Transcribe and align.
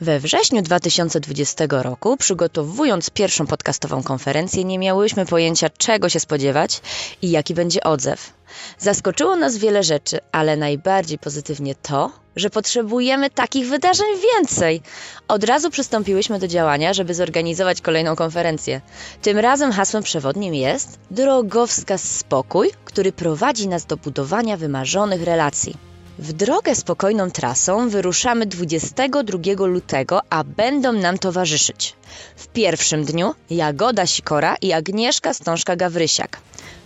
We 0.00 0.20
wrześniu 0.20 0.62
2020 0.62 1.64
roku, 1.70 2.16
przygotowując 2.16 3.10
pierwszą 3.10 3.46
podcastową 3.46 4.02
konferencję, 4.02 4.64
nie 4.64 4.78
miałyśmy 4.78 5.26
pojęcia, 5.26 5.70
czego 5.78 6.08
się 6.08 6.20
spodziewać 6.20 6.80
i 7.22 7.30
jaki 7.30 7.54
będzie 7.54 7.82
odzew. 7.82 8.32
Zaskoczyło 8.78 9.36
nas 9.36 9.56
wiele 9.56 9.82
rzeczy, 9.82 10.18
ale 10.32 10.56
najbardziej 10.56 11.18
pozytywnie 11.18 11.74
to, 11.74 12.10
że 12.36 12.50
potrzebujemy 12.50 13.30
takich 13.30 13.68
wydarzeń 13.68 14.06
więcej. 14.34 14.82
Od 15.28 15.44
razu 15.44 15.70
przystąpiłyśmy 15.70 16.38
do 16.38 16.48
działania, 16.48 16.94
żeby 16.94 17.14
zorganizować 17.14 17.80
kolejną 17.80 18.16
konferencję. 18.16 18.80
Tym 19.22 19.38
razem 19.38 19.72
hasłem 19.72 20.02
przewodnim 20.02 20.54
jest 20.54 20.98
drogowskaz 21.10 22.02
spokój, 22.02 22.70
który 22.84 23.12
prowadzi 23.12 23.68
nas 23.68 23.86
do 23.86 23.96
budowania 23.96 24.56
wymarzonych 24.56 25.22
relacji. 25.22 25.93
W 26.18 26.32
drogę 26.32 26.74
spokojną 26.74 27.30
trasą 27.30 27.88
wyruszamy 27.88 28.46
22 28.46 29.66
lutego, 29.66 30.20
a 30.30 30.44
będą 30.44 30.92
nam 30.92 31.18
towarzyszyć. 31.18 31.94
W 32.36 32.46
pierwszym 32.46 33.04
dniu 33.04 33.34
Jagoda 33.50 34.06
Sikora 34.06 34.56
i 34.62 34.72
Agnieszka 34.72 35.30
Stążka-Gawrysiak. 35.30 36.28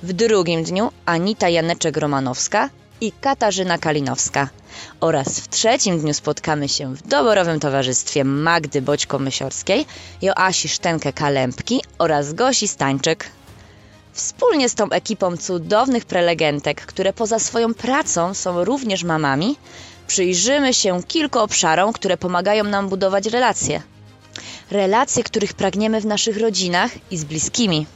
W 0.02 0.12
drugim 0.12 0.64
dniu 0.64 0.92
Anita 1.06 1.46
Janeczek-Romanowska 1.46 2.68
i 3.00 3.12
Katarzyna 3.12 3.78
Kalinowska. 3.78 4.48
Oraz 5.00 5.40
w 5.40 5.48
trzecim 5.48 6.00
dniu 6.00 6.14
spotkamy 6.14 6.68
się 6.68 6.94
w 6.94 7.08
doborowym 7.08 7.60
towarzystwie 7.60 8.24
Magdy 8.24 8.82
Boćko-Mysiorskiej, 8.82 9.84
Joasi 10.22 10.68
Sztenkę-Kalempki 10.68 11.80
oraz 11.98 12.32
Gosi 12.32 12.68
Stańczyk. 12.68 13.37
Wspólnie 14.18 14.68
z 14.68 14.74
tą 14.74 14.90
ekipą 14.90 15.36
cudownych 15.36 16.04
prelegentek, 16.04 16.86
które 16.86 17.12
poza 17.12 17.38
swoją 17.38 17.74
pracą 17.74 18.34
są 18.34 18.64
również 18.64 19.04
mamami, 19.04 19.56
przyjrzymy 20.06 20.74
się 20.74 21.02
kilku 21.02 21.38
obszarom, 21.38 21.92
które 21.92 22.16
pomagają 22.16 22.64
nam 22.64 22.88
budować 22.88 23.26
relacje. 23.26 23.82
Relacje, 24.70 25.22
których 25.24 25.54
pragniemy 25.54 26.00
w 26.00 26.06
naszych 26.06 26.40
rodzinach 26.40 26.90
i 27.10 27.16
z 27.18 27.24
bliskimi. 27.24 27.86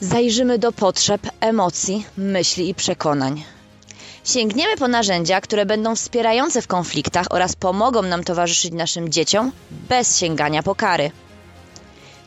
Zajrzymy 0.00 0.58
do 0.58 0.72
potrzeb, 0.72 1.20
emocji, 1.40 2.06
myśli 2.16 2.68
i 2.68 2.74
przekonań. 2.74 3.44
Sięgniemy 4.24 4.76
po 4.76 4.88
narzędzia, 4.88 5.40
które 5.40 5.66
będą 5.66 5.96
wspierające 5.96 6.62
w 6.62 6.66
konfliktach 6.66 7.26
oraz 7.30 7.56
pomogą 7.56 8.02
nam 8.02 8.24
towarzyszyć 8.24 8.72
naszym 8.72 9.08
dzieciom 9.08 9.52
bez 9.70 10.18
sięgania 10.18 10.62
po 10.62 10.74
kary. 10.74 11.10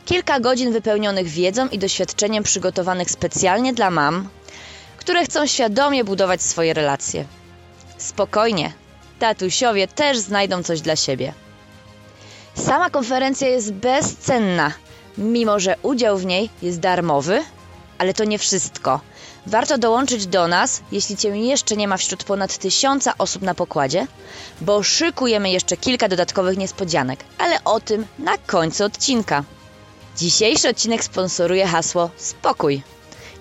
Kilka 0.04 0.40
godzin 0.40 0.72
wypełnionych 0.72 1.28
wiedzą 1.28 1.68
i 1.68 1.78
doświadczeniem 1.78 2.42
przygotowanych 2.44 3.10
specjalnie 3.10 3.72
dla 3.72 3.90
mam, 3.90 4.28
które 4.96 5.24
chcą 5.24 5.46
świadomie 5.46 6.04
budować 6.04 6.42
swoje 6.42 6.74
relacje. 6.74 7.24
Spokojnie, 7.98 8.72
tatusiowie 9.18 9.88
też 9.88 10.18
znajdą 10.18 10.62
coś 10.62 10.80
dla 10.80 10.96
siebie. 10.96 11.32
Sama 12.54 12.90
konferencja 12.90 13.48
jest 13.48 13.72
bezcenna, 13.72 14.72
mimo 15.18 15.60
że 15.60 15.76
udział 15.82 16.18
w 16.18 16.26
niej 16.26 16.50
jest 16.62 16.80
darmowy, 16.80 17.42
ale 17.98 18.14
to 18.14 18.24
nie 18.24 18.38
wszystko. 18.38 19.00
Warto 19.46 19.78
dołączyć 19.78 20.26
do 20.26 20.48
nas, 20.48 20.82
jeśli 20.92 21.16
Cię 21.16 21.28
jeszcze 21.28 21.76
nie 21.76 21.88
ma 21.88 21.96
wśród 21.96 22.24
ponad 22.24 22.58
tysiąca 22.58 23.14
osób 23.18 23.42
na 23.42 23.54
pokładzie, 23.54 24.06
bo 24.60 24.82
szykujemy 24.82 25.50
jeszcze 25.50 25.76
kilka 25.76 26.08
dodatkowych 26.08 26.58
niespodzianek, 26.58 27.24
ale 27.38 27.64
o 27.64 27.80
tym 27.80 28.06
na 28.18 28.38
końcu 28.38 28.84
odcinka. 28.84 29.44
Dzisiejszy 30.20 30.68
odcinek 30.68 31.04
sponsoruje 31.04 31.66
hasło 31.66 32.10
Spokój. 32.16 32.82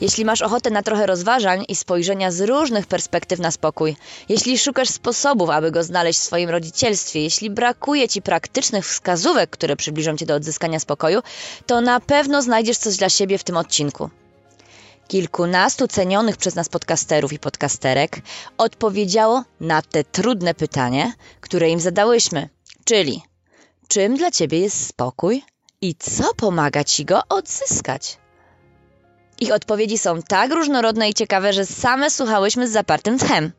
Jeśli 0.02 0.26
masz 0.26 0.42
ochotę 0.42 0.70
na 0.70 0.84
trochę 0.84 1.06
rozważań 1.06 1.66
i 1.68 1.76
spojrzenia 1.76 2.32
z 2.32 2.42
różnych 2.42 2.88
perspektyw 2.88 3.40
na 3.40 3.52
spokój, 3.52 3.96
jeśli 4.30 4.58
szukasz 4.58 4.90
sposobów, 4.90 5.50
aby 5.50 5.72
go 5.72 5.84
znaleźć 5.84 6.20
w 6.20 6.24
swoim 6.24 6.50
rodzicielstwie, 6.50 7.24
jeśli 7.24 7.50
brakuje 7.50 8.08
ci 8.08 8.22
praktycznych 8.22 8.86
wskazówek, 8.86 9.50
które 9.50 9.76
przybliżą 9.76 10.18
cię 10.18 10.26
do 10.26 10.36
odzyskania 10.36 10.80
spokoju, 10.80 11.22
to 11.66 11.82
na 11.82 12.00
pewno 12.00 12.42
znajdziesz 12.42 12.78
coś 12.78 12.98
dla 12.98 13.10
siebie 13.10 13.38
w 13.38 13.44
tym 13.44 13.58
odcinku. 13.58 14.10
Kilkunastu 15.08 15.88
cenionych 15.88 16.38
przez 16.38 16.56
nas 16.56 16.70
podcasterów 16.70 17.34
i 17.34 17.40
podcasterek 17.40 18.22
odpowiedziało 18.58 19.44
na 19.60 19.82
te 19.82 20.04
trudne 20.04 20.54
pytanie, 20.54 21.14
które 21.42 21.70
im 21.70 21.80
zadałyśmy, 21.80 22.50
czyli 22.84 23.22
czym 23.88 24.18
dla 24.18 24.32
ciebie 24.32 24.60
jest 24.60 24.88
spokój? 24.88 25.44
I 25.82 25.96
co 25.96 26.34
pomaga 26.34 26.84
ci 26.84 27.06
go 27.06 27.22
odzyskać? 27.30 28.18
Ich 29.40 29.54
odpowiedzi 29.54 29.98
są 29.98 30.22
tak 30.22 30.52
różnorodne 30.52 31.10
i 31.10 31.14
ciekawe, 31.14 31.54
że 31.54 31.66
same 31.66 32.12
słuchałyśmy 32.12 32.68
z 32.68 32.72
zapartym 32.72 33.20
tchem. 33.20 33.52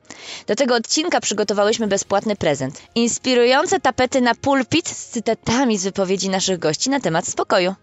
Do 0.47 0.54
tego 0.54 0.75
odcinka 0.75 1.20
przygotowałyśmy 1.20 1.86
bezpłatny 1.86 2.36
prezent. 2.36 2.82
Inspirujące 2.94 3.80
tapety 3.80 4.20
na 4.20 4.34
pulpit 4.34 4.88
z 4.88 5.06
cytatami 5.06 5.78
z 5.78 5.84
wypowiedzi 5.84 6.28
naszych 6.28 6.59
gości 6.59 6.91
na 6.91 7.00
temat 7.00 7.28
spokoju. 7.28 7.75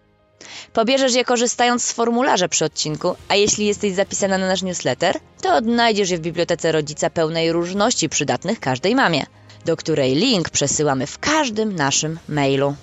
Pobierzesz 0.73 1.13
je 1.15 1.25
korzystając 1.25 1.83
z 1.83 1.91
formularza 1.91 2.47
przy 2.47 2.65
odcinku, 2.65 3.15
a 3.27 3.35
jeśli 3.35 3.65
jesteś 3.65 3.93
zapisana 3.93 4.37
na 4.37 4.47
nasz 4.47 4.61
newsletter, 4.61 5.19
to 5.41 5.55
odnajdziesz 5.55 6.09
je 6.09 6.17
w 6.17 6.21
bibliotece 6.21 6.71
rodzica 6.71 7.09
pełnej 7.09 7.51
różności 7.51 8.09
przydatnych 8.09 8.59
każdej 8.59 8.95
mamie, 8.95 9.25
do 9.65 9.77
której 9.77 10.15
link 10.15 10.49
przesyłamy 10.49 11.07
w 11.07 11.19
każdym 11.19 11.75
naszym 11.75 12.19
mailu. 12.29 12.75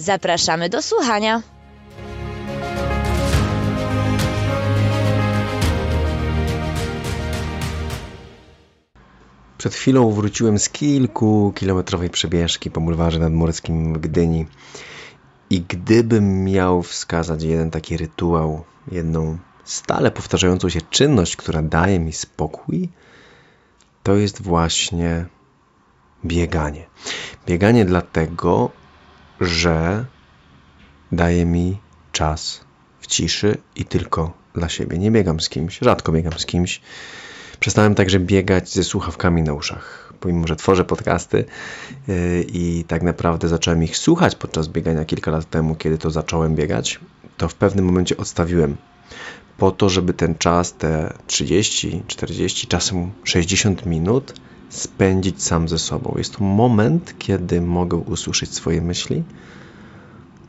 Zapraszamy 0.00 0.68
do 0.68 0.82
słuchania. 0.82 1.42
Przed 9.58 9.74
chwilą 9.74 10.10
wróciłem 10.10 10.58
z 10.58 10.68
kilkukilometrowej 10.68 12.10
przebieżki 12.10 12.70
po 12.70 12.80
bulwarze 12.80 13.18
nadmorskim 13.18 13.94
w 13.94 13.98
Gdyni. 13.98 14.46
I 15.50 15.60
gdybym 15.60 16.44
miał 16.44 16.82
wskazać 16.82 17.42
jeden 17.42 17.70
taki 17.70 17.96
rytuał, 17.96 18.64
jedną 18.92 19.38
stale 19.64 20.10
powtarzającą 20.10 20.68
się 20.68 20.80
czynność, 20.80 21.36
która 21.36 21.62
daje 21.62 21.98
mi 21.98 22.12
spokój, 22.12 22.88
to 24.02 24.14
jest 24.14 24.42
właśnie 24.42 25.26
bieganie. 26.24 26.86
Bieganie 27.46 27.84
dlatego, 27.84 28.79
że 29.40 30.04
daje 31.12 31.44
mi 31.44 31.78
czas 32.12 32.64
w 33.00 33.06
ciszy 33.06 33.58
i 33.76 33.84
tylko 33.84 34.32
dla 34.54 34.68
siebie. 34.68 34.98
Nie 34.98 35.10
biegam 35.10 35.40
z 35.40 35.48
kimś, 35.48 35.78
rzadko 35.78 36.12
biegam 36.12 36.32
z 36.32 36.46
kimś. 36.46 36.80
Przestałem 37.60 37.94
także 37.94 38.20
biegać 38.20 38.72
ze 38.74 38.84
słuchawkami 38.84 39.42
na 39.42 39.52
uszach, 39.52 40.12
pomimo 40.20 40.46
że 40.46 40.56
tworzę 40.56 40.84
podcasty 40.84 41.44
yy, 42.08 42.44
i 42.48 42.84
tak 42.88 43.02
naprawdę 43.02 43.48
zacząłem 43.48 43.82
ich 43.82 43.96
słuchać 43.96 44.36
podczas 44.36 44.68
biegania 44.68 45.04
kilka 45.04 45.30
lat 45.30 45.50
temu, 45.50 45.74
kiedy 45.74 45.98
to 45.98 46.10
zacząłem 46.10 46.54
biegać, 46.54 47.00
to 47.36 47.48
w 47.48 47.54
pewnym 47.54 47.84
momencie 47.84 48.16
odstawiłem 48.16 48.76
po 49.58 49.70
to, 49.70 49.88
żeby 49.88 50.12
ten 50.12 50.34
czas, 50.34 50.74
te 50.74 51.12
30, 51.26 52.02
40, 52.06 52.66
czasem 52.66 53.10
60 53.24 53.86
minut 53.86 54.34
spędzić 54.70 55.42
sam 55.42 55.68
ze 55.68 55.78
sobą. 55.78 56.14
Jest 56.18 56.36
to 56.36 56.44
moment, 56.44 57.14
kiedy 57.18 57.60
mogę 57.60 57.96
usłyszeć 57.96 58.54
swoje 58.54 58.80
myśli, 58.82 59.22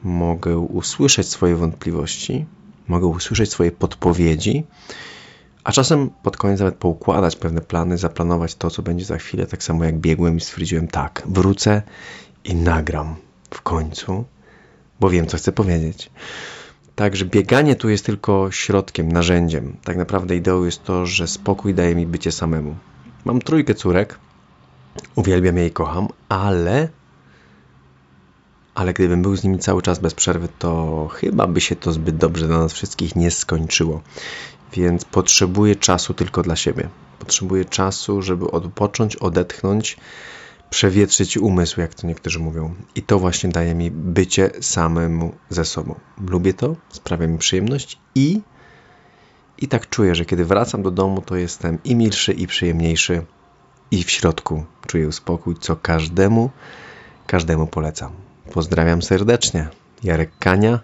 mogę 0.04 0.58
usłyszeć 0.58 1.30
swoje 1.30 1.56
wątpliwości, 1.56 2.46
mogę 2.88 3.08
usłyszeć 3.08 3.52
swoje 3.52 3.72
podpowiedzi, 3.72 4.64
a 5.64 5.72
czasem 5.72 6.10
pod 6.24 6.38
koniec 6.38 6.60
nawet 6.60 6.76
poukładać 6.76 7.36
pewne 7.36 7.62
plany, 7.62 7.98
zaplanować 7.98 8.56
to, 8.56 8.70
co 8.70 8.82
będzie 8.82 9.06
za 9.06 9.18
chwilę, 9.18 9.46
tak 9.46 9.64
samo 9.64 9.84
jak 9.84 9.98
biegłem 9.98 10.38
i 10.38 10.42
stwierdziłem, 10.42 10.88
tak, 10.88 11.24
wrócę 11.26 11.82
i 12.44 12.56
nagram 12.56 13.16
w 13.50 13.62
końcu, 13.62 14.26
bo 15.00 15.10
wiem, 15.10 15.28
co 15.28 15.38
chcę 15.38 15.52
powiedzieć. 15.52 16.12
Także 16.96 17.26
bieganie 17.26 17.76
tu 17.76 17.90
jest 17.90 18.06
tylko 18.06 18.52
środkiem, 18.52 19.12
narzędziem. 19.12 19.78
Tak 19.84 19.98
naprawdę 19.98 20.36
ideą 20.36 20.64
jest 20.64 20.84
to, 20.84 21.06
że 21.06 21.28
spokój 21.28 21.74
daje 21.74 21.96
mi 21.96 22.08
bycie 22.08 22.32
samemu. 22.32 22.76
Mam 23.26 23.42
trójkę 23.42 23.76
córek, 23.76 24.20
uwielbiam 25.16 25.58
je 25.58 25.68
i 25.68 25.72
kocham, 25.72 26.08
ale 26.30 26.90
ale 28.76 28.94
gdybym 28.94 29.22
był 29.22 29.36
z 29.36 29.44
nimi 29.44 29.60
cały 29.60 29.82
czas 29.82 30.00
bez 30.00 30.14
przerwy, 30.14 30.48
to 30.60 31.08
chyba 31.14 31.48
by 31.48 31.62
się 31.62 31.76
to 31.76 31.94
zbyt 31.94 32.18
dobrze 32.18 32.48
dla 32.48 32.58
nas 32.58 32.74
wszystkich 32.74 33.16
nie 33.16 33.32
skończyło. 33.32 34.02
Więc 34.74 35.06
potrzebuję 35.06 35.76
czasu 35.76 36.14
tylko 36.14 36.42
dla 36.42 36.56
siebie. 36.56 36.90
Potrzebuję 37.20 37.66
czasu, 37.66 38.22
żeby 38.22 38.52
odpocząć, 38.52 39.16
odetchnąć, 39.16 39.98
przewietrzyć 40.70 41.38
umysł, 41.38 41.82
jak 41.82 41.94
to 41.94 42.08
niektórzy 42.08 42.40
mówią. 42.40 42.76
I 42.96 43.02
to 43.02 43.20
właśnie 43.20 43.50
daje 43.50 43.76
mi 43.76 43.92
bycie 43.92 44.50
samemu 44.62 45.36
ze 45.50 45.66
sobą. 45.66 45.96
Lubię 46.28 46.54
to, 46.54 46.76
sprawia 46.90 47.28
mi 47.28 47.38
przyjemność 47.38 47.98
i 48.16 48.42
i 49.62 49.68
tak 49.68 49.90
czuję, 49.90 50.16
że 50.16 50.26
kiedy 50.26 50.46
wracam 50.46 50.84
do 50.84 50.92
domu, 50.92 51.22
to 51.22 51.36
jestem 51.36 51.80
i 51.84 51.96
milszy, 51.96 52.34
i 52.34 52.48
przyjemniejszy, 52.48 53.26
i 53.92 54.04
w 54.04 54.12
środku 54.12 54.66
czuję 54.88 55.12
spokój, 55.12 55.56
co 55.60 55.76
każdemu, 55.76 56.50
każdemu 57.28 57.68
polecam. 57.68 58.12
Pozdrawiam 58.54 59.02
serdecznie. 59.02 59.70
Jarek 60.04 60.32
Kania, 60.40 60.80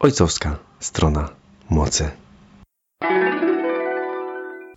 ojcowska 0.00 0.58
strona 0.80 1.28
mocy. 1.70 2.10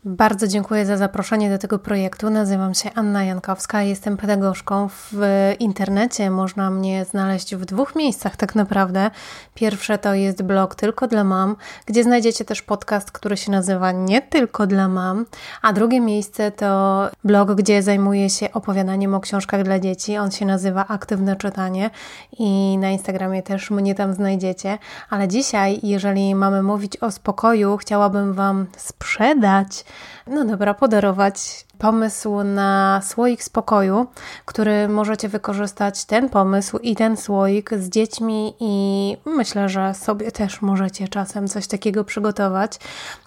Bardzo 0.06 0.48
dziękuję 0.48 0.86
za 0.86 0.98
zaproszenie 0.98 1.50
do 1.50 1.58
tego 1.58 1.80
projektu. 1.80 2.30
Nazywam 2.30 2.74
się 2.74 2.90
Anna 2.96 3.24
Jankowska, 3.24 3.82
jestem 3.82 4.18
pedagogzką 4.18 4.90
w 4.90 5.22
internecie. 5.60 6.30
Można 6.30 6.70
mnie 6.70 7.06
znaleźć 7.06 7.56
w 7.56 7.66
dwóch 7.66 7.96
miejscach 7.96 8.38
tak 8.38 8.56
naprawdę. 8.56 9.12
Pierwsze 9.54 9.98
to 9.98 10.14
jest 10.14 10.42
blog 10.42 10.76
Tylko 10.76 11.08
dla 11.08 11.24
Mam, 11.24 11.56
gdzie 11.86 12.04
znajdziecie 12.04 12.46
też 12.46 12.62
podcast, 12.62 13.12
który 13.12 13.38
się 13.38 13.52
nazywa 13.52 13.92
Nie 13.92 14.22
Tylko 14.22 14.68
dla 14.68 14.88
Mam, 14.88 15.26
a 15.62 15.74
drugie 15.74 16.00
miejsce 16.02 16.52
to 16.52 17.10
blog, 17.24 17.56
gdzie 17.56 17.82
zajmuję 17.82 18.30
się 18.30 18.54
opowiadaniem 18.54 19.14
o 19.16 19.20
książkach 19.20 19.64
dla 19.64 19.80
dzieci. 19.80 20.18
On 20.18 20.32
się 20.32 20.46
nazywa 20.46 20.88
Aktywne 20.88 21.36
Czytanie 21.36 21.90
i 22.40 22.78
na 22.78 22.90
Instagramie 22.90 23.44
też 23.44 23.72
mnie 23.72 23.96
tam 23.96 24.14
znajdziecie. 24.14 24.78
Ale 25.10 25.28
dzisiaj, 25.28 25.80
jeżeli 25.84 26.36
mamy 26.36 26.64
mówić 26.64 26.98
o 26.98 27.12
spokoju, 27.12 27.78
chciałabym 27.78 28.34
Wam 28.34 28.66
sprzedać 28.78 29.86
no 30.28 30.46
dobra, 30.46 30.74
podarować 30.74 31.66
pomysł 31.78 32.44
na 32.44 33.02
słoik 33.04 33.44
spokoju, 33.44 34.06
który 34.46 34.88
możecie 34.88 35.30
wykorzystać 35.30 36.06
ten 36.06 36.30
pomysł 36.30 36.78
i 36.78 36.96
ten 36.96 37.18
słoik 37.18 37.74
z 37.74 37.90
dziećmi 37.90 38.54
i 38.60 39.18
myślę, 39.26 39.70
że 39.70 39.94
sobie 39.94 40.32
też 40.32 40.62
możecie 40.62 41.08
czasem 41.08 41.48
coś 41.48 41.68
takiego 41.68 42.04
przygotować. 42.04 42.80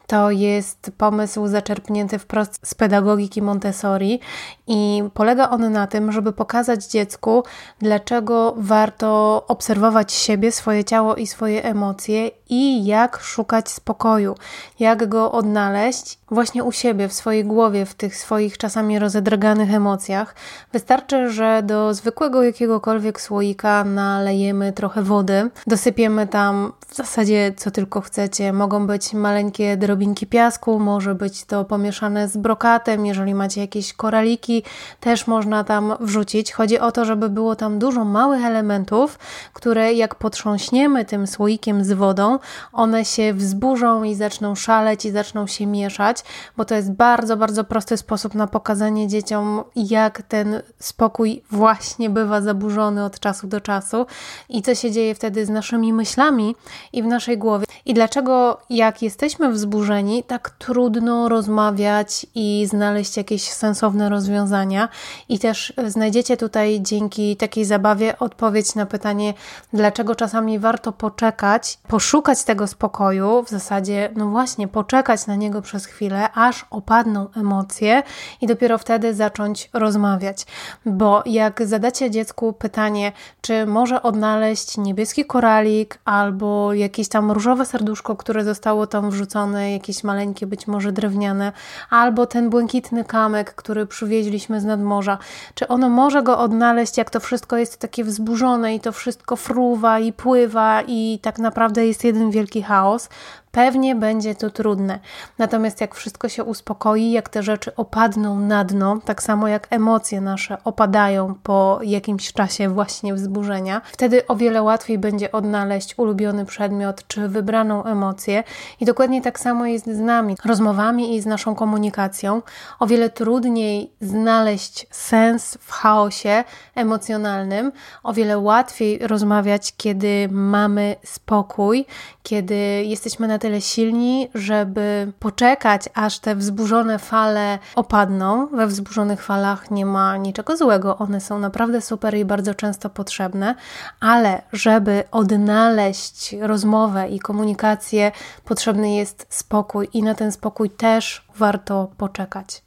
To 0.06 0.30
jest 0.30 0.90
pomysł 0.98 1.46
zaczerpnięty 1.46 2.18
wprost 2.18 2.60
z 2.68 2.74
pedagogiki 2.74 3.42
Montessori 3.42 4.20
i 4.66 5.02
polega 5.14 5.50
on 5.50 5.72
na 5.72 5.86
tym, 5.86 6.12
żeby 6.12 6.32
pokazać 6.32 6.86
dziecku, 6.86 7.44
dlaczego 7.78 8.54
warto 8.56 9.44
obserwować 9.48 10.12
siebie, 10.12 10.52
swoje 10.52 10.84
ciało 10.84 11.14
i 11.16 11.26
swoje 11.26 11.64
emocje 11.64 12.30
i 12.48 12.84
jak 12.84 13.18
szukać 13.22 13.70
spokoju, 13.70 14.34
jak 14.80 15.08
go 15.08 15.32
odnaleźć 15.32 16.18
właśnie 16.30 16.64
u 16.64 16.72
siebie, 16.72 17.08
w 17.08 17.12
swojej 17.12 17.44
głowie, 17.44 17.86
w 17.86 17.94
tych 17.94 18.16
swoich 18.16 18.58
czasami 18.58 18.98
rozedrganych 18.98 19.74
emocjach. 19.74 20.34
Wystarczy, 20.72 21.30
że 21.30 21.62
do 21.62 21.94
zwykłego 21.94 22.42
jakiegokolwiek 22.42 23.20
słoika 23.20 23.84
nalejemy 23.84 24.72
trochę 24.72 25.02
wody, 25.02 25.50
dosypiemy 25.66 26.26
tam 26.26 26.72
w 26.88 26.94
zasadzie 26.94 27.52
co 27.56 27.70
tylko 27.70 28.00
chcecie. 28.00 28.52
Mogą 28.52 28.86
być 28.86 29.12
maleńkie 29.12 29.76
drobinki 29.76 30.26
piasku, 30.26 30.78
może 30.78 31.14
być 31.14 31.44
to 31.44 31.64
pomieszane 31.64 32.28
z 32.28 32.36
brokatem, 32.36 33.06
jeżeli 33.06 33.34
macie 33.34 33.60
jakieś 33.60 33.92
koraliki, 33.92 34.62
też 35.00 35.26
można 35.26 35.64
tam 35.64 35.94
wrzucić. 36.00 36.52
Chodzi 36.52 36.78
o 36.78 36.92
to, 36.92 37.04
żeby 37.04 37.28
było 37.28 37.56
tam 37.56 37.78
dużo 37.78 38.04
małych 38.04 38.44
elementów, 38.44 39.18
które 39.52 39.92
jak 39.92 40.14
potrząśniemy 40.14 41.04
tym 41.04 41.26
słoikiem 41.26 41.84
z 41.84 41.92
wodą, 41.92 42.35
one 42.72 43.04
się 43.04 43.34
wzburzą 43.34 44.02
i 44.02 44.14
zaczną 44.14 44.54
szaleć 44.54 45.04
i 45.04 45.10
zaczną 45.10 45.46
się 45.46 45.66
mieszać, 45.66 46.24
bo 46.56 46.64
to 46.64 46.74
jest 46.74 46.92
bardzo, 46.92 47.36
bardzo 47.36 47.64
prosty 47.64 47.96
sposób 47.96 48.34
na 48.34 48.46
pokazanie 48.46 49.08
dzieciom, 49.08 49.64
jak 49.76 50.22
ten 50.22 50.62
spokój 50.78 51.42
właśnie 51.50 52.10
bywa 52.10 52.40
zaburzony 52.40 53.04
od 53.04 53.20
czasu 53.20 53.46
do 53.46 53.60
czasu 53.60 54.06
i 54.48 54.62
co 54.62 54.74
się 54.74 54.90
dzieje 54.90 55.14
wtedy 55.14 55.46
z 55.46 55.48
naszymi 55.48 55.92
myślami 55.92 56.56
i 56.92 57.02
w 57.02 57.06
naszej 57.06 57.38
głowie. 57.38 57.66
I 57.84 57.94
dlaczego, 57.94 58.60
jak 58.70 59.02
jesteśmy 59.02 59.52
wzburzeni, 59.52 60.22
tak 60.22 60.50
trudno 60.50 61.28
rozmawiać 61.28 62.26
i 62.34 62.66
znaleźć 62.70 63.16
jakieś 63.16 63.42
sensowne 63.42 64.08
rozwiązania. 64.08 64.88
I 65.28 65.38
też 65.38 65.72
znajdziecie 65.86 66.36
tutaj 66.36 66.78
dzięki 66.82 67.36
takiej 67.36 67.64
zabawie 67.64 68.18
odpowiedź 68.18 68.74
na 68.74 68.86
pytanie, 68.86 69.34
dlaczego 69.72 70.14
czasami 70.14 70.58
warto 70.58 70.92
poczekać, 70.92 71.78
poszukać 71.88 72.25
tego 72.34 72.66
spokoju, 72.66 73.42
w 73.42 73.48
zasadzie, 73.48 74.10
no 74.16 74.26
właśnie, 74.26 74.68
poczekać 74.68 75.26
na 75.26 75.34
niego 75.34 75.62
przez 75.62 75.86
chwilę, 75.86 76.32
aż 76.32 76.66
opadną 76.70 77.26
emocje 77.36 78.02
i 78.40 78.46
dopiero 78.46 78.78
wtedy 78.78 79.14
zacząć 79.14 79.70
rozmawiać. 79.72 80.46
Bo 80.86 81.22
jak 81.26 81.66
zadacie 81.66 82.10
dziecku 82.10 82.52
pytanie, 82.52 83.12
czy 83.40 83.66
może 83.66 84.02
odnaleźć 84.02 84.78
niebieski 84.78 85.24
koralik 85.24 85.98
albo 86.04 86.72
jakieś 86.72 87.08
tam 87.08 87.30
różowe 87.30 87.66
serduszko, 87.66 88.16
które 88.16 88.44
zostało 88.44 88.86
tam 88.86 89.10
wrzucone, 89.10 89.72
jakieś 89.72 90.04
maleńkie, 90.04 90.46
być 90.46 90.66
może 90.66 90.92
drewniane, 90.92 91.52
albo 91.90 92.26
ten 92.26 92.50
błękitny 92.50 93.04
kamek, 93.04 93.54
który 93.54 93.86
przywieźliśmy 93.86 94.60
z 94.60 94.64
nadmorza, 94.64 95.18
czy 95.54 95.68
ono 95.68 95.88
może 95.88 96.22
go 96.22 96.38
odnaleźć, 96.38 96.98
jak 96.98 97.10
to 97.10 97.20
wszystko 97.20 97.56
jest 97.56 97.78
takie 97.78 98.04
wzburzone 98.04 98.74
i 98.74 98.80
to 98.80 98.92
wszystko 98.92 99.36
fruwa 99.36 99.98
i 99.98 100.12
pływa 100.12 100.82
i 100.86 101.18
tak 101.22 101.38
naprawdę 101.38 101.86
jest 101.86 102.04
jeden 102.16 102.32
wielki 102.32 102.62
chaos, 102.62 103.08
Pewnie 103.56 103.94
będzie 103.94 104.34
to 104.34 104.50
trudne. 104.50 104.98
Natomiast 105.38 105.80
jak 105.80 105.94
wszystko 105.94 106.28
się 106.28 106.44
uspokoi, 106.44 107.10
jak 107.10 107.28
te 107.28 107.42
rzeczy 107.42 107.76
opadną 107.76 108.40
na 108.40 108.64
dno, 108.64 108.98
tak 109.04 109.22
samo 109.22 109.48
jak 109.48 109.66
emocje 109.70 110.20
nasze 110.20 110.58
opadają 110.64 111.34
po 111.42 111.78
jakimś 111.82 112.32
czasie 112.32 112.68
właśnie 112.68 113.14
wzburzenia, 113.14 113.80
wtedy 113.84 114.26
o 114.26 114.36
wiele 114.36 114.62
łatwiej 114.62 114.98
będzie 114.98 115.32
odnaleźć 115.32 115.98
ulubiony 115.98 116.44
przedmiot 116.44 117.06
czy 117.08 117.28
wybraną 117.28 117.84
emocję. 117.84 118.44
I 118.80 118.84
dokładnie 118.84 119.22
tak 119.22 119.40
samo 119.40 119.66
jest 119.66 119.86
z 119.86 120.00
nami, 120.00 120.36
rozmowami 120.44 121.16
i 121.16 121.20
z 121.20 121.26
naszą 121.26 121.54
komunikacją. 121.54 122.42
O 122.80 122.86
wiele 122.86 123.10
trudniej 123.10 123.92
znaleźć 124.00 124.86
sens 124.90 125.58
w 125.60 125.70
chaosie 125.72 126.44
emocjonalnym, 126.74 127.72
o 128.02 128.12
wiele 128.12 128.38
łatwiej 128.38 128.98
rozmawiać, 128.98 129.74
kiedy 129.76 130.28
mamy 130.30 130.96
spokój, 131.04 131.86
kiedy 132.22 132.54
jesteśmy 132.84 133.28
na 133.28 133.38
tyle 133.46 133.60
silni, 133.60 134.28
żeby 134.34 135.12
poczekać, 135.18 135.82
aż 135.94 136.18
te 136.18 136.36
wzburzone 136.36 136.98
fale 136.98 137.58
opadną. 137.74 138.46
We 138.46 138.66
wzburzonych 138.66 139.22
falach 139.22 139.70
nie 139.70 139.86
ma 139.86 140.16
niczego 140.16 140.56
złego, 140.56 140.98
one 140.98 141.20
są 141.20 141.38
naprawdę 141.38 141.80
super 141.80 142.16
i 142.16 142.24
bardzo 142.24 142.54
często 142.54 142.90
potrzebne, 142.90 143.54
ale 144.00 144.42
żeby 144.52 145.04
odnaleźć 145.10 146.36
rozmowę 146.40 147.08
i 147.08 147.18
komunikację, 147.18 148.12
potrzebny 148.44 148.94
jest 148.94 149.26
spokój 149.28 149.88
i 149.92 150.02
na 150.02 150.14
ten 150.14 150.32
spokój 150.32 150.70
też 150.70 151.26
warto 151.36 151.90
poczekać. 151.96 152.62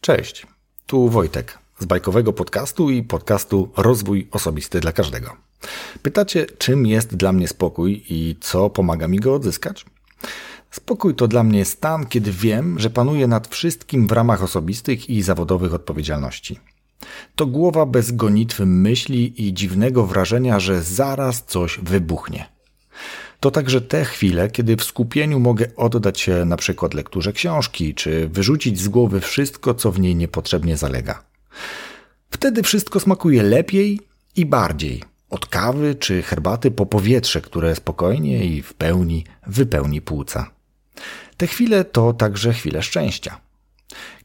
Cześć, 0.00 0.46
tu 0.86 1.08
Wojtek 1.08 1.65
z 1.78 1.84
bajkowego 1.84 2.32
podcastu 2.32 2.90
i 2.90 3.02
podcastu 3.02 3.72
Rozwój 3.76 4.28
Osobisty 4.30 4.80
dla 4.80 4.92
Każdego. 4.92 5.36
Pytacie, 6.02 6.46
czym 6.58 6.86
jest 6.86 7.16
dla 7.16 7.32
mnie 7.32 7.48
spokój 7.48 8.04
i 8.08 8.36
co 8.40 8.70
pomaga 8.70 9.08
mi 9.08 9.18
go 9.18 9.34
odzyskać? 9.34 9.86
Spokój 10.70 11.14
to 11.14 11.28
dla 11.28 11.42
mnie 11.44 11.64
stan, 11.64 12.06
kiedy 12.06 12.32
wiem, 12.32 12.78
że 12.78 12.90
panuję 12.90 13.26
nad 13.26 13.48
wszystkim 13.48 14.06
w 14.06 14.12
ramach 14.12 14.42
osobistych 14.42 15.10
i 15.10 15.22
zawodowych 15.22 15.74
odpowiedzialności. 15.74 16.60
To 17.36 17.46
głowa 17.46 17.86
bez 17.86 18.12
gonitwy 18.12 18.66
myśli 18.66 19.46
i 19.46 19.54
dziwnego 19.54 20.06
wrażenia, 20.06 20.60
że 20.60 20.82
zaraz 20.82 21.44
coś 21.44 21.78
wybuchnie. 21.82 22.48
To 23.40 23.50
także 23.50 23.80
te 23.80 24.04
chwile, 24.04 24.50
kiedy 24.50 24.76
w 24.76 24.84
skupieniu 24.84 25.40
mogę 25.40 25.66
oddać 25.76 26.20
się 26.20 26.44
na 26.44 26.56
przykład 26.56 26.94
lekturze 26.94 27.32
książki, 27.32 27.94
czy 27.94 28.28
wyrzucić 28.28 28.80
z 28.80 28.88
głowy 28.88 29.20
wszystko, 29.20 29.74
co 29.74 29.92
w 29.92 30.00
niej 30.00 30.16
niepotrzebnie 30.16 30.76
zalega. 30.76 31.35
Wtedy 32.30 32.62
wszystko 32.62 33.00
smakuje 33.00 33.42
lepiej 33.42 34.00
i 34.36 34.46
bardziej 34.46 35.02
od 35.30 35.46
kawy 35.46 35.94
czy 35.94 36.22
herbaty 36.22 36.70
po 36.70 36.86
powietrze, 36.86 37.40
które 37.40 37.76
spokojnie 37.76 38.44
i 38.44 38.62
w 38.62 38.74
pełni 38.74 39.24
wypełni 39.46 40.00
płuca. 40.00 40.50
Te 41.36 41.46
chwile 41.46 41.84
to 41.84 42.12
także 42.12 42.52
chwile 42.52 42.82
szczęścia. 42.82 43.40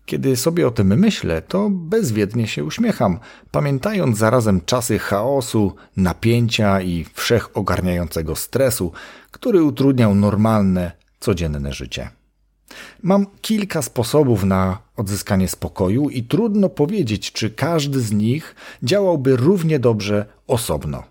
Kiedy 0.05 0.35
sobie 0.37 0.67
o 0.67 0.71
tym 0.71 0.99
myślę, 0.99 1.41
to 1.41 1.69
bezwiednie 1.69 2.47
się 2.47 2.63
uśmiecham, 2.63 3.19
pamiętając 3.51 4.17
zarazem 4.17 4.61
czasy 4.65 4.99
chaosu, 4.99 5.75
napięcia 5.97 6.81
i 6.81 7.05
wszechogarniającego 7.13 8.35
stresu, 8.35 8.91
który 9.31 9.63
utrudniał 9.63 10.15
normalne, 10.15 10.91
codzienne 11.19 11.73
życie. 11.73 12.09
Mam 13.03 13.25
kilka 13.41 13.81
sposobów 13.81 14.43
na 14.43 14.77
odzyskanie 14.97 15.47
spokoju 15.47 16.09
i 16.09 16.23
trudno 16.23 16.69
powiedzieć, 16.69 17.31
czy 17.31 17.49
każdy 17.49 18.01
z 18.01 18.11
nich 18.11 18.55
działałby 18.83 19.35
równie 19.35 19.79
dobrze 19.79 20.25
osobno. 20.47 21.03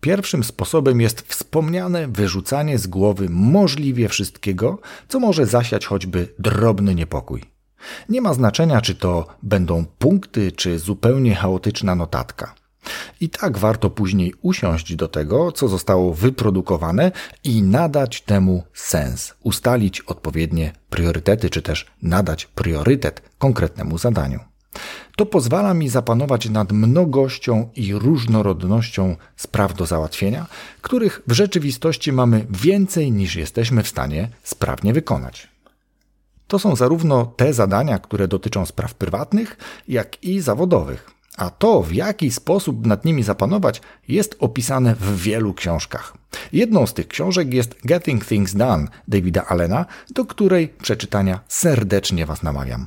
Pierwszym 0.00 0.44
sposobem 0.44 1.00
jest 1.00 1.20
wspomniane 1.20 2.08
wyrzucanie 2.08 2.78
z 2.78 2.86
głowy 2.86 3.26
możliwie 3.30 4.08
wszystkiego, 4.08 4.78
co 5.08 5.20
może 5.20 5.46
zasiać 5.46 5.86
choćby 5.86 6.28
drobny 6.38 6.94
niepokój. 6.94 7.42
Nie 8.08 8.20
ma 8.20 8.34
znaczenia, 8.34 8.80
czy 8.80 8.94
to 8.94 9.26
będą 9.42 9.84
punkty, 9.98 10.52
czy 10.52 10.78
zupełnie 10.78 11.34
chaotyczna 11.34 11.94
notatka. 11.94 12.54
I 13.20 13.28
tak 13.28 13.58
warto 13.58 13.90
później 13.90 14.34
usiąść 14.42 14.94
do 14.94 15.08
tego, 15.08 15.52
co 15.52 15.68
zostało 15.68 16.14
wyprodukowane 16.14 17.12
i 17.44 17.62
nadać 17.62 18.20
temu 18.20 18.62
sens, 18.74 19.34
ustalić 19.42 20.00
odpowiednie 20.00 20.72
priorytety, 20.90 21.50
czy 21.50 21.62
też 21.62 21.86
nadać 22.02 22.46
priorytet 22.46 23.22
konkretnemu 23.38 23.98
zadaniu. 23.98 24.40
To 25.16 25.26
pozwala 25.26 25.74
mi 25.74 25.88
zapanować 25.88 26.48
nad 26.48 26.72
mnogością 26.72 27.70
i 27.76 27.94
różnorodnością 27.94 29.16
spraw 29.36 29.74
do 29.74 29.86
załatwienia, 29.86 30.46
których 30.82 31.22
w 31.26 31.32
rzeczywistości 31.32 32.12
mamy 32.12 32.46
więcej 32.50 33.12
niż 33.12 33.36
jesteśmy 33.36 33.82
w 33.82 33.88
stanie 33.88 34.28
sprawnie 34.42 34.92
wykonać. 34.92 35.48
To 36.46 36.58
są 36.58 36.76
zarówno 36.76 37.26
te 37.26 37.52
zadania, 37.52 37.98
które 37.98 38.28
dotyczą 38.28 38.66
spraw 38.66 38.94
prywatnych, 38.94 39.56
jak 39.88 40.24
i 40.24 40.40
zawodowych. 40.40 41.15
A 41.36 41.50
to, 41.50 41.82
w 41.82 41.92
jaki 41.92 42.30
sposób 42.30 42.86
nad 42.86 43.04
nimi 43.04 43.22
zapanować, 43.22 43.80
jest 44.08 44.36
opisane 44.38 44.94
w 44.94 45.16
wielu 45.16 45.54
książkach. 45.54 46.14
Jedną 46.52 46.86
z 46.86 46.94
tych 46.94 47.08
książek 47.08 47.54
jest 47.54 47.76
Getting 47.84 48.24
Things 48.24 48.54
Done 48.54 48.86
Davida 49.08 49.44
Allena, 49.46 49.86
do 50.10 50.24
której 50.24 50.68
przeczytania 50.68 51.40
serdecznie 51.48 52.26
Was 52.26 52.42
namawiam. 52.42 52.86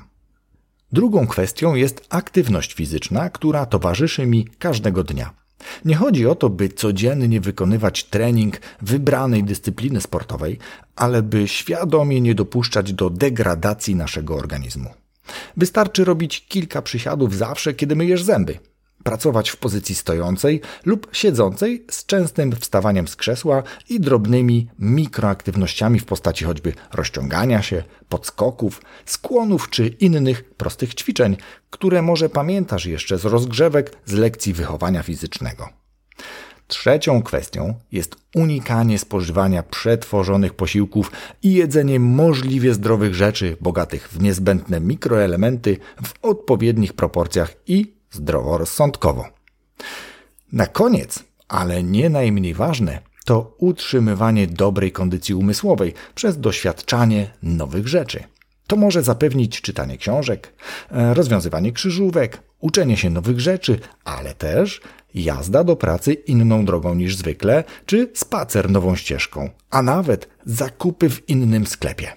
Drugą 0.91 1.27
kwestią 1.27 1.75
jest 1.75 2.05
aktywność 2.09 2.73
fizyczna, 2.73 3.29
która 3.29 3.65
towarzyszy 3.65 4.25
mi 4.25 4.47
każdego 4.59 5.03
dnia. 5.03 5.33
Nie 5.85 5.95
chodzi 5.95 6.27
o 6.27 6.35
to, 6.35 6.49
by 6.49 6.69
codziennie 6.69 7.41
wykonywać 7.41 8.03
trening 8.03 8.61
wybranej 8.81 9.43
dyscypliny 9.43 10.01
sportowej, 10.01 10.59
ale 10.95 11.23
by 11.23 11.47
świadomie 11.47 12.21
nie 12.21 12.35
dopuszczać 12.35 12.93
do 12.93 13.09
degradacji 13.09 13.95
naszego 13.95 14.35
organizmu. 14.35 14.89
Wystarczy 15.57 16.05
robić 16.05 16.45
kilka 16.47 16.81
przysiadów 16.81 17.35
zawsze, 17.35 17.73
kiedy 17.73 17.95
myjesz 17.95 18.23
zęby. 18.23 18.59
Pracować 19.03 19.49
w 19.49 19.57
pozycji 19.57 19.95
stojącej 19.95 20.61
lub 20.85 21.07
siedzącej 21.11 21.85
z 21.91 22.05
częstym 22.05 22.51
wstawaniem 22.51 23.07
z 23.07 23.15
krzesła 23.15 23.63
i 23.89 23.99
drobnymi 23.99 24.67
mikroaktywnościami 24.79 25.99
w 25.99 26.05
postaci 26.05 26.45
choćby 26.45 26.73
rozciągania 26.93 27.61
się, 27.61 27.83
podskoków, 28.09 28.81
skłonów 29.05 29.69
czy 29.69 29.87
innych 29.87 30.43
prostych 30.43 30.95
ćwiczeń, 30.95 31.37
które 31.69 32.01
może 32.01 32.29
pamiętasz 32.29 32.85
jeszcze 32.85 33.17
z 33.17 33.25
rozgrzewek 33.25 33.91
z 34.05 34.13
lekcji 34.13 34.53
wychowania 34.53 35.03
fizycznego. 35.03 35.69
Trzecią 36.69 37.23
kwestią 37.23 37.73
jest 37.91 38.15
unikanie 38.35 38.99
spożywania 38.99 39.63
przetworzonych 39.63 40.53
posiłków 40.53 41.11
i 41.43 41.53
jedzenie 41.53 41.99
możliwie 41.99 42.73
zdrowych 42.73 43.15
rzeczy, 43.15 43.57
bogatych 43.61 44.09
w 44.09 44.21
niezbędne 44.21 44.79
mikroelementy 44.79 45.77
w 46.03 46.13
odpowiednich 46.21 46.93
proporcjach 46.93 47.53
i 47.67 47.93
zdroworozsądkowo. 48.11 49.25
Na 50.51 50.67
koniec, 50.67 51.23
ale 51.47 51.83
nie 51.83 52.09
najmniej 52.09 52.53
ważne, 52.53 52.99
to 53.25 53.55
utrzymywanie 53.57 54.47
dobrej 54.47 54.91
kondycji 54.91 55.35
umysłowej 55.35 55.93
przez 56.15 56.39
doświadczanie 56.39 57.29
nowych 57.43 57.87
rzeczy. 57.87 58.23
To 58.67 58.75
może 58.75 59.03
zapewnić 59.03 59.61
czytanie 59.61 59.97
książek, 59.97 60.53
e, 60.91 61.13
rozwiązywanie 61.13 61.71
krzyżówek, 61.71 62.41
uczenie 62.59 62.97
się 62.97 63.09
nowych 63.09 63.39
rzeczy, 63.39 63.79
ale 64.03 64.33
też 64.33 64.81
jazda 65.13 65.63
do 65.63 65.75
pracy 65.75 66.13
inną 66.13 66.65
drogą 66.65 66.95
niż 66.95 67.15
zwykle, 67.15 67.63
czy 67.85 68.11
spacer 68.13 68.69
nową 68.69 68.95
ścieżką, 68.95 69.49
a 69.69 69.81
nawet 69.81 70.29
zakupy 70.45 71.09
w 71.09 71.29
innym 71.29 71.67
sklepie. 71.67 72.13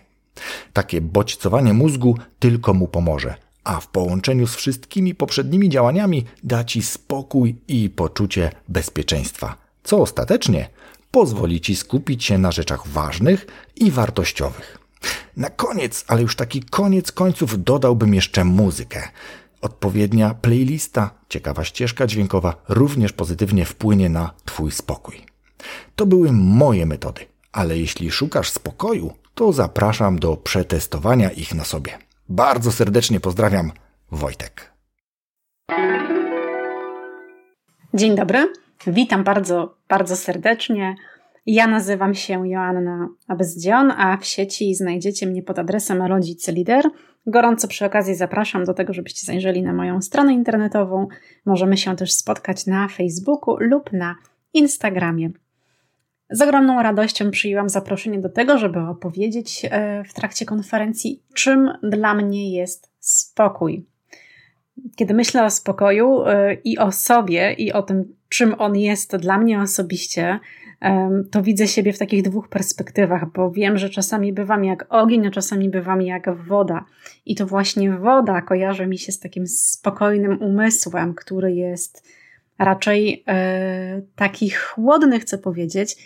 Takie 0.72 1.00
bodźcowanie 1.00 1.72
mózgu 1.72 2.18
tylko 2.38 2.74
mu 2.74 2.88
pomoże, 2.88 3.34
a 3.64 3.80
w 3.80 3.88
połączeniu 3.88 4.46
z 4.46 4.54
wszystkimi 4.54 5.14
poprzednimi 5.14 5.68
działaniami 5.68 6.24
da 6.44 6.64
ci 6.64 6.82
spokój 6.82 7.56
i 7.68 7.90
poczucie 7.90 8.50
bezpieczeństwa, 8.68 9.56
co 9.84 9.98
ostatecznie 9.98 10.68
pozwoli 11.10 11.60
ci 11.60 11.76
skupić 11.76 12.24
się 12.24 12.38
na 12.38 12.52
rzeczach 12.52 12.88
ważnych 12.88 13.46
i 13.76 13.90
wartościowych. 13.90 14.78
Na 15.36 15.50
koniec, 15.50 16.04
ale 16.08 16.22
już 16.22 16.36
taki 16.36 16.62
koniec 16.62 17.12
końców 17.12 17.64
dodałbym 17.64 18.14
jeszcze 18.14 18.44
muzykę. 18.44 19.08
Odpowiednia 19.62 20.34
playlista, 20.34 21.10
ciekawa 21.28 21.64
ścieżka 21.64 22.06
dźwiękowa 22.06 22.54
również 22.68 23.12
pozytywnie 23.12 23.64
wpłynie 23.64 24.08
na 24.08 24.30
Twój 24.44 24.70
spokój. 24.70 25.20
To 25.96 26.06
były 26.06 26.32
moje 26.32 26.86
metody, 26.86 27.20
ale 27.52 27.78
jeśli 27.78 28.10
szukasz 28.10 28.50
spokoju, 28.50 29.12
to 29.34 29.52
zapraszam 29.52 30.18
do 30.18 30.36
przetestowania 30.36 31.30
ich 31.30 31.54
na 31.54 31.64
sobie. 31.64 31.98
Bardzo 32.28 32.72
serdecznie 32.72 33.20
pozdrawiam, 33.20 33.72
Wojtek. 34.10 34.72
Dzień 37.94 38.16
dobry, 38.16 38.52
witam 38.86 39.24
bardzo, 39.24 39.74
bardzo 39.88 40.16
serdecznie. 40.16 40.96
Ja 41.46 41.66
nazywam 41.66 42.14
się 42.14 42.48
Joanna 42.48 43.08
Abezdzion, 43.28 43.90
a 43.90 44.16
w 44.16 44.24
sieci 44.24 44.74
znajdziecie 44.74 45.26
mnie 45.26 45.42
pod 45.42 45.58
adresem 45.58 46.02
Rodzic 46.02 46.48
Lider. 46.48 46.84
Gorąco 47.26 47.68
przy 47.68 47.84
okazji 47.84 48.14
zapraszam 48.14 48.64
do 48.64 48.74
tego, 48.74 48.92
żebyście 48.92 49.26
zajrzeli 49.26 49.62
na 49.62 49.72
moją 49.72 50.02
stronę 50.02 50.32
internetową. 50.34 51.08
Możemy 51.44 51.76
się 51.76 51.96
też 51.96 52.12
spotkać 52.12 52.66
na 52.66 52.88
Facebooku 52.88 53.56
lub 53.60 53.92
na 53.92 54.14
Instagramie. 54.54 55.30
Z 56.30 56.42
ogromną 56.42 56.82
radością 56.82 57.30
przyjęłam 57.30 57.68
zaproszenie 57.68 58.20
do 58.20 58.28
tego, 58.28 58.58
żeby 58.58 58.80
opowiedzieć 58.80 59.66
e, 59.70 60.04
w 60.04 60.14
trakcie 60.14 60.46
konferencji, 60.46 61.22
czym 61.34 61.70
dla 61.82 62.14
mnie 62.14 62.52
jest 62.52 62.90
spokój. 63.00 63.86
Kiedy 64.96 65.14
myślę 65.14 65.44
o 65.44 65.50
spokoju 65.50 66.22
e, 66.22 66.54
i 66.54 66.78
o 66.78 66.92
sobie, 66.92 67.52
i 67.52 67.72
o 67.72 67.82
tym, 67.82 68.14
czym 68.28 68.54
on 68.58 68.76
jest 68.76 69.16
dla 69.16 69.38
mnie 69.38 69.60
osobiście, 69.60 70.38
to 71.30 71.42
widzę 71.42 71.68
siebie 71.68 71.92
w 71.92 71.98
takich 71.98 72.22
dwóch 72.22 72.48
perspektywach, 72.48 73.32
bo 73.32 73.50
wiem, 73.50 73.78
że 73.78 73.90
czasami 73.90 74.32
bywam 74.32 74.64
jak 74.64 74.86
ogień, 74.88 75.26
a 75.26 75.30
czasami 75.30 75.70
bywam 75.70 76.02
jak 76.02 76.34
woda. 76.36 76.84
I 77.26 77.34
to 77.34 77.46
właśnie 77.46 77.92
woda 77.92 78.42
kojarzy 78.42 78.86
mi 78.86 78.98
się 78.98 79.12
z 79.12 79.18
takim 79.18 79.46
spokojnym 79.46 80.42
umysłem, 80.42 81.14
który 81.14 81.52
jest 81.52 82.08
raczej 82.58 83.24
e, 83.28 84.02
taki 84.16 84.50
chłodny, 84.50 85.20
chcę 85.20 85.38
powiedzieć, 85.38 85.96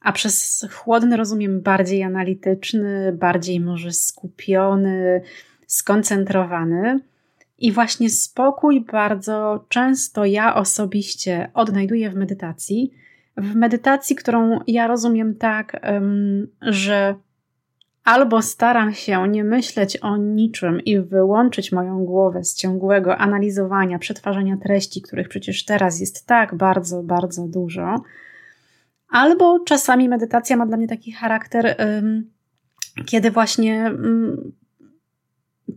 a 0.00 0.12
przez 0.12 0.66
chłodny 0.72 1.16
rozumiem 1.16 1.60
bardziej 1.60 2.02
analityczny, 2.02 3.12
bardziej 3.12 3.60
może 3.60 3.92
skupiony, 3.92 5.22
skoncentrowany. 5.66 7.00
I 7.58 7.72
właśnie 7.72 8.10
spokój 8.10 8.80
bardzo 8.80 9.64
często 9.68 10.24
ja 10.24 10.54
osobiście 10.54 11.50
odnajduję 11.54 12.10
w 12.10 12.14
medytacji 12.14 13.01
w 13.36 13.54
medytacji, 13.54 14.16
którą 14.16 14.60
ja 14.66 14.86
rozumiem 14.86 15.34
tak, 15.34 15.80
że 16.60 17.14
albo 18.04 18.42
staram 18.42 18.94
się 18.94 19.28
nie 19.28 19.44
myśleć 19.44 19.96
o 19.96 20.16
niczym 20.16 20.80
i 20.80 20.98
wyłączyć 21.00 21.72
moją 21.72 22.04
głowę 22.04 22.44
z 22.44 22.54
ciągłego 22.54 23.16
analizowania, 23.16 23.98
przetwarzania 23.98 24.56
treści, 24.56 25.02
których 25.02 25.28
przecież 25.28 25.64
teraz 25.64 26.00
jest 26.00 26.26
tak 26.26 26.54
bardzo, 26.54 27.02
bardzo 27.02 27.48
dużo, 27.48 28.02
albo 29.08 29.60
czasami 29.60 30.08
medytacja 30.08 30.56
ma 30.56 30.66
dla 30.66 30.76
mnie 30.76 30.88
taki 30.88 31.12
charakter, 31.12 31.76
kiedy 33.06 33.30
właśnie 33.30 33.92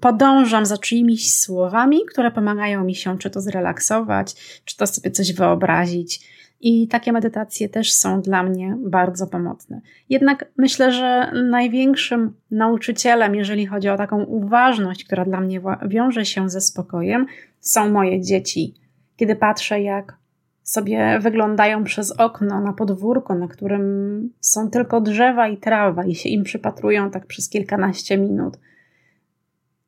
podążam 0.01 0.65
za 0.65 0.77
czyimiś 0.77 1.35
słowami, 1.39 2.00
które 2.12 2.31
pomagają 2.31 2.83
mi 2.83 2.95
się 2.95 3.17
czy 3.17 3.29
to 3.29 3.41
zrelaksować, 3.41 4.59
czy 4.65 4.77
to 4.77 4.88
sobie 4.88 5.12
coś 5.12 5.33
wyobrazić 5.33 6.34
i 6.62 6.88
takie 6.88 7.12
medytacje 7.12 7.69
też 7.69 7.93
są 7.93 8.21
dla 8.21 8.43
mnie 8.43 8.77
bardzo 8.79 9.27
pomocne. 9.27 9.81
Jednak 10.09 10.45
myślę, 10.57 10.91
że 10.91 11.31
największym 11.50 12.33
nauczycielem, 12.51 13.35
jeżeli 13.35 13.65
chodzi 13.65 13.89
o 13.89 13.97
taką 13.97 14.24
uważność, 14.24 15.05
która 15.05 15.25
dla 15.25 15.41
mnie 15.41 15.62
wiąże 15.88 16.25
się 16.25 16.50
ze 16.50 16.62
spokojem, 16.62 17.25
są 17.59 17.89
moje 17.89 18.21
dzieci. 18.21 18.74
Kiedy 19.15 19.35
patrzę, 19.35 19.81
jak 19.81 20.17
sobie 20.63 21.19
wyglądają 21.19 21.83
przez 21.83 22.12
okno 22.12 22.62
na 22.62 22.74
podwórko, 22.74 23.35
na 23.35 23.47
którym 23.47 24.33
są 24.39 24.69
tylko 24.69 25.01
drzewa 25.01 25.47
i 25.47 25.57
trawa, 25.57 26.05
i 26.05 26.15
się 26.15 26.29
im 26.29 26.43
przypatrują 26.43 27.12
tak 27.12 27.25
przez 27.25 27.50
kilkanaście 27.50 28.17
minut, 28.17 28.57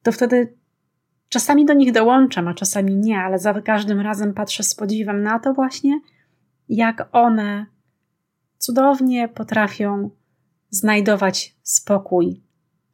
to 0.04 0.12
wtedy 0.12 0.54
czasami 1.30 1.66
do 1.66 1.74
nich 1.74 1.92
dołączam, 1.92 2.48
a 2.48 2.54
czasami 2.54 2.96
nie, 2.96 3.20
ale 3.20 3.40
za 3.40 3.62
każdym 3.62 4.00
razem 4.00 4.34
patrzę 4.34 4.64
z 4.64 4.76
podziwem 4.76 5.24
na 5.24 5.40
to 5.40 5.54
właśnie, 5.54 6.00
jak 6.70 7.10
one 7.12 7.66
cudownie 8.58 9.28
potrafią 9.28 10.10
znajdować 10.70 11.56
spokój 11.64 12.42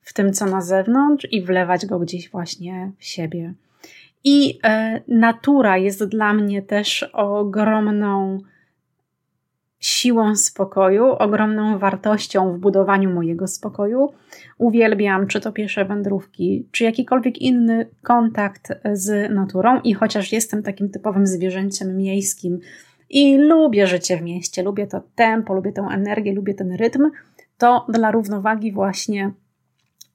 w 0.02 0.14
tym, 0.14 0.34
co 0.34 0.46
na 0.46 0.62
zewnątrz 0.62 1.28
i 1.32 1.42
wlewać 1.42 1.86
go 1.86 2.00
gdzieś 2.00 2.32
właśnie 2.32 2.92
w 2.98 3.04
siebie. 3.04 3.54
I 4.24 4.60
e, 4.64 5.02
natura 5.08 5.78
jest 5.78 6.04
dla 6.04 6.34
mnie 6.34 6.62
też 6.62 7.04
ogromną 7.14 8.40
siłą 9.80 10.36
spokoju, 10.36 11.06
ogromną 11.06 11.78
wartością 11.80 12.54
w 12.54 12.60
budowaniu 12.60 13.14
mojego 13.14 13.48
spokoju. 13.48 14.14
Uwielbiam, 14.58 15.28
czy 15.28 15.42
to 15.42 15.52
piesze 15.52 15.86
wędrówki, 15.86 16.68
czy 16.72 16.84
jakikolwiek 16.84 17.38
inny 17.38 17.90
kontakt 18.02 18.74
z 18.94 19.34
naturą, 19.34 19.82
i 19.82 19.94
chociaż 19.94 20.32
jestem 20.32 20.64
takim 20.64 20.90
typowym 20.90 21.28
zwierzęciem 21.28 21.98
miejskim, 21.98 22.60
i 23.14 23.38
lubię 23.38 23.88
życie 23.88 24.18
w 24.18 24.22
mieście, 24.22 24.64
lubię 24.64 24.88
to 24.88 25.02
tempo, 25.16 25.54
lubię 25.54 25.72
tę 25.72 25.88
energię, 25.92 26.34
lubię 26.34 26.54
ten 26.54 26.72
rytm, 26.72 27.10
to 27.58 27.86
dla 27.90 28.12
równowagi 28.12 28.72
właśnie 28.72 29.32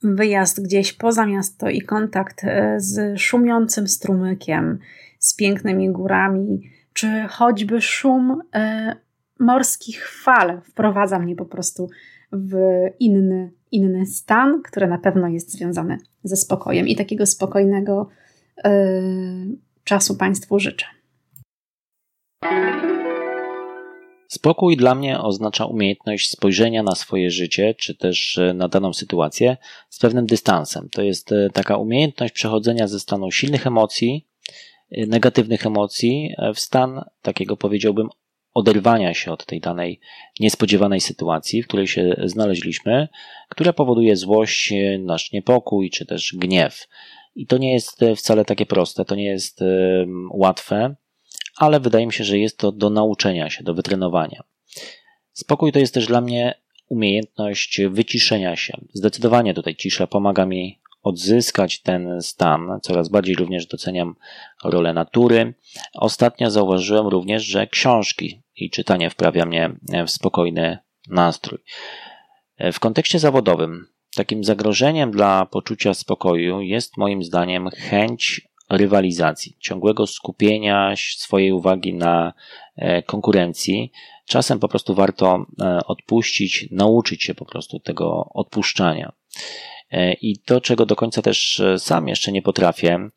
wyjazd 0.03 0.63
gdzieś 0.63 0.93
poza 0.93 1.27
miasto 1.27 1.69
i 1.69 1.81
kontakt 1.81 2.45
e, 2.45 2.75
z 2.77 3.21
szumiącym 3.21 3.89
strumykiem, 3.89 4.79
z 5.19 5.37
pięknymi 5.37 5.91
górami, 5.91 6.71
czy 6.93 7.27
choćby 7.29 7.81
szum 7.81 8.43
e, 8.55 8.97
morskich 9.41 10.09
fal 10.23 10.61
wprowadza 10.61 11.19
mnie 11.19 11.37
po 11.37 11.45
prostu 11.45 11.89
w 12.33 12.57
inny, 13.01 13.53
inny 13.73 14.07
stan, 14.07 14.63
który 14.63 14.87
na 14.87 14.99
pewno 14.99 15.29
jest 15.29 15.51
związany 15.51 15.99
ze 16.25 16.37
spokojem 16.37 16.89
i 16.89 16.97
takiego 16.97 17.27
spokojnego 17.27 18.09
czasu 19.85 20.17
Państwu 20.17 20.59
życzę. 20.59 20.87
Spokój 24.29 24.77
dla 24.77 24.95
mnie 24.95 25.21
oznacza 25.21 25.67
umiejętność 25.67 26.31
spojrzenia 26.31 26.83
na 26.83 26.95
swoje 26.95 27.31
życie, 27.31 27.75
czy 27.75 27.95
też 27.95 28.39
e, 28.39 28.55
na 28.55 28.69
daną 28.69 28.93
sytuację 28.93 29.57
z 29.89 29.99
pewnym 29.99 30.27
dystansem. 30.27 30.89
To 30.93 31.03
jest 31.03 31.33
e, 31.33 31.51
taka 31.53 31.77
umiejętność 31.77 32.35
przechodzenia 32.35 32.89
ze 32.89 33.01
stanu 33.01 33.31
silnych 33.31 33.67
emocji, 33.67 34.27
e, 34.91 35.07
negatywnych 35.07 35.67
emocji, 35.67 36.35
w 36.55 36.61
stan 36.61 37.05
takiego 37.23 37.57
powiedziałbym 37.57 38.09
oderwania 38.55 39.15
się 39.15 39.33
od 39.33 39.47
tej 39.47 39.61
danej 39.61 40.01
niespodziewanej 40.41 41.01
sytuacji, 41.01 41.63
w 41.63 41.67
której 41.67 41.87
się 41.87 42.17
znaleźliśmy, 42.25 43.09
która 43.49 43.73
powoduje 43.73 44.17
złość, 44.17 44.73
nasz 44.99 45.33
niepokój, 45.33 45.91
czy 45.91 46.07
też 46.07 46.35
gniew. 46.39 46.89
I 47.35 47.47
to 47.47 47.59
nie 47.59 47.73
jest 47.73 48.01
wcale 48.17 48.45
takie 48.45 48.67
proste, 48.67 49.05
to 49.05 49.15
nie 49.15 49.25
jest 49.25 49.61
łatwe 50.31 50.97
ale 51.59 51.81
wydaje 51.81 52.07
mi 52.07 52.13
się, 52.13 52.25
że 52.25 52.39
jest 52.39 52.59
to 52.59 52.73
do 52.73 52.91
nauczenia 52.91 53.51
się, 53.51 53.65
do 53.65 53.75
wytrenowania. 53.75 54.43
Spokój 55.33 55.73
to 55.73 55.79
jest 55.79 55.95
też 55.95 56.07
dla 56.07 56.21
mnie 56.21 56.55
umiejętność 56.89 57.81
wyciszenia 57.91 58.57
się. 58.57 58.73
Zdecydowanie 58.93 59.55
tutaj 59.55 59.77
cisza 59.77 60.07
pomaga 60.07 60.47
mi 60.47 60.81
odzyskać 61.03 61.81
ten 61.81 62.23
stan. 62.23 62.81
Coraz 62.83 63.09
bardziej 63.09 63.35
również 63.35 63.67
doceniam 63.67 64.17
rolę 64.65 64.93
natury. 64.93 65.55
Ostatnio 65.95 66.51
zauważyłem 66.51 67.07
również, 67.07 67.45
że 67.45 67.67
książki 67.67 68.43
i 68.57 68.71
czytanie 68.71 69.11
wprawia 69.11 69.47
mnie 69.47 69.71
w 70.07 70.11
spokojny 70.11 70.79
nastrój. 71.09 71.59
W 72.73 72.81
kontekście 72.81 73.19
zawodowym 73.19 73.87
takim 74.15 74.45
zagrożeniem 74.45 75.11
dla 75.11 75.47
poczucia 75.47 75.95
spokoju 75.95 76.61
jest 76.61 76.97
moim 76.97 77.23
zdaniem 77.23 77.71
chęć 77.71 78.49
rywalizacji, 78.71 79.57
ciągłego 79.61 80.07
skupienia 80.07 80.95
swojej 80.97 81.53
uwagi 81.53 81.95
na 81.95 82.33
e, 82.77 83.03
konkurencji. 83.03 83.93
Czasem 84.27 84.59
po 84.59 84.69
prostu 84.69 84.95
warto 84.95 85.47
e, 85.61 85.81
odpuścić, 85.87 86.69
nauczyć 86.71 87.23
się 87.23 87.35
po 87.35 87.45
prostu 87.45 87.81
tego 87.81 88.31
odpuszczania. 88.35 89.13
E, 89.91 90.13
I 90.13 90.39
to, 90.39 90.61
czego 90.61 90.87
do 90.87 90.97
końca 90.97 91.23
też 91.23 91.63
sam 91.77 92.09
jeszcze 92.09 92.33
nie 92.33 92.43
potrafię, 92.43 93.11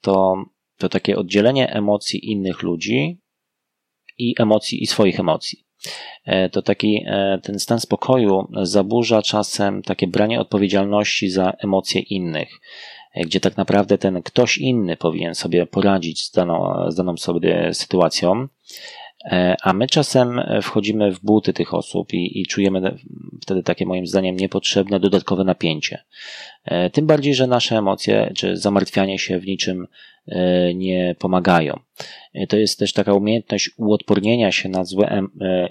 to, 0.00 0.44
to 0.78 0.88
takie 0.88 1.16
oddzielenie 1.16 1.72
emocji 1.72 2.30
innych 2.30 2.62
ludzi 2.62 3.20
i 4.18 4.34
emocji 4.38 4.82
i 4.82 4.86
swoich 4.86 5.20
emocji. 5.20 5.64
To 6.52 6.62
taki 6.62 7.04
ten 7.42 7.58
stan 7.58 7.80
spokoju 7.80 8.48
zaburza 8.62 9.22
czasem 9.22 9.82
takie 9.82 10.06
branie 10.06 10.40
odpowiedzialności 10.40 11.30
za 11.30 11.52
emocje 11.62 12.00
innych 12.00 12.48
gdzie 13.16 13.40
tak 13.40 13.56
naprawdę 13.56 13.98
ten 13.98 14.22
ktoś 14.22 14.58
inny 14.58 14.96
powinien 14.96 15.34
sobie 15.34 15.66
poradzić 15.66 16.24
z 16.24 16.30
daną, 16.30 16.84
z 16.88 16.94
daną 16.94 17.16
sobie 17.16 17.74
sytuacją, 17.74 18.48
e, 19.24 19.56
a 19.62 19.72
my 19.72 19.86
czasem 19.86 20.40
wchodzimy 20.62 21.12
w 21.12 21.20
buty 21.20 21.52
tych 21.52 21.74
osób 21.74 22.12
i, 22.12 22.40
i 22.40 22.46
czujemy 22.46 22.98
wtedy 23.42 23.62
takie 23.62 23.86
moim 23.86 24.06
zdaniem 24.06 24.36
niepotrzebne 24.36 25.00
dodatkowe 25.00 25.44
napięcie. 25.44 26.04
E, 26.64 26.90
tym 26.90 27.06
bardziej, 27.06 27.34
że 27.34 27.46
nasze 27.46 27.78
emocje 27.78 28.32
czy 28.36 28.56
zamartwianie 28.56 29.18
się 29.18 29.38
w 29.38 29.46
niczym 29.46 29.86
e, 30.26 30.74
nie 30.74 31.16
pomagają. 31.18 31.80
To 32.48 32.56
jest 32.56 32.78
też 32.78 32.92
taka 32.92 33.14
umiejętność 33.14 33.70
uodpornienia 33.76 34.52
się 34.52 34.68
na 34.68 34.84
złe 34.84 35.22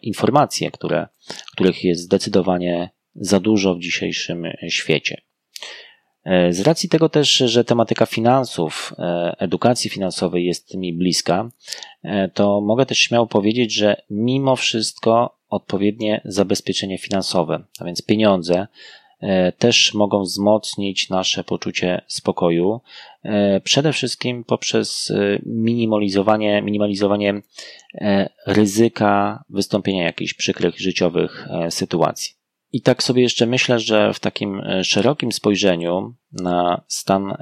informacje, 0.01 0.71
które, 0.71 1.07
których 1.51 1.83
jest 1.83 2.01
zdecydowanie 2.01 2.89
za 3.15 3.39
dużo 3.39 3.75
w 3.75 3.79
dzisiejszym 3.79 4.43
świecie. 4.69 5.21
E, 6.29 6.53
z 6.53 6.61
racji 6.61 6.89
tego 6.89 7.09
też, 7.09 7.29
że 7.31 7.63
tematyka 7.63 8.05
finansów, 8.05 8.93
e, 8.99 9.35
edukacji 9.39 9.89
finansowej 9.89 10.45
jest 10.45 10.75
mi 10.75 10.93
bliska, 10.93 11.49
e, 12.03 12.29
to 12.29 12.61
mogę 12.61 12.85
też 12.85 12.97
śmiało 12.97 13.27
powiedzieć, 13.27 13.73
że 13.73 14.01
mimo 14.09 14.55
wszystko 14.55 15.37
odpowiednie 15.49 16.21
zabezpieczenie 16.25 16.97
finansowe, 16.97 17.63
a 17.79 17.85
więc 17.85 18.05
pieniądze, 18.05 18.67
też 19.57 19.93
mogą 19.93 20.21
wzmocnić 20.21 21.09
nasze 21.09 21.43
poczucie 21.43 22.01
spokoju, 22.07 22.81
przede 23.63 23.93
wszystkim 23.93 24.43
poprzez 24.43 25.13
minimalizowanie, 25.45 26.61
minimalizowanie 26.61 27.41
ryzyka 28.47 29.43
wystąpienia 29.49 30.03
jakichś 30.03 30.33
przykrych 30.33 30.79
życiowych 30.79 31.47
sytuacji. 31.69 32.33
I 32.71 32.81
tak 32.81 33.03
sobie 33.03 33.21
jeszcze 33.21 33.45
myślę, 33.45 33.79
że 33.79 34.13
w 34.13 34.19
takim 34.19 34.61
szerokim 34.83 35.31
spojrzeniu 35.31 36.15
na 36.33 36.81
stan 36.87 37.31
e, 37.31 37.35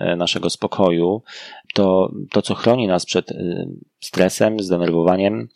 e, 0.00 0.16
naszego 0.16 0.50
spokoju, 0.50 1.22
to, 1.74 2.12
to 2.30 2.42
co 2.42 2.54
chroni 2.54 2.86
nas 2.86 3.06
przed 3.06 3.32
stresem, 4.00 4.60
zdenerwowaniem, 4.60 5.48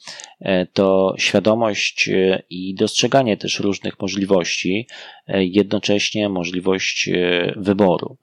to 0.72 1.14
świadomość 1.18 2.10
i 2.50 2.74
dostrzeganie 2.74 3.36
też 3.36 3.60
różnych 3.60 4.00
możliwości, 4.00 4.86
jednocześnie 5.28 6.28
możliwość 6.28 7.10
wyboru. 7.56 8.16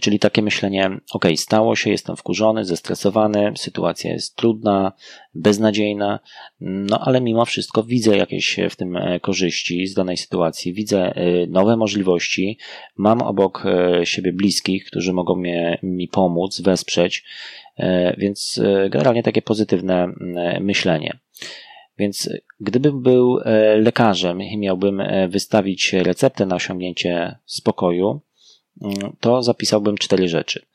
Czyli 0.00 0.18
takie 0.18 0.42
myślenie, 0.42 0.90
ok, 1.12 1.24
stało 1.36 1.76
się, 1.76 1.90
jestem 1.90 2.16
wkurzony, 2.16 2.64
zestresowany, 2.64 3.52
sytuacja 3.56 4.12
jest 4.12 4.36
trudna, 4.36 4.92
beznadziejna, 5.34 6.20
no 6.60 6.98
ale 7.00 7.20
mimo 7.20 7.44
wszystko 7.44 7.82
widzę 7.82 8.16
jakieś 8.16 8.56
w 8.70 8.76
tym 8.76 8.98
korzyści 9.20 9.86
z 9.86 9.94
danej 9.94 10.16
sytuacji, 10.16 10.72
widzę 10.72 11.14
nowe 11.48 11.76
możliwości, 11.76 12.58
mam 12.96 13.22
obok 13.22 13.64
siebie 14.04 14.32
bliskich, 14.32 14.84
którzy 14.84 15.12
mogą 15.12 15.36
mnie, 15.36 15.78
mi 15.82 16.08
pomóc, 16.08 16.60
wesprzeć, 16.60 17.24
e, 17.76 18.16
więc 18.18 18.60
e, 18.64 18.90
generalnie 18.90 19.22
takie 19.22 19.42
pozytywne 19.42 20.12
myślenie. 20.60 21.18
Więc 21.98 22.30
gdybym 22.60 23.02
był 23.02 23.38
e, 23.38 23.76
lekarzem 23.76 24.42
i 24.42 24.58
miałbym 24.58 25.02
wystawić 25.28 25.92
receptę 25.92 26.46
na 26.46 26.56
osiągnięcie 26.56 27.38
spokoju, 27.46 28.20
to 29.20 29.42
zapisałbym 29.42 29.98
cztery 29.98 30.28
rzeczy. 30.28 30.66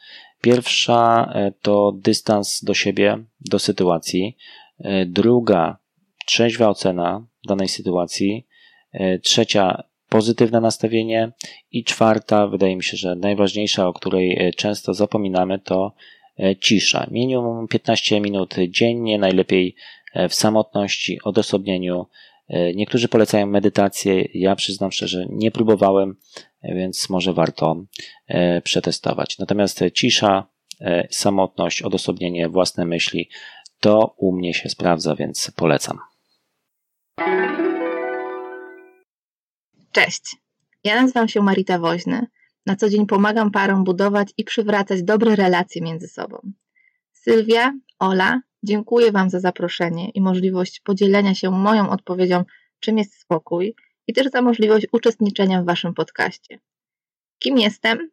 Pierwsza 0.42 1.34
to 1.62 1.92
dystans 1.92 2.64
do 2.64 2.74
siebie, 2.74 3.24
do 3.42 3.60
sytuacji. 3.60 4.38
Druga, 5.06 5.78
trzeźwa 6.26 6.70
ocena 6.70 7.26
danej 7.48 7.68
sytuacji. 7.68 8.48
Trzecia, 9.22 9.84
pozytywne 10.14 10.62
nastawienie 10.62 11.32
i 11.72 11.84
czwarta, 11.84 12.48
wydaje 12.48 12.76
mi 12.76 12.84
się, 12.84 12.98
że 12.98 13.16
najważniejsza, 13.16 13.88
o 13.88 13.94
której 13.94 14.38
e, 14.40 14.52
często 14.52 14.94
zapominamy, 14.94 15.60
to 15.60 15.94
e, 16.40 16.56
cisza. 16.56 17.08
Minimum 17.12 17.68
15 17.68 18.22
minut 18.22 18.56
dziennie, 18.70 19.20
najlepiej 19.20 19.76
e, 20.14 20.30
w 20.30 20.34
samotności, 20.34 21.20
odosobnieniu. 21.24 22.06
Niektórzy 22.76 23.08
polecają 23.08 23.48
medytację, 23.48 24.28
ja 24.34 24.56
przyznam 24.56 24.92
szczerze, 24.92 25.26
nie 25.30 25.52
próbowałem, 25.52 26.16
więc 26.64 27.10
może 27.10 27.34
warto 27.34 27.86
przetestować. 28.64 29.38
Natomiast 29.40 29.84
cisza, 29.94 30.48
samotność, 31.10 31.82
odosobnienie, 31.82 32.50
własne 32.50 32.86
myśli, 32.86 33.30
to 33.80 34.16
u 34.18 34.36
mnie 34.36 34.54
się 34.54 34.70
sprawdza, 34.70 35.16
więc 35.16 35.52
polecam. 35.56 36.13
Cześć, 39.94 40.36
ja 40.84 41.02
nazywam 41.02 41.28
się 41.28 41.42
Marita 41.42 41.80
Woźny. 41.80 42.28
Na 42.66 42.76
co 42.76 42.90
dzień 42.90 43.08
pomagam 43.08 43.52
parom 43.52 43.84
budować 43.84 44.34
i 44.38 44.44
przywracać 44.44 45.04
dobre 45.04 45.36
relacje 45.36 45.82
między 45.82 46.08
sobą. 46.08 46.52
Sylwia, 47.12 47.74
Ola, 48.00 48.42
dziękuję 48.64 49.12
Wam 49.12 49.30
za 49.30 49.40
zaproszenie 49.40 50.10
i 50.10 50.22
możliwość 50.22 50.80
podzielenia 50.80 51.36
się 51.36 51.52
moją 51.52 51.90
odpowiedzią, 51.90 52.44
czym 52.80 52.98
jest 52.98 53.20
spokój, 53.20 53.76
i 54.08 54.14
też 54.14 54.28
za 54.28 54.42
możliwość 54.42 54.88
uczestniczenia 54.92 55.62
w 55.62 55.66
Waszym 55.66 55.94
podcaście. 55.94 56.60
Kim 57.40 57.58
jestem? 57.58 58.10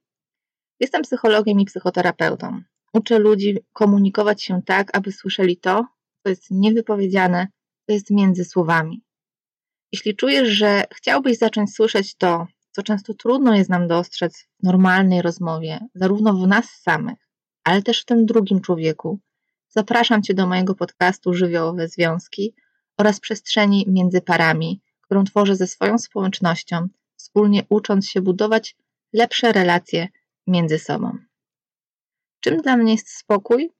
Jestem 0.80 1.02
psychologiem 1.02 1.60
i 1.60 1.64
psychoterapeutą. 1.64 2.62
Uczę 2.92 3.18
ludzi 3.18 3.58
komunikować 3.72 4.42
się 4.42 4.62
tak, 4.66 4.96
aby 4.96 5.12
słyszeli 5.12 5.56
to, 5.56 5.86
co 6.22 6.28
jest 6.28 6.50
niewypowiedziane, 6.50 7.48
co 7.86 7.92
jest 7.92 8.10
między 8.10 8.44
słowami. 8.44 9.02
Jeśli 9.92 10.16
czujesz, 10.16 10.48
że 10.48 10.84
chciałbyś 10.94 11.38
zacząć 11.38 11.74
słyszeć 11.74 12.14
to, 12.14 12.46
co 12.70 12.82
często 12.82 13.14
trudno 13.14 13.54
jest 13.54 13.70
nam 13.70 13.88
dostrzec 13.88 14.46
w 14.60 14.62
normalnej 14.62 15.22
rozmowie, 15.22 15.80
zarówno 15.94 16.34
w 16.34 16.46
nas 16.46 16.70
samych, 16.70 17.18
ale 17.64 17.82
też 17.82 18.02
w 18.02 18.04
tym 18.04 18.26
drugim 18.26 18.60
człowieku, 18.60 19.20
zapraszam 19.68 20.22
Cię 20.22 20.34
do 20.34 20.46
mojego 20.46 20.74
podcastu 20.74 21.34
Żywiołowe 21.34 21.88
Związki 21.88 22.54
oraz 22.96 23.20
przestrzeni 23.20 23.84
między 23.88 24.20
parami, 24.20 24.82
którą 25.00 25.24
tworzę 25.24 25.56
ze 25.56 25.66
swoją 25.66 25.98
społecznością, 25.98 26.88
wspólnie 27.16 27.62
ucząc 27.68 28.08
się 28.08 28.20
budować 28.20 28.76
lepsze 29.12 29.52
relacje 29.52 30.08
między 30.46 30.78
sobą. 30.78 31.18
Czym 32.40 32.56
dla 32.56 32.76
mnie 32.76 32.92
jest 32.92 33.08
spokój? 33.08 33.70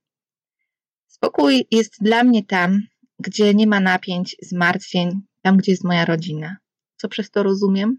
Spokój 1.07 1.67
jest 1.71 1.95
dla 2.01 2.25
mnie 2.25 2.45
tam, 2.45 2.83
gdzie 3.19 3.55
nie 3.55 3.67
ma 3.67 3.81
napięć, 3.81 4.37
zmartwień, 4.43 5.21
tam, 5.43 5.57
gdzie 5.57 5.73
jest 5.73 5.85
moja 5.85 6.05
rodzina. 6.05 6.57
Co 6.97 7.09
przez 7.09 7.31
to 7.31 7.43
rozumiem? 7.43 7.99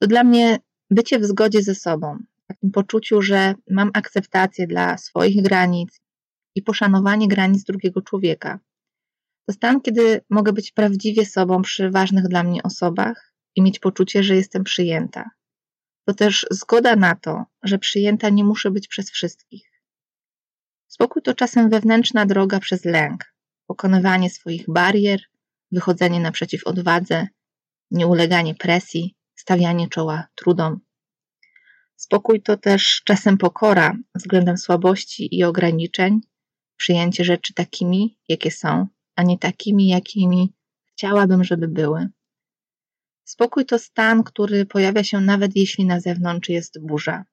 To 0.00 0.06
dla 0.06 0.24
mnie 0.24 0.58
bycie 0.90 1.18
w 1.18 1.24
zgodzie 1.24 1.62
ze 1.62 1.74
sobą, 1.74 2.18
w 2.44 2.46
takim 2.46 2.70
poczuciu, 2.70 3.22
że 3.22 3.54
mam 3.70 3.90
akceptację 3.94 4.66
dla 4.66 4.98
swoich 4.98 5.42
granic 5.42 6.00
i 6.54 6.62
poszanowanie 6.62 7.28
granic 7.28 7.64
drugiego 7.64 8.02
człowieka. 8.02 8.60
To 9.46 9.52
stan, 9.52 9.80
kiedy 9.80 10.20
mogę 10.30 10.52
być 10.52 10.72
prawdziwie 10.72 11.26
sobą 11.26 11.62
przy 11.62 11.90
ważnych 11.90 12.28
dla 12.28 12.42
mnie 12.42 12.62
osobach 12.62 13.34
i 13.56 13.62
mieć 13.62 13.78
poczucie, 13.78 14.22
że 14.22 14.36
jestem 14.36 14.64
przyjęta. 14.64 15.30
To 16.04 16.14
też 16.14 16.46
zgoda 16.50 16.96
na 16.96 17.14
to, 17.14 17.44
że 17.62 17.78
przyjęta 17.78 18.28
nie 18.28 18.44
muszę 18.44 18.70
być 18.70 18.88
przez 18.88 19.10
wszystkich. 19.10 19.72
Spokój 20.88 21.22
to 21.22 21.34
czasem 21.34 21.70
wewnętrzna 21.70 22.26
droga 22.26 22.60
przez 22.60 22.84
lęk, 22.84 23.34
pokonywanie 23.66 24.30
swoich 24.30 24.64
barier, 24.68 25.20
wychodzenie 25.72 26.20
naprzeciw 26.20 26.66
odwadze, 26.66 27.26
nieuleganie 27.90 28.54
presji, 28.54 29.14
stawianie 29.34 29.88
czoła 29.88 30.26
trudom. 30.34 30.80
Spokój 31.96 32.42
to 32.42 32.56
też 32.56 33.02
czasem 33.04 33.38
pokora 33.38 33.96
względem 34.14 34.56
słabości 34.56 35.28
i 35.38 35.44
ograniczeń, 35.44 36.20
przyjęcie 36.76 37.24
rzeczy 37.24 37.54
takimi, 37.54 38.18
jakie 38.28 38.50
są, 38.50 38.86
a 39.16 39.22
nie 39.22 39.38
takimi, 39.38 39.88
jakimi 39.88 40.54
chciałabym, 40.92 41.44
żeby 41.44 41.68
były. 41.68 42.08
Spokój 43.24 43.66
to 43.66 43.78
stan, 43.78 44.22
który 44.22 44.66
pojawia 44.66 45.04
się 45.04 45.20
nawet 45.20 45.56
jeśli 45.56 45.84
na 45.84 46.00
zewnątrz 46.00 46.48
jest 46.48 46.80
burza. 46.80 47.24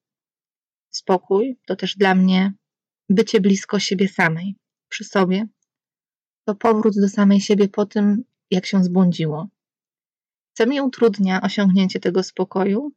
Spokój 0.89 1.60
to 1.67 1.75
też 1.75 1.95
dla 1.95 2.15
mnie 2.15 2.54
bycie 3.10 3.41
blisko 3.41 3.80
siebie 3.80 4.08
samej, 4.08 4.56
przy 4.89 5.04
sobie. 5.04 5.47
To 6.50 6.56
powrót 6.56 6.96
do 7.02 7.10
samej 7.10 7.42
siebie 7.42 7.68
po 7.68 7.86
tym, 7.86 8.24
jak 8.52 8.66
się 8.66 8.84
zbłądziło. 8.84 9.48
Co 10.54 10.66
mi 10.66 10.82
utrudnia 10.82 11.42
osiągnięcie 11.42 12.00
tego 12.00 12.24
spokoju? 12.24 12.92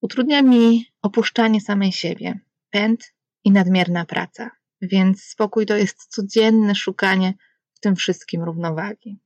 Utrudnia 0.00 0.42
mi 0.42 0.86
opuszczanie 1.02 1.60
samej 1.60 1.92
siebie, 1.92 2.40
pęd 2.70 3.14
i 3.44 3.50
nadmierna 3.50 4.04
praca. 4.04 4.50
Więc 4.82 5.22
spokój 5.22 5.66
to 5.66 5.76
jest 5.76 6.06
codzienne 6.06 6.74
szukanie 6.74 7.34
w 7.74 7.80
tym 7.80 7.96
wszystkim 7.96 8.42
równowagi. 8.42 9.18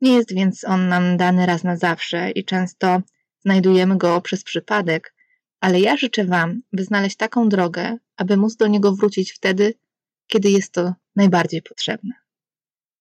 Nie 0.00 0.12
jest 0.12 0.34
więc 0.34 0.64
on 0.64 0.88
nam 0.88 1.16
dany 1.16 1.46
raz 1.46 1.64
na 1.64 1.76
zawsze 1.76 2.30
i 2.30 2.44
często 2.44 3.02
znajdujemy 3.44 3.96
go 3.96 4.20
przez 4.20 4.44
przypadek, 4.44 5.14
ale 5.60 5.80
ja 5.80 5.96
życzę 5.96 6.24
Wam, 6.24 6.62
by 6.72 6.84
znaleźć 6.84 7.16
taką 7.16 7.48
drogę, 7.48 7.96
aby 8.16 8.36
móc 8.36 8.56
do 8.56 8.66
niego 8.66 8.92
wrócić 8.92 9.32
wtedy, 9.32 9.74
kiedy 10.30 10.50
jest 10.50 10.72
to 10.72 10.94
najbardziej 11.16 11.62
potrzebne. 11.62 12.10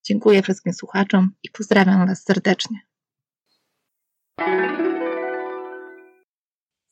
Dziękuję 0.04 0.42
wszystkim 0.42 0.74
słuchaczom 0.74 1.32
i 1.44 1.50
pozdrawiam 1.50 2.08
Was 2.08 2.24
serdecznie. 2.24 2.78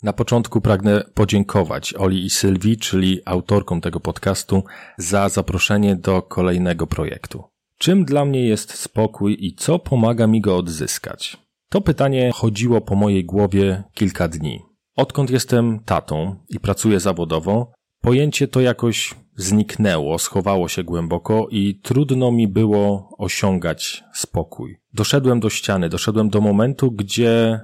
Na 0.03 0.13
początku 0.13 0.61
pragnę 0.61 1.03
podziękować 1.13 1.93
Oli 1.93 2.25
i 2.25 2.29
Sylwii, 2.29 2.77
czyli 2.77 3.21
autorkom 3.25 3.81
tego 3.81 3.99
podcastu, 3.99 4.63
za 4.97 5.29
zaproszenie 5.29 5.95
do 5.95 6.21
kolejnego 6.21 6.87
projektu. 6.87 7.43
Czym 7.77 8.05
dla 8.05 8.25
mnie 8.25 8.47
jest 8.47 8.73
spokój 8.73 9.37
i 9.39 9.55
co 9.55 9.79
pomaga 9.79 10.27
mi 10.27 10.41
go 10.41 10.57
odzyskać? 10.57 11.37
To 11.69 11.81
pytanie 11.81 12.31
chodziło 12.33 12.81
po 12.81 12.95
mojej 12.95 13.25
głowie 13.25 13.83
kilka 13.93 14.27
dni. 14.27 14.59
Odkąd 14.95 15.29
jestem 15.29 15.79
tatą 15.85 16.35
i 16.49 16.59
pracuję 16.59 16.99
zawodowo, 16.99 17.71
pojęcie 18.01 18.47
to 18.47 18.61
jakoś 18.61 19.15
zniknęło, 19.37 20.19
schowało 20.19 20.67
się 20.67 20.83
głęboko 20.83 21.47
i 21.51 21.79
trudno 21.83 22.31
mi 22.31 22.47
było 22.47 23.15
osiągać 23.17 24.03
spokój. 24.13 24.77
Doszedłem 24.93 25.39
do 25.39 25.49
ściany, 25.49 25.89
doszedłem 25.89 26.29
do 26.29 26.41
momentu, 26.41 26.91
gdzie 26.91 27.61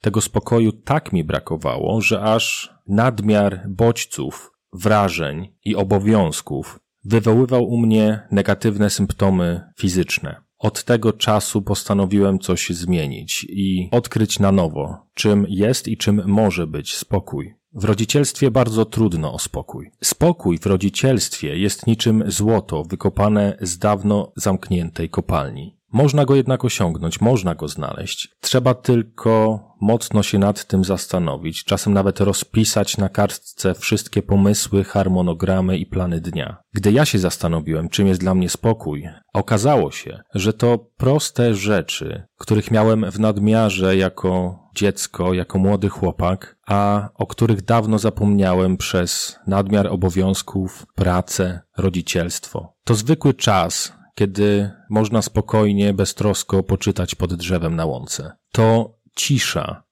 tego 0.00 0.20
spokoju 0.20 0.72
tak 0.72 1.12
mi 1.12 1.24
brakowało, 1.24 2.00
że 2.00 2.22
aż 2.22 2.74
nadmiar 2.88 3.68
bodźców, 3.68 4.52
wrażeń 4.72 5.54
i 5.64 5.76
obowiązków 5.76 6.80
wywoływał 7.04 7.64
u 7.64 7.76
mnie 7.76 8.28
negatywne 8.30 8.90
symptomy 8.90 9.60
fizyczne. 9.78 10.45
Od 10.58 10.84
tego 10.84 11.12
czasu 11.12 11.62
postanowiłem 11.62 12.38
coś 12.38 12.70
zmienić 12.70 13.46
i 13.48 13.88
odkryć 13.92 14.38
na 14.38 14.52
nowo, 14.52 15.06
czym 15.14 15.46
jest 15.48 15.88
i 15.88 15.96
czym 15.96 16.22
może 16.26 16.66
być 16.66 16.94
spokój. 16.96 17.54
W 17.72 17.84
rodzicielstwie 17.84 18.50
bardzo 18.50 18.84
trudno 18.84 19.32
o 19.32 19.38
spokój. 19.38 19.90
Spokój 20.04 20.58
w 20.58 20.66
rodzicielstwie 20.66 21.58
jest 21.58 21.86
niczym 21.86 22.24
złoto 22.26 22.84
wykopane 22.84 23.58
z 23.60 23.78
dawno 23.78 24.32
zamkniętej 24.36 25.10
kopalni. 25.10 25.75
Można 25.92 26.24
go 26.24 26.34
jednak 26.34 26.64
osiągnąć, 26.64 27.20
można 27.20 27.54
go 27.54 27.68
znaleźć. 27.68 28.28
Trzeba 28.40 28.74
tylko 28.74 29.60
mocno 29.80 30.22
się 30.22 30.38
nad 30.38 30.64
tym 30.64 30.84
zastanowić, 30.84 31.64
czasem 31.64 31.92
nawet 31.92 32.20
rozpisać 32.20 32.98
na 32.98 33.08
kartce 33.08 33.74
wszystkie 33.74 34.22
pomysły, 34.22 34.84
harmonogramy 34.84 35.78
i 35.78 35.86
plany 35.86 36.20
dnia. 36.20 36.56
Gdy 36.74 36.92
ja 36.92 37.04
się 37.04 37.18
zastanowiłem, 37.18 37.88
czym 37.88 38.06
jest 38.06 38.20
dla 38.20 38.34
mnie 38.34 38.48
spokój, 38.48 39.08
okazało 39.34 39.90
się, 39.90 40.20
że 40.34 40.52
to 40.52 40.78
proste 40.96 41.54
rzeczy, 41.54 42.26
których 42.38 42.70
miałem 42.70 43.10
w 43.10 43.20
nadmiarze 43.20 43.96
jako 43.96 44.58
dziecko, 44.74 45.34
jako 45.34 45.58
młody 45.58 45.88
chłopak, 45.88 46.56
a 46.66 47.08
o 47.14 47.26
których 47.26 47.62
dawno 47.62 47.98
zapomniałem 47.98 48.76
przez 48.76 49.38
nadmiar 49.46 49.86
obowiązków, 49.86 50.86
pracę, 50.94 51.60
rodzicielstwo. 51.76 52.74
To 52.84 52.94
zwykły 52.94 53.34
czas, 53.34 53.92
kiedy 54.16 54.70
można 54.90 55.22
spokojnie, 55.22 55.94
beztrosko 55.94 56.62
poczytać 56.62 57.14
pod 57.14 57.34
drzewem 57.34 57.76
na 57.76 57.84
łące. 57.84 58.32
To 58.52 58.98
cisza, 59.16 59.82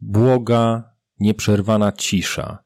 błoga, 0.00 0.90
nieprzerwana 1.20 1.92
cisza, 1.92 2.58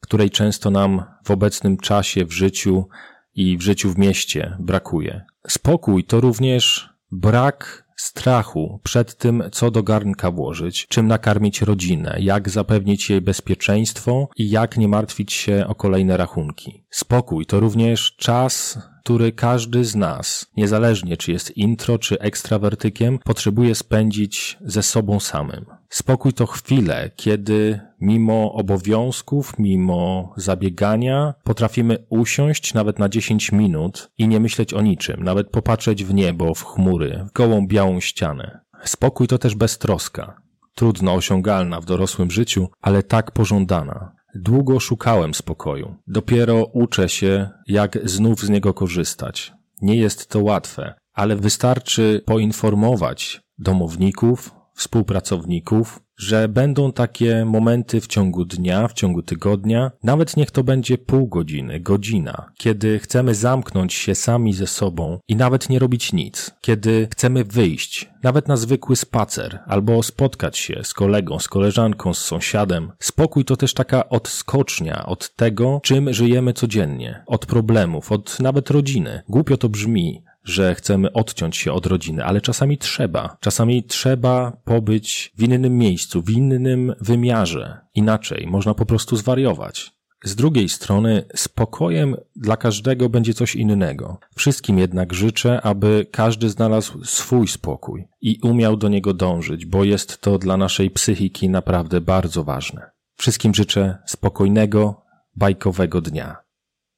której 0.00 0.30
często 0.30 0.70
nam 0.70 1.04
w 1.24 1.30
obecnym 1.30 1.76
czasie 1.76 2.24
w 2.24 2.32
życiu 2.32 2.88
i 3.34 3.58
w 3.58 3.60
życiu 3.60 3.90
w 3.90 3.98
mieście 3.98 4.56
brakuje. 4.60 5.24
Spokój 5.48 6.04
to 6.04 6.20
również 6.20 6.90
brak 7.10 7.83
strachu 7.96 8.80
przed 8.82 9.18
tym, 9.18 9.42
co 9.52 9.70
do 9.70 9.82
garnka 9.82 10.30
włożyć, 10.30 10.86
czym 10.88 11.06
nakarmić 11.06 11.62
rodzinę, 11.62 12.16
jak 12.20 12.48
zapewnić 12.48 13.10
jej 13.10 13.20
bezpieczeństwo 13.20 14.28
i 14.36 14.50
jak 14.50 14.76
nie 14.76 14.88
martwić 14.88 15.32
się 15.32 15.64
o 15.68 15.74
kolejne 15.74 16.16
rachunki. 16.16 16.84
Spokój 16.90 17.46
to 17.46 17.60
również 17.60 18.16
czas 18.16 18.78
który 19.04 19.32
każdy 19.32 19.84
z 19.84 19.94
nas, 19.94 20.46
niezależnie 20.56 21.16
czy 21.16 21.32
jest 21.32 21.56
intro 21.56 21.98
czy 21.98 22.18
ekstrawertykiem, 22.18 23.18
potrzebuje 23.18 23.74
spędzić 23.74 24.58
ze 24.60 24.82
sobą 24.82 25.20
samym. 25.20 25.64
Spokój 25.94 26.32
to 26.32 26.46
chwile, 26.46 27.10
kiedy 27.16 27.80
mimo 28.00 28.52
obowiązków, 28.52 29.58
mimo 29.58 30.32
zabiegania, 30.36 31.34
potrafimy 31.44 32.06
usiąść 32.08 32.74
nawet 32.74 32.98
na 32.98 33.08
10 33.08 33.52
minut 33.52 34.10
i 34.18 34.28
nie 34.28 34.40
myśleć 34.40 34.74
o 34.74 34.82
niczym, 34.82 35.24
nawet 35.24 35.50
popatrzeć 35.50 36.04
w 36.04 36.14
niebo, 36.14 36.54
w 36.54 36.64
chmury, 36.64 37.24
w 37.28 37.32
gołą 37.32 37.66
białą 37.66 38.00
ścianę. 38.00 38.60
Spokój 38.84 39.26
to 39.26 39.38
też 39.38 39.54
beztroska, 39.54 40.36
trudno 40.74 41.14
osiągalna 41.14 41.80
w 41.80 41.84
dorosłym 41.84 42.30
życiu, 42.30 42.68
ale 42.80 43.02
tak 43.02 43.30
pożądana. 43.30 44.12
Długo 44.34 44.80
szukałem 44.80 45.34
spokoju. 45.34 45.94
Dopiero 46.06 46.64
uczę 46.64 47.08
się, 47.08 47.48
jak 47.66 47.98
znów 48.08 48.40
z 48.40 48.50
niego 48.50 48.74
korzystać. 48.74 49.52
Nie 49.82 49.96
jest 49.96 50.28
to 50.28 50.40
łatwe, 50.40 50.94
ale 51.12 51.36
wystarczy 51.36 52.22
poinformować 52.26 53.40
domowników, 53.58 54.63
współpracowników, 54.74 56.00
że 56.16 56.48
będą 56.48 56.92
takie 56.92 57.44
momenty 57.44 58.00
w 58.00 58.06
ciągu 58.06 58.44
dnia, 58.44 58.88
w 58.88 58.92
ciągu 58.92 59.22
tygodnia, 59.22 59.90
nawet 60.02 60.36
niech 60.36 60.50
to 60.50 60.64
będzie 60.64 60.98
pół 60.98 61.28
godziny, 61.28 61.80
godzina, 61.80 62.52
kiedy 62.56 62.98
chcemy 62.98 63.34
zamknąć 63.34 63.94
się 63.94 64.14
sami 64.14 64.52
ze 64.52 64.66
sobą 64.66 65.18
i 65.28 65.36
nawet 65.36 65.68
nie 65.68 65.78
robić 65.78 66.12
nic, 66.12 66.50
kiedy 66.60 67.08
chcemy 67.12 67.44
wyjść, 67.44 68.10
nawet 68.22 68.48
na 68.48 68.56
zwykły 68.56 68.96
spacer, 68.96 69.58
albo 69.66 70.02
spotkać 70.02 70.58
się 70.58 70.80
z 70.84 70.94
kolegą, 70.94 71.38
z 71.38 71.48
koleżanką, 71.48 72.14
z 72.14 72.18
sąsiadem. 72.18 72.92
Spokój 72.98 73.44
to 73.44 73.56
też 73.56 73.74
taka 73.74 74.08
odskocznia 74.08 75.06
od 75.06 75.34
tego, 75.36 75.80
czym 75.82 76.12
żyjemy 76.12 76.52
codziennie, 76.52 77.24
od 77.26 77.46
problemów, 77.46 78.12
od 78.12 78.40
nawet 78.40 78.70
rodziny. 78.70 79.22
Głupio 79.28 79.56
to 79.56 79.68
brzmi, 79.68 80.22
że 80.44 80.74
chcemy 80.74 81.12
odciąć 81.12 81.56
się 81.56 81.72
od 81.72 81.86
rodziny, 81.86 82.24
ale 82.24 82.40
czasami 82.40 82.78
trzeba. 82.78 83.36
Czasami 83.40 83.84
trzeba 83.84 84.56
pobyć 84.64 85.32
w 85.38 85.42
innym 85.42 85.78
miejscu, 85.78 86.22
w 86.22 86.30
innym 86.30 86.94
wymiarze. 87.00 87.78
Inaczej 87.94 88.46
można 88.46 88.74
po 88.74 88.86
prostu 88.86 89.16
zwariować. 89.16 89.94
Z 90.24 90.34
drugiej 90.34 90.68
strony, 90.68 91.24
spokojem 91.34 92.16
dla 92.36 92.56
każdego 92.56 93.08
będzie 93.08 93.34
coś 93.34 93.56
innego. 93.56 94.18
Wszystkim 94.36 94.78
jednak 94.78 95.14
życzę, 95.14 95.60
aby 95.62 96.06
każdy 96.10 96.50
znalazł 96.50 97.04
swój 97.04 97.48
spokój 97.48 98.04
i 98.20 98.38
umiał 98.42 98.76
do 98.76 98.88
niego 98.88 99.14
dążyć, 99.14 99.66
bo 99.66 99.84
jest 99.84 100.20
to 100.20 100.38
dla 100.38 100.56
naszej 100.56 100.90
psychiki 100.90 101.48
naprawdę 101.48 102.00
bardzo 102.00 102.44
ważne. 102.44 102.90
Wszystkim 103.16 103.54
życzę 103.54 103.98
spokojnego, 104.06 105.02
bajkowego 105.36 106.00
dnia. 106.00 106.43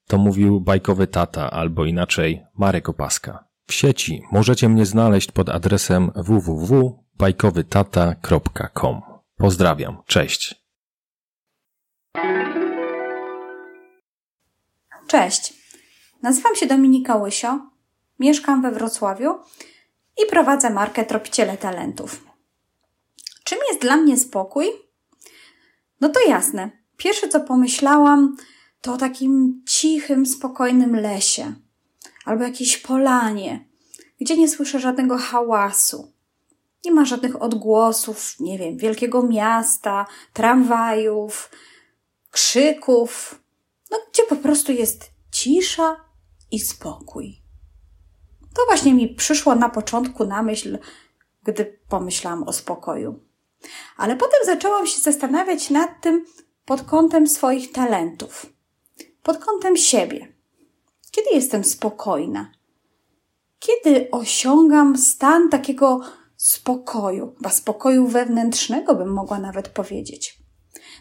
To 0.07 0.19
mówił 0.19 0.61
bajkowy 0.61 1.07
tata, 1.07 1.51
albo 1.51 1.85
inaczej 1.85 2.43
Marek 2.55 2.89
Opaska. 2.89 3.45
W 3.67 3.73
sieci 3.73 4.23
możecie 4.33 4.69
mnie 4.69 4.87
znaleźć 4.87 5.33
pod 5.33 5.49
adresem 5.49 6.11
www.bajkowytata.com. 6.17 9.03
Pozdrawiam, 9.37 10.03
cześć. 10.07 10.67
Cześć, 15.07 15.55
nazywam 16.23 16.57
się 16.57 16.67
Dominika 16.67 17.17
Łysio, 17.17 17.71
mieszkam 18.19 18.63
we 18.63 18.73
Wrocławiu 18.73 19.39
i 20.23 20.27
prowadzę 20.31 20.71
markę 20.71 21.05
Tropiciele 21.05 21.57
Talentów. 21.57 22.25
Czym 23.45 23.59
jest 23.69 23.81
dla 23.81 23.97
mnie 23.97 24.17
spokój? 24.17 24.67
No 26.01 26.09
to 26.09 26.21
jasne. 26.29 26.71
Pierwsze 26.97 27.29
co 27.29 27.41
pomyślałam, 27.41 28.37
to 28.81 28.97
takim 28.97 29.63
cichym, 29.67 30.27
spokojnym 30.27 30.97
lesie 30.97 31.55
albo 32.25 32.45
jakiejś 32.45 32.79
polanie, 32.79 33.69
gdzie 34.21 34.37
nie 34.37 34.49
słyszę 34.49 34.81
żadnego 34.81 35.19
hałasu. 35.19 36.13
Nie 36.85 36.93
ma 36.93 37.05
żadnych 37.05 37.43
odgłosów, 37.43 38.41
nie 38.41 38.59
wiem, 38.59 38.77
wielkiego 38.77 39.23
miasta, 39.23 40.07
tramwajów, 40.33 41.51
krzyków, 42.31 43.41
no 43.91 43.99
gdzie 44.13 44.23
po 44.23 44.37
prostu 44.37 44.73
jest 44.73 45.11
cisza 45.31 45.97
i 46.51 46.61
spokój. 46.61 47.43
To 48.55 48.63
właśnie 48.67 48.95
mi 48.95 49.09
przyszło 49.09 49.55
na 49.55 49.69
początku 49.69 50.27
na 50.27 50.43
myśl, 50.43 50.79
gdy 51.45 51.79
pomyślałam 51.89 52.43
o 52.43 52.53
spokoju. 52.53 53.21
Ale 53.97 54.17
potem 54.17 54.41
zaczęłam 54.45 54.87
się 54.87 55.01
zastanawiać 55.01 55.71
nad 55.71 56.01
tym 56.01 56.25
pod 56.65 56.83
kątem 56.83 57.27
swoich 57.27 57.73
talentów, 57.73 58.47
pod 59.27 59.39
kątem 59.39 59.77
siebie. 59.77 60.29
Kiedy 61.11 61.31
jestem 61.33 61.65
spokojna? 61.65 62.53
Kiedy 63.59 64.11
osiągam 64.11 64.99
stan 64.99 65.49
takiego 65.51 66.01
spokoju, 66.37 67.35
chyba 67.37 67.51
spokoju 67.51 68.07
wewnętrznego, 68.07 68.95
bym 68.95 69.13
mogła 69.13 69.39
nawet 69.39 69.69
powiedzieć. 69.69 70.39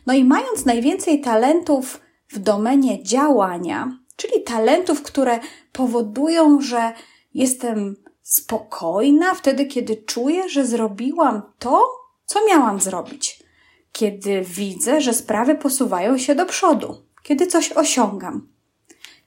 No 0.05 0.13
i 0.13 0.23
mając 0.23 0.65
najwięcej 0.65 1.21
talentów 1.21 2.01
w 2.27 2.39
domenie 2.39 3.03
działania, 3.03 3.99
czyli 4.15 4.43
talentów, 4.43 5.01
które 5.01 5.39
powodują, 5.71 6.61
że 6.61 6.93
jestem 7.33 7.95
spokojna 8.21 9.33
wtedy, 9.33 9.65
kiedy 9.65 9.95
czuję, 9.95 10.49
że 10.49 10.65
zrobiłam 10.65 11.41
to, 11.59 11.85
co 12.25 12.45
miałam 12.47 12.79
zrobić. 12.79 13.43
Kiedy 13.91 14.41
widzę, 14.41 15.01
że 15.01 15.13
sprawy 15.13 15.55
posuwają 15.55 16.17
się 16.17 16.35
do 16.35 16.45
przodu, 16.45 17.04
kiedy 17.25 17.47
coś 17.47 17.71
osiągam. 17.71 18.47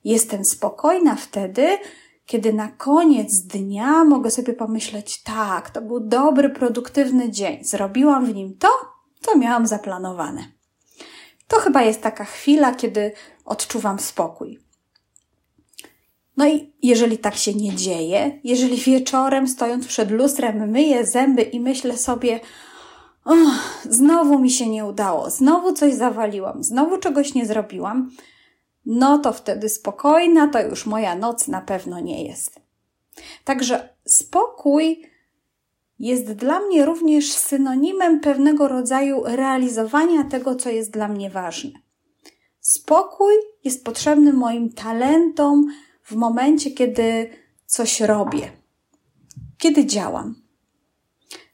Jestem 0.05 0.45
spokojna 0.45 1.17
wtedy, 1.17 1.79
kiedy 2.27 2.53
na 2.53 2.69
koniec 2.69 3.41
dnia 3.41 4.05
mogę 4.05 4.31
sobie 4.31 4.53
pomyśleć: 4.53 5.23
tak, 5.23 5.71
to 5.71 5.83
był 5.83 6.01
dobry, 6.01 6.51
produktywny 6.51 7.31
dzień, 7.31 7.65
zrobiłam 7.65 8.27
w 8.27 8.35
nim 8.35 8.57
to, 8.59 8.69
co 9.21 9.39
miałam 9.39 9.67
zaplanowane. 9.67 10.45
To 11.49 11.57
chyba 11.57 11.83
jest 11.83 12.03
taka 12.03 12.25
chwila, 12.25 12.75
kiedy 12.75 13.13
odczuwam 13.45 13.99
spokój. 13.99 14.59
No 16.37 16.49
i 16.49 16.73
jeżeli 16.83 17.19
tak 17.19 17.37
się 17.37 17.55
nie 17.55 17.77
dzieje, 17.77 18.41
jeżeli 18.45 18.77
wieczorem 18.77 19.49
stojąc 19.49 19.87
przed 19.87 20.11
lustrem 20.11 20.71
myję 20.71 21.07
zęby 21.07 21.43
i 21.43 21.61
myślę 21.61 21.97
sobie, 21.97 22.41
znowu 23.85 24.39
mi 24.39 24.51
się 24.51 24.69
nie 24.69 24.85
udało, 24.85 25.31
znowu 25.31 25.73
coś 25.73 25.95
zawaliłam, 25.95 26.65
znowu 26.65 26.99
czegoś 26.99 27.35
nie 27.35 27.47
zrobiłam, 27.47 28.11
no 28.87 29.19
to 29.19 29.33
wtedy 29.33 29.69
spokojna 29.69 30.49
to 30.49 30.63
już 30.63 30.87
moja 30.87 31.15
noc 31.15 31.49
na 31.49 31.61
pewno 31.61 32.01
nie 32.01 32.25
jest. 32.25 32.61
Także 33.45 33.89
spokój 34.05 35.03
jest 35.99 36.33
dla 36.33 36.61
mnie 36.61 36.85
również 36.85 37.33
synonimem 37.33 38.21
pewnego 38.21 38.69
rodzaju 38.69 39.23
realizowania 39.25 40.25
tego, 40.25 40.57
co 40.57 40.71
jest 40.71 40.91
dla 40.91 41.09
mnie 41.09 41.31
ważne. 41.31 41.71
Spokój 42.61 43.35
jest 43.65 43.85
potrzebny 43.85 44.33
moim 44.33 44.73
talentom 44.73 45.67
w 46.03 46.13
momencie, 46.15 46.71
kiedy 46.71 47.31
coś 47.67 48.01
robię, 48.01 48.51
kiedy 49.59 49.87
działam. 49.87 50.35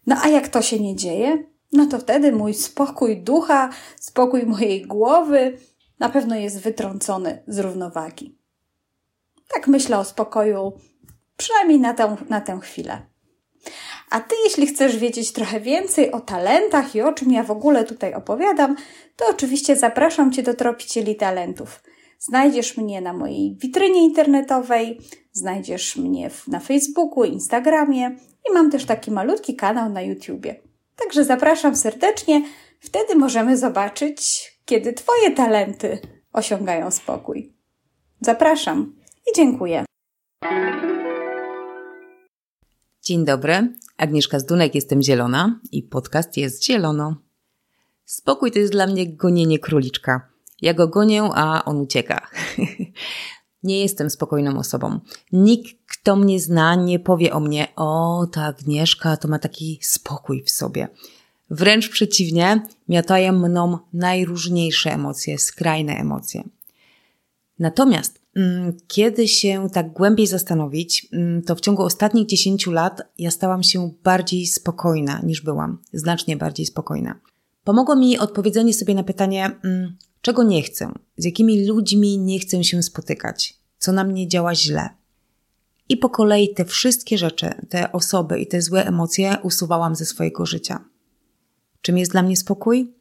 No 0.07 0.17
a 0.23 0.29
jak 0.29 0.49
to 0.49 0.63
się 0.63 0.81
nie 0.81 0.97
dzieje, 0.97 1.54
no 1.75 1.87
to 1.87 1.99
wtedy 1.99 2.33
mój 2.33 2.55
spokój 2.55 3.23
ducha, 3.23 3.71
spokój 3.97 4.47
mojej 4.47 4.87
głowy 4.87 5.59
na 5.99 6.09
pewno 6.09 6.37
jest 6.37 6.61
wytrącony 6.61 7.43
z 7.47 7.59
równowagi. 7.59 8.39
Tak 9.55 9.69
myślę 9.69 9.99
o 9.99 10.05
spokoju, 10.05 10.73
przynajmniej 11.37 11.81
na 11.81 11.95
tę, 11.95 12.17
na 12.29 12.41
tę 12.41 12.59
chwilę. 12.63 13.07
A 14.11 14.21
ty, 14.21 14.35
jeśli 14.45 14.67
chcesz 14.67 14.97
wiedzieć 14.97 15.33
trochę 15.33 15.61
więcej 15.61 16.13
o 16.13 16.21
talentach 16.21 16.95
i 16.95 17.03
o 17.03 17.13
czym 17.13 17.33
ja 17.33 17.43
w 17.43 17.51
ogóle 17.51 17.85
tutaj 17.85 18.15
opowiadam, 18.15 18.77
to 19.17 19.25
oczywiście 19.31 19.77
zapraszam 19.77 20.33
Cię 20.33 20.43
do 20.43 20.55
Tropicieli 20.55 21.17
Talentów. 21.17 21.83
Znajdziesz 22.19 22.77
mnie 22.77 23.01
na 23.01 23.13
mojej 23.13 23.57
witrynie 23.57 24.05
internetowej, 24.05 25.01
znajdziesz 25.33 25.97
mnie 25.97 26.31
na 26.49 26.61
Facebooku, 26.61 27.25
Instagramie 27.25 28.17
i 28.51 28.53
mam 28.53 28.71
też 28.71 28.85
taki 28.85 29.11
malutki 29.11 29.57
kanał 29.57 29.91
na 29.91 30.03
YouTubie. 30.03 30.74
Także 30.97 31.25
zapraszam 31.25 31.77
serdecznie, 31.77 32.43
wtedy 32.81 33.15
możemy 33.15 33.57
zobaczyć, 33.57 34.51
kiedy 34.65 34.93
Twoje 34.93 35.31
talenty 35.31 35.99
osiągają 36.33 36.91
spokój. 36.91 37.53
Zapraszam 38.21 38.95
i 39.31 39.37
dziękuję. 39.37 39.85
Dzień 43.03 43.25
dobry, 43.25 43.75
Agnieszka 43.97 44.39
Zdunek, 44.39 44.75
jestem 44.75 45.03
Zielona 45.03 45.61
i 45.73 45.83
podcast 45.83 46.37
jest 46.37 46.65
Zielono. 46.65 47.17
Spokój 48.05 48.53
to 48.53 48.59
jest 48.59 48.73
dla 48.73 48.87
mnie 48.87 49.17
gonienie 49.17 49.59
króliczka. 49.59 50.29
Ja 50.63 50.75
go 50.75 50.89
gonię, 50.89 51.23
a 51.35 51.65
on 51.65 51.81
ucieka. 51.81 52.29
nie 53.65 53.81
jestem 53.81 54.11
spokojną 54.11 54.59
osobą. 54.59 55.01
Nikt, 55.33 55.75
kto 55.87 56.17
mnie 56.17 56.41
zna, 56.41 56.75
nie 56.75 56.99
powie 56.99 57.33
o 57.33 57.41
mnie, 57.41 57.69
o 57.77 58.27
ta 58.33 58.45
Agnieszka 58.45 59.17
to 59.17 59.29
ma 59.29 59.39
taki 59.39 59.79
spokój 59.83 60.43
w 60.43 60.51
sobie. 60.51 60.89
Wręcz 61.51 61.89
przeciwnie, 61.89 62.67
miatają 62.89 63.33
mną 63.33 63.79
najróżniejsze 63.93 64.93
emocje, 64.93 65.39
skrajne 65.39 65.97
emocje. 65.97 66.45
Natomiast 67.59 68.21
mm, 68.37 68.77
kiedy 68.89 69.29
się 69.29 69.69
tak 69.73 69.93
głębiej 69.93 70.27
zastanowić, 70.27 71.09
mm, 71.13 71.43
to 71.43 71.55
w 71.55 71.61
ciągu 71.61 71.83
ostatnich 71.83 72.27
10 72.27 72.67
lat 72.67 73.03
ja 73.19 73.31
stałam 73.31 73.63
się 73.63 73.93
bardziej 74.05 74.47
spokojna 74.47 75.21
niż 75.23 75.41
byłam, 75.41 75.79
znacznie 75.93 76.37
bardziej 76.37 76.67
spokojna. 76.67 77.21
Pomogło 77.65 77.97
mi 77.97 78.19
odpowiedzenie 78.19 78.75
sobie 78.75 78.95
na 78.95 79.05
pytanie, 79.05 79.51
mm, 79.65 79.97
czego 80.25 80.43
nie 80.43 80.63
chcę, 80.63 80.93
z 81.17 81.25
jakimi 81.25 81.67
ludźmi 81.67 82.19
nie 82.19 82.39
chcę 82.39 82.65
się 82.65 82.83
spotykać, 82.83 83.55
co 83.79 83.93
na 83.93 84.05
mnie 84.05 84.29
działa 84.29 84.55
źle. 84.55 84.89
I 85.89 85.97
po 85.97 86.11
kolei 86.11 86.55
te 86.55 86.65
wszystkie 86.65 87.19
rzeczy, 87.19 87.51
te 87.69 87.93
osoby 87.93 88.39
i 88.39 88.47
te 88.47 88.63
złe 88.63 88.87
emocje 88.87 89.37
usuwałam 89.43 89.95
ze 89.95 90.05
swojego 90.05 90.47
życia. 90.47 90.85
Czym 91.81 91.99
jest 91.99 92.13
dla 92.13 92.23
mnie 92.23 92.37
spokój? 92.37 92.95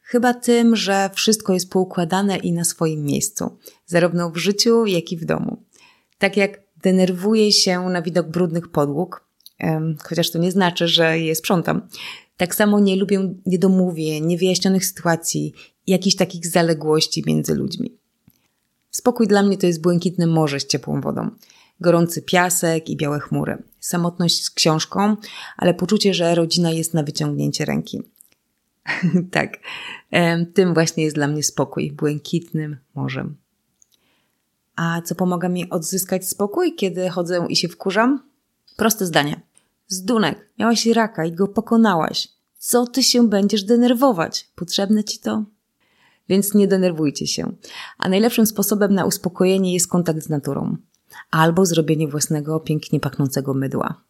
Chyba 0.00 0.34
tym, 0.34 0.76
że 0.76 1.10
wszystko 1.14 1.52
jest 1.52 1.70
poukładane 1.70 2.36
i 2.36 2.52
na 2.52 2.64
swoim 2.64 3.04
miejscu, 3.04 3.58
zarówno 3.86 4.30
w 4.30 4.36
życiu, 4.36 4.86
jak 4.86 5.12
i 5.12 5.16
w 5.16 5.24
domu. 5.24 5.62
Tak 6.18 6.36
jak 6.36 6.62
denerwuję 6.82 7.52
się 7.52 7.80
na 7.80 8.02
widok 8.02 8.28
brudnych 8.28 8.68
podłóg, 8.68 9.28
chociaż 10.04 10.30
to 10.30 10.38
nie 10.38 10.52
znaczy, 10.52 10.88
że 10.88 11.18
je 11.18 11.34
sprzątam. 11.34 11.88
Tak 12.36 12.54
samo 12.54 12.80
nie 12.80 12.96
lubię 12.96 13.34
niedomówień, 13.46 14.26
niewyjaśnionych 14.26 14.86
sytuacji, 14.86 15.52
jakichś 15.86 16.16
takich 16.16 16.46
zaległości 16.46 17.22
między 17.26 17.54
ludźmi. 17.54 17.98
Spokój 18.90 19.26
dla 19.26 19.42
mnie 19.42 19.58
to 19.58 19.66
jest 19.66 19.80
błękitne 19.80 20.26
morze 20.26 20.60
z 20.60 20.66
ciepłą 20.66 21.00
wodą, 21.00 21.30
gorący 21.80 22.22
piasek 22.22 22.88
i 22.88 22.96
białe 22.96 23.20
chmury, 23.20 23.62
samotność 23.80 24.44
z 24.44 24.50
książką, 24.50 25.16
ale 25.56 25.74
poczucie, 25.74 26.14
że 26.14 26.34
rodzina 26.34 26.70
jest 26.70 26.94
na 26.94 27.02
wyciągnięcie 27.02 27.64
ręki. 27.64 28.02
tak, 29.30 29.58
tym 30.54 30.74
właśnie 30.74 31.04
jest 31.04 31.16
dla 31.16 31.28
mnie 31.28 31.42
spokój, 31.42 31.92
błękitnym 31.92 32.76
morzem. 32.94 33.36
A 34.76 35.02
co 35.02 35.14
pomaga 35.14 35.48
mi 35.48 35.70
odzyskać 35.70 36.28
spokój, 36.28 36.74
kiedy 36.74 37.08
chodzę 37.08 37.46
i 37.48 37.56
się 37.56 37.68
wkurzam? 37.68 38.22
Proste 38.76 39.06
zdanie. 39.06 39.40
Zdunek, 39.88 40.50
miałaś 40.58 40.86
raka 40.86 41.24
i 41.24 41.32
go 41.32 41.48
pokonałaś. 41.48 42.28
Co 42.58 42.86
ty 42.86 43.02
się 43.02 43.28
będziesz 43.28 43.64
denerwować? 43.64 44.50
Potrzebne 44.54 45.04
ci 45.04 45.18
to? 45.18 45.44
więc 46.28 46.54
nie 46.54 46.68
denerwujcie 46.68 47.26
się. 47.26 47.52
A 47.98 48.08
najlepszym 48.08 48.46
sposobem 48.46 48.94
na 48.94 49.04
uspokojenie 49.04 49.74
jest 49.74 49.90
kontakt 49.90 50.22
z 50.22 50.28
naturą 50.28 50.76
albo 51.30 51.66
zrobienie 51.66 52.08
własnego 52.08 52.60
pięknie 52.60 53.00
pachnącego 53.00 53.54
mydła, 53.54 54.02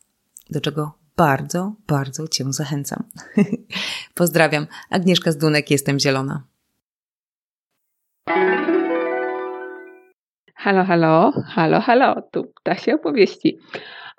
do 0.51 0.61
czego 0.61 0.99
bardzo, 1.17 1.73
bardzo 1.87 2.29
Cię 2.29 2.53
zachęcam. 2.53 3.03
Pozdrawiam. 4.15 4.67
Agnieszka 4.91 5.33
Zdunek, 5.33 5.71
jestem 5.71 6.01
zielona. 6.01 6.43
Halo, 10.55 10.85
halo, 10.85 11.33
halo, 11.47 11.81
halo, 11.81 12.23
tu 12.31 12.45
ptasie 12.45 12.95
opowieści. 12.95 13.59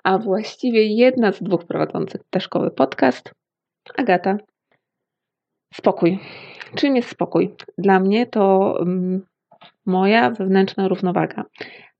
A 0.08 0.18
właściwie 0.18 0.86
jedna 0.86 1.32
z 1.32 1.42
dwóch 1.42 1.64
prowadzących 1.64 2.24
Ptaszkowy 2.24 2.70
podcast, 2.70 3.32
Agata. 3.96 4.36
Spokój. 5.74 6.18
Czym 6.74 6.96
jest 6.96 7.08
spokój? 7.08 7.54
Dla 7.78 8.00
mnie 8.00 8.26
to 8.26 8.74
um, 8.78 9.26
moja 9.86 10.30
wewnętrzna 10.30 10.88
równowaga. 10.88 11.44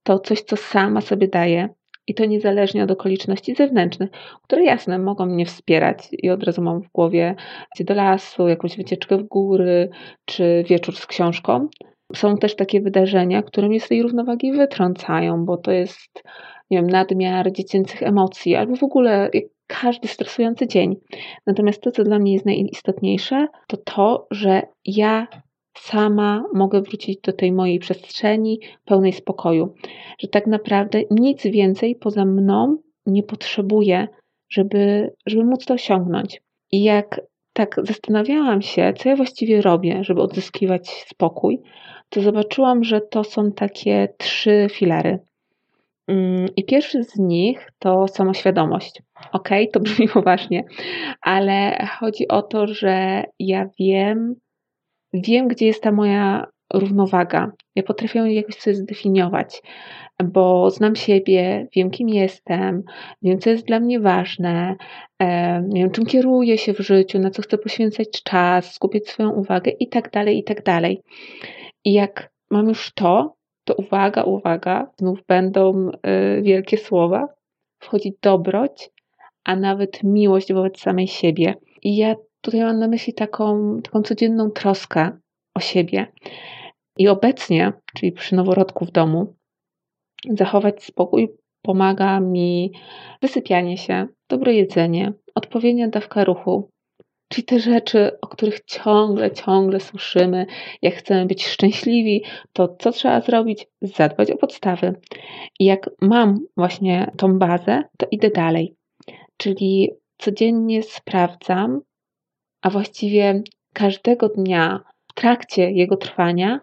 To 0.03 0.18
coś, 0.18 0.40
co 0.40 0.57
sama 0.57 1.01
sobie 1.01 1.29
daję 1.29 1.68
i 2.07 2.14
to 2.14 2.25
niezależnie 2.25 2.85
od 2.85 2.90
okoliczności 2.90 3.55
zewnętrznych, 3.55 4.11
które 4.42 4.64
jasne 4.64 4.99
mogą 4.99 5.27
mnie 5.27 5.47
wspierać 5.47 6.09
i 6.12 6.31
od 6.31 6.42
razu 6.42 6.62
mam 6.62 6.83
w 6.83 6.92
głowie 6.92 7.35
idzie 7.75 7.85
do 7.85 7.94
lasu, 7.94 8.49
jakąś 8.49 8.77
wycieczkę 8.77 9.16
w 9.16 9.23
góry 9.23 9.90
czy 10.25 10.64
wieczór 10.68 10.97
z 10.97 11.07
książką. 11.07 11.68
Są 12.14 12.37
też 12.37 12.57
takie 12.57 12.81
wydarzenia, 12.81 13.42
które 13.42 13.68
mnie 13.68 13.81
z 13.81 13.88
tej 13.88 14.03
równowagi 14.03 14.53
wytrącają, 14.53 15.44
bo 15.44 15.57
to 15.57 15.73
jest 15.73 16.23
nie 16.71 16.79
wiem, 16.79 16.87
nadmiar 16.87 17.53
dziecięcych 17.53 18.03
emocji 18.03 18.57
albo 18.57 18.77
w 18.77 18.83
ogóle 18.83 19.31
każdy 19.67 20.09
stresujący 20.09 20.67
dzień. 20.67 20.97
Natomiast 21.47 21.83
to, 21.83 21.91
co 21.91 22.05
dla 22.05 22.19
mnie 22.19 22.33
jest 22.33 22.47
najistotniejsze, 22.47 23.47
to 23.67 23.77
to, 23.77 24.27
że 24.31 24.63
ja 24.85 25.27
sama 25.79 26.45
mogę 26.55 26.83
wrócić 26.83 27.21
do 27.21 27.33
tej 27.33 27.53
mojej 27.53 27.79
przestrzeni 27.79 28.61
pełnej 28.85 29.13
spokoju. 29.13 29.75
Że 30.19 30.29
tak 30.29 30.47
naprawdę 30.47 31.03
nic 31.11 31.43
więcej 31.43 31.97
poza 31.97 32.25
mną 32.25 32.77
nie 33.07 33.23
potrzebuję, 33.23 34.09
żeby, 34.51 35.13
żeby 35.27 35.45
móc 35.45 35.65
to 35.65 35.75
osiągnąć. 35.75 36.43
I 36.73 36.83
jak 36.83 37.21
tak 37.53 37.77
zastanawiałam 37.83 38.63
się, 38.63 38.93
co 38.97 39.09
ja 39.09 39.17
właściwie 39.17 39.61
robię, 39.61 40.05
żeby 40.05 40.23
odzyskiwać 40.23 40.89
spokój, 40.89 41.61
to 42.09 42.21
zobaczyłam, 42.21 42.85
że 42.85 43.01
to 43.01 43.25
są 43.25 43.53
takie 43.53 44.09
trzy 44.19 44.67
filary. 44.71 45.19
Mm, 46.09 46.49
I 46.57 46.64
pierwszy 46.64 47.05
z 47.05 47.18
nich 47.18 47.71
to 47.79 48.09
samoświadomość. 48.09 49.03
Ok, 49.33 49.49
to 49.73 49.81
brzmi 49.81 50.09
poważnie, 50.18 50.64
ale 51.21 51.87
chodzi 51.99 52.29
o 52.29 52.42
to, 52.42 52.66
że 52.66 53.25
ja 53.38 53.68
wiem, 53.79 54.35
wiem, 55.12 55.49
gdzie 55.49 55.66
jest 55.66 55.83
ta 55.83 55.92
moja 55.92 56.47
równowaga. 56.75 57.53
Ja 57.75 57.83
potrafię 57.83 58.18
ją 58.18 58.25
jakoś 58.25 58.55
sobie 58.55 58.77
zdefiniować, 58.77 59.62
bo 60.25 60.71
znam 60.71 60.97
siebie, 60.97 61.68
wiem, 61.77 61.90
kim 61.90 62.09
jestem, 62.09 62.83
wiem, 63.23 63.38
co 63.38 63.51
jest 63.51 63.66
dla 63.66 63.81
mnie 63.81 64.01
ważne, 64.01 64.77
wiem, 65.75 65.90
czym 65.92 66.07
kieruję 66.07 66.59
się 66.59 66.75
w 66.75 66.79
życiu, 66.79 67.18
na 67.18 67.31
co 67.31 67.42
chcę 67.42 67.59
poświęcać 67.59 68.23
czas, 68.23 68.75
skupiać 68.75 69.09
swoją 69.09 69.31
uwagę 69.31 69.71
i 69.71 69.88
tak 69.88 70.11
dalej, 70.11 70.38
i 70.38 70.44
tak 70.44 70.62
dalej. 70.62 71.03
I 71.85 71.92
jak 71.92 72.31
mam 72.51 72.68
już 72.68 72.92
to, 72.94 73.38
to 73.69 73.75
uwaga, 73.75 74.23
uwaga, 74.23 74.91
znów 74.99 75.19
będą 75.27 75.89
y, 75.89 76.43
wielkie 76.43 76.79
słowa, 76.79 77.29
wchodzi 77.79 78.17
dobroć, 78.23 78.91
a 79.45 79.57
nawet 79.57 80.05
miłość 80.05 80.53
wobec 80.53 80.81
samej 80.81 81.09
siebie. 81.09 81.55
I 81.83 81.97
ja 81.97 82.15
tutaj 82.41 82.61
mam 82.61 82.79
na 82.79 82.89
myśli 82.89 83.15
taką, 83.15 83.81
taką 83.83 84.03
codzienną 84.03 84.51
troskę 84.51 85.19
o 85.55 85.61
siebie. 85.61 86.07
I 86.99 87.09
obecnie, 87.09 87.73
czyli 87.95 88.13
przy 88.13 88.35
noworodku 88.35 88.85
w 88.85 88.91
domu, 88.91 89.35
zachować 90.31 90.85
spokój 90.85 91.29
pomaga 91.63 92.21
mi 92.21 92.73
wysypianie 93.23 93.77
się, 93.79 94.07
dobre 94.29 94.55
jedzenie, 94.55 95.13
odpowiednia 95.35 95.89
dawka 95.89 96.25
ruchu, 96.25 96.71
Czyli 97.29 97.45
te 97.45 97.61
rzeczy, 97.61 98.21
o 98.21 98.27
których 98.27 98.64
ciągle, 98.64 99.31
ciągle 99.31 99.81
słyszymy, 99.81 100.47
jak 100.83 100.95
chcemy 100.95 101.27
być 101.27 101.47
szczęśliwi, 101.47 102.25
to 102.53 102.77
co 102.79 102.93
trzeba 102.93 103.21
zrobić? 103.21 103.67
Zadbać 103.83 104.31
o 104.31 104.37
podstawy. 104.37 104.95
I 105.59 105.64
jak 105.64 105.91
mam 106.01 106.38
właśnie 106.57 107.11
tą 107.17 107.38
bazę, 107.38 107.83
to 107.99 108.07
idę 108.11 108.31
dalej. 108.31 108.75
Czyli 109.37 109.91
codziennie 110.19 110.83
sprawdzam, 110.83 111.81
a 112.62 112.71
właściwie 112.71 113.43
każdego 113.75 114.29
dnia 114.29 114.81
w 115.11 115.14
trakcie 115.14 115.71
jego 115.71 115.97
trwania 115.97 116.61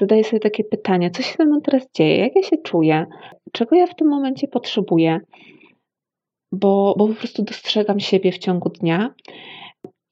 zadaję 0.00 0.24
sobie 0.24 0.40
takie 0.40 0.64
pytania: 0.64 1.10
co 1.10 1.22
się 1.22 1.34
ze 1.38 1.44
mną 1.44 1.60
teraz 1.60 1.90
dzieje, 1.94 2.16
jak 2.16 2.36
ja 2.36 2.42
się 2.42 2.56
czuję, 2.64 3.06
czego 3.52 3.76
ja 3.76 3.86
w 3.86 3.96
tym 3.96 4.08
momencie 4.08 4.48
potrzebuję, 4.48 5.20
bo, 6.52 6.94
bo 6.98 7.08
po 7.08 7.14
prostu 7.14 7.42
dostrzegam 7.42 8.00
siebie 8.00 8.32
w 8.32 8.38
ciągu 8.38 8.68
dnia 8.68 9.14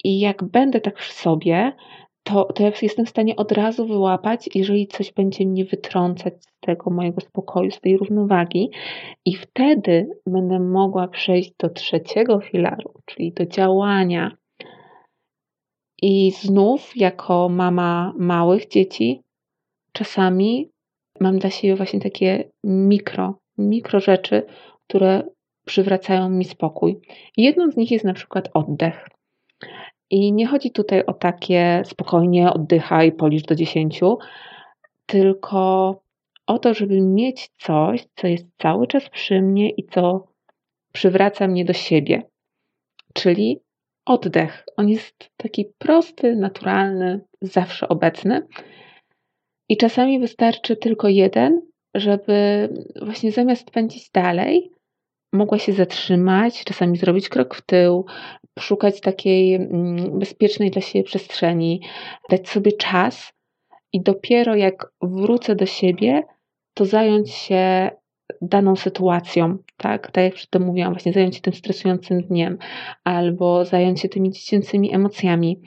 i 0.05 0.21
jak 0.21 0.45
będę 0.45 0.81
tak 0.81 0.99
w 0.99 1.13
sobie, 1.13 1.73
to, 2.23 2.45
to 2.45 2.63
ja 2.63 2.73
jestem 2.83 3.07
w 3.07 3.09
stanie 3.09 3.37
od 3.37 3.53
razu 3.53 3.87
wyłapać, 3.87 4.49
jeżeli 4.55 4.87
coś 4.87 5.13
będzie 5.13 5.47
mnie 5.47 5.65
wytrącać 5.65 6.35
z 6.45 6.49
tego 6.61 6.91
mojego 6.91 7.21
spokoju, 7.21 7.71
z 7.71 7.81
tej 7.81 7.97
równowagi, 7.97 8.71
i 9.25 9.37
wtedy 9.37 10.09
będę 10.27 10.61
mogła 10.61 11.09
przejść 11.09 11.53
do 11.59 11.71
trzeciego 11.71 12.41
filaru, 12.41 12.93
czyli 13.05 13.33
do 13.33 13.47
działania. 13.47 14.37
I 16.03 16.31
znów, 16.31 16.97
jako 16.97 17.49
mama 17.49 18.15
małych 18.19 18.69
dzieci, 18.69 19.23
czasami 19.93 20.71
mam 21.21 21.39
dla 21.39 21.51
siebie 21.51 21.77
właśnie 21.77 22.01
takie 22.01 22.51
mikro, 22.65 23.39
mikro 23.59 24.01
rzeczy, 24.01 24.43
które 24.89 25.23
przywracają 25.67 26.29
mi 26.29 26.45
spokój. 26.45 27.01
Jedną 27.37 27.71
z 27.71 27.77
nich 27.77 27.91
jest 27.91 28.05
na 28.05 28.15
przykład 28.15 28.49
oddech. 28.55 29.09
I 30.13 30.33
nie 30.33 30.47
chodzi 30.47 30.71
tutaj 30.71 31.05
o 31.07 31.13
takie 31.13 31.83
spokojnie 31.87 32.53
oddychaj, 32.53 33.13
policz 33.13 33.47
do 33.47 33.55
dziesięciu, 33.55 34.19
tylko 35.07 35.61
o 36.47 36.59
to, 36.59 36.75
żeby 36.75 37.01
mieć 37.01 37.51
coś, 37.59 38.07
co 38.17 38.27
jest 38.27 38.47
cały 38.59 38.87
czas 38.87 39.09
przy 39.09 39.43
mnie 39.43 39.71
i 39.71 39.87
co 39.87 40.29
przywraca 40.93 41.49
mnie 41.49 41.65
do 41.65 41.73
siebie. 41.73 42.23
Czyli 43.15 43.61
oddech. 44.07 44.65
On 44.77 44.89
jest 44.89 45.31
taki 45.37 45.65
prosty, 45.79 46.37
naturalny, 46.37 47.21
zawsze 47.41 47.89
obecny. 47.89 48.47
I 49.69 49.77
czasami 49.77 50.21
wystarczy 50.21 50.77
tylko 50.77 51.09
jeden, 51.09 51.61
żeby 51.95 52.69
właśnie 53.03 53.33
zamiast 53.33 53.71
pędzić 53.71 54.11
dalej, 54.11 54.73
mogła 55.33 55.59
się 55.59 55.73
zatrzymać, 55.73 56.65
czasami 56.65 56.97
zrobić 56.97 57.29
krok 57.29 57.55
w 57.55 57.63
tył, 57.63 58.07
szukać 58.59 59.01
takiej 59.01 59.55
mm, 59.55 60.19
bezpiecznej 60.19 60.71
dla 60.71 60.83
siebie 60.83 61.05
przestrzeni, 61.05 61.81
dać 62.31 62.49
sobie 62.49 62.73
czas 62.73 63.33
i 63.93 64.03
dopiero 64.03 64.57
jak 64.57 64.93
wrócę 65.03 65.55
do 65.57 65.67
siebie, 65.67 66.23
to 66.75 66.85
zająć 66.85 67.31
się 67.31 67.91
daną 68.43 68.77
sytuacją, 68.77 69.59
tak? 69.77 70.11
Tak 70.11 70.25
jak 70.25 70.35
przedtem 70.35 70.63
mówiłam, 70.63 70.93
właśnie 70.93 71.13
zająć 71.13 71.35
się 71.35 71.41
tym 71.41 71.53
stresującym 71.53 72.23
dniem 72.23 72.59
albo 73.05 73.65
zająć 73.65 74.01
się 74.01 74.09
tymi 74.09 74.31
dziecięcymi 74.31 74.95
emocjami, 74.95 75.61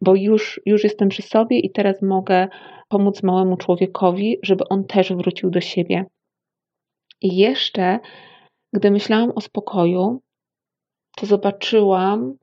bo 0.00 0.14
już, 0.14 0.60
już 0.66 0.84
jestem 0.84 1.08
przy 1.08 1.22
sobie 1.22 1.58
i 1.58 1.70
teraz 1.70 2.02
mogę 2.02 2.48
pomóc 2.88 3.22
małemu 3.22 3.56
człowiekowi, 3.56 4.38
żeby 4.42 4.64
on 4.68 4.84
też 4.84 5.12
wrócił 5.12 5.50
do 5.50 5.60
siebie. 5.60 6.04
I 7.22 7.36
jeszcze, 7.36 7.98
gdy 8.72 8.90
myślałam 8.90 9.32
o 9.34 9.40
spokoju, 9.40 10.20
to 11.16 11.26
zobaczyłam, 11.26 12.34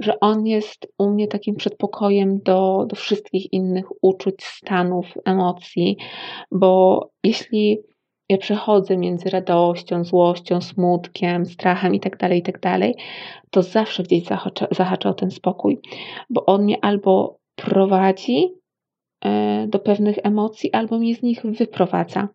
że 0.00 0.20
on 0.20 0.46
jest 0.46 0.92
u 0.98 1.10
mnie 1.10 1.28
takim 1.28 1.54
przedpokojem 1.54 2.38
do, 2.42 2.84
do 2.88 2.96
wszystkich 2.96 3.52
innych 3.52 3.86
uczuć, 4.02 4.44
stanów, 4.44 5.06
emocji, 5.24 5.96
bo 6.52 7.00
jeśli 7.24 7.78
ja 8.28 8.38
przechodzę 8.38 8.96
między 8.96 9.30
radością, 9.30 10.04
złością, 10.04 10.60
smutkiem, 10.60 11.46
strachem 11.46 11.94
itd., 11.94 12.16
tak 12.16 12.32
itd., 12.32 12.58
tak 12.60 12.80
to 13.50 13.62
zawsze 13.62 14.02
gdzieś 14.02 14.24
zahacza, 14.24 14.66
zahacza 14.70 15.08
o 15.08 15.14
ten 15.14 15.30
spokój, 15.30 15.78
bo 16.30 16.46
on 16.46 16.64
mnie 16.64 16.84
albo 16.84 17.38
prowadzi 17.54 18.54
e, 19.24 19.66
do 19.68 19.78
pewnych 19.78 20.18
emocji, 20.22 20.72
albo 20.72 20.98
mnie 20.98 21.14
z 21.14 21.22
nich 21.22 21.42
wyprowadza. 21.44 22.28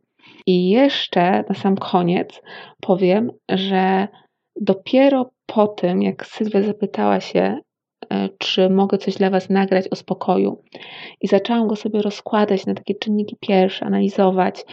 I 0.48 0.70
jeszcze 0.70 1.44
na 1.50 1.56
sam 1.56 1.76
koniec 1.76 2.41
powiem, 2.82 3.32
że 3.49 4.08
dopiero 4.55 5.32
po 5.45 5.68
tym, 5.68 6.01
jak 6.01 6.26
Sylwia 6.26 6.62
zapytała 6.62 7.20
się, 7.20 7.60
e, 8.10 8.30
czy 8.38 8.70
mogę 8.70 8.97
coś 8.97 9.16
dla 9.16 9.30
Was 9.30 9.49
nagrać 9.49 9.88
o 9.88 9.95
spokoju, 9.95 10.64
i 11.22 11.28
zaczęłam 11.28 11.68
go 11.68 11.76
sobie 11.76 12.01
rozkładać 12.01 12.66
na 12.66 12.74
takie 12.74 12.95
czynniki 12.95 13.38
pierwsze, 13.39 13.86
analizować, 13.86 14.66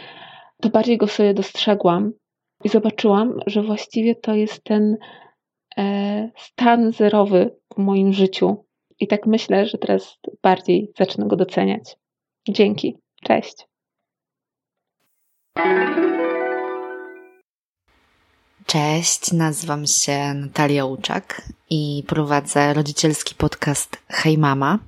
to 0.61 0.69
bardziej 0.69 0.97
go 0.97 1.07
sobie 1.07 1.33
dostrzegłam 1.33 2.11
i 2.63 2.69
zobaczyłam, 2.69 3.39
że 3.47 3.61
właściwie 3.61 4.15
to 4.15 4.35
jest 4.35 4.63
ten 4.63 4.97
e, 5.77 6.31
stan 6.37 6.91
zerowy 6.91 7.55
w 7.73 7.77
moim 7.77 8.13
życiu. 8.13 8.65
I 8.99 9.07
tak 9.07 9.25
myślę, 9.25 9.65
że 9.65 9.77
teraz 9.77 10.17
bardziej 10.43 10.91
zacznę 10.97 11.27
go 11.27 11.35
doceniać. 11.35 11.95
Dzięki. 12.49 12.97
Cześć. 13.23 13.68
Cześć, 18.65 19.31
nazywam 19.31 19.87
się 19.87 20.33
Natalia 20.33 20.85
Łuczak 20.85 21.41
i 21.69 22.03
prowadzę 22.07 22.73
rodzicielski 22.73 23.35
podcast 23.35 23.97
Hej 24.09 24.37
Mama. 24.37 24.79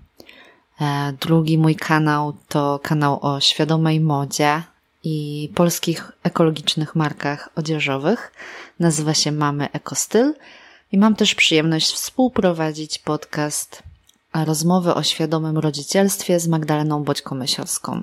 E, 0.81 1.13
drugi 1.19 1.57
mój 1.57 1.75
kanał 1.75 2.33
to 2.47 2.79
kanał 2.83 3.19
o 3.21 3.39
świadomej 3.39 3.99
modzie 3.99 4.63
i 5.03 5.49
polskich 5.55 6.11
ekologicznych 6.23 6.95
markach 6.95 7.49
odzieżowych. 7.55 8.31
Nazywa 8.79 9.13
się 9.13 9.31
Mamy 9.31 9.71
Ekostyl 9.71 10.33
i 10.91 10.97
mam 10.97 11.15
też 11.15 11.35
przyjemność 11.35 11.93
współprowadzić 11.93 12.99
podcast 12.99 13.83
Rozmowy 14.33 14.93
o 14.93 15.03
świadomym 15.03 15.57
rodzicielstwie 15.57 16.39
z 16.39 16.47
Magdaleną 16.47 17.03
Boćko-Mysiowską. 17.03 18.01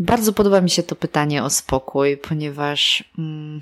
Bardzo 0.00 0.32
podoba 0.32 0.60
mi 0.60 0.70
się 0.70 0.82
to 0.82 0.96
pytanie 0.96 1.44
o 1.44 1.50
spokój, 1.50 2.16
ponieważ 2.16 3.04
mm, 3.18 3.60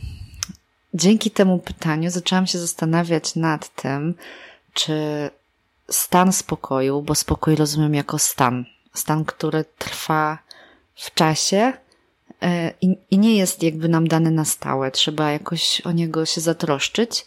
dzięki 0.94 1.30
temu 1.30 1.58
pytaniu 1.58 2.10
zaczęłam 2.10 2.46
się 2.46 2.58
zastanawiać 2.58 3.36
nad 3.36 3.74
tym, 3.74 4.14
czy 4.74 4.92
stan 5.90 6.32
spokoju, 6.32 7.02
bo 7.02 7.14
spokój 7.14 7.56
rozumiem 7.56 7.94
jako 7.94 8.18
stan, 8.18 8.64
stan, 8.94 9.24
który 9.24 9.64
trwa 9.78 10.38
w 10.94 11.14
czasie 11.14 11.72
e, 12.42 12.72
i, 12.80 12.96
i 13.10 13.18
nie 13.18 13.36
jest 13.36 13.62
jakby 13.62 13.88
nam 13.88 14.08
dany 14.08 14.30
na 14.30 14.44
stałe, 14.44 14.90
trzeba 14.90 15.30
jakoś 15.30 15.80
o 15.80 15.92
niego 15.92 16.26
się 16.26 16.40
zatroszczyć. 16.40 17.26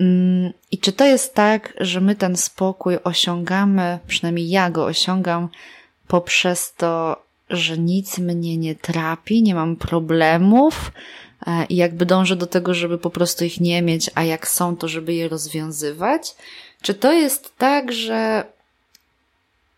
Mm, 0.00 0.52
I 0.70 0.78
czy 0.78 0.92
to 0.92 1.04
jest 1.04 1.34
tak, 1.34 1.72
że 1.80 2.00
my 2.00 2.14
ten 2.14 2.36
spokój 2.36 2.98
osiągamy, 3.04 3.98
przynajmniej 4.06 4.48
ja 4.48 4.70
go 4.70 4.84
osiągam 4.84 5.48
poprzez 6.08 6.74
to, 6.74 7.22
że 7.50 7.78
nic 7.78 8.18
mnie 8.18 8.56
nie 8.56 8.74
trapi, 8.74 9.42
nie 9.42 9.54
mam 9.54 9.76
problemów 9.76 10.92
e, 11.46 11.64
i 11.64 11.76
jakby 11.76 12.06
dążę 12.06 12.36
do 12.36 12.46
tego, 12.46 12.74
żeby 12.74 12.98
po 12.98 13.10
prostu 13.10 13.44
ich 13.44 13.60
nie 13.60 13.82
mieć, 13.82 14.10
a 14.14 14.24
jak 14.24 14.48
są, 14.48 14.76
to 14.76 14.88
żeby 14.88 15.14
je 15.14 15.28
rozwiązywać? 15.28 16.34
Czy 16.82 16.94
to 16.94 17.12
jest 17.12 17.52
tak, 17.58 17.92
że 17.92 18.44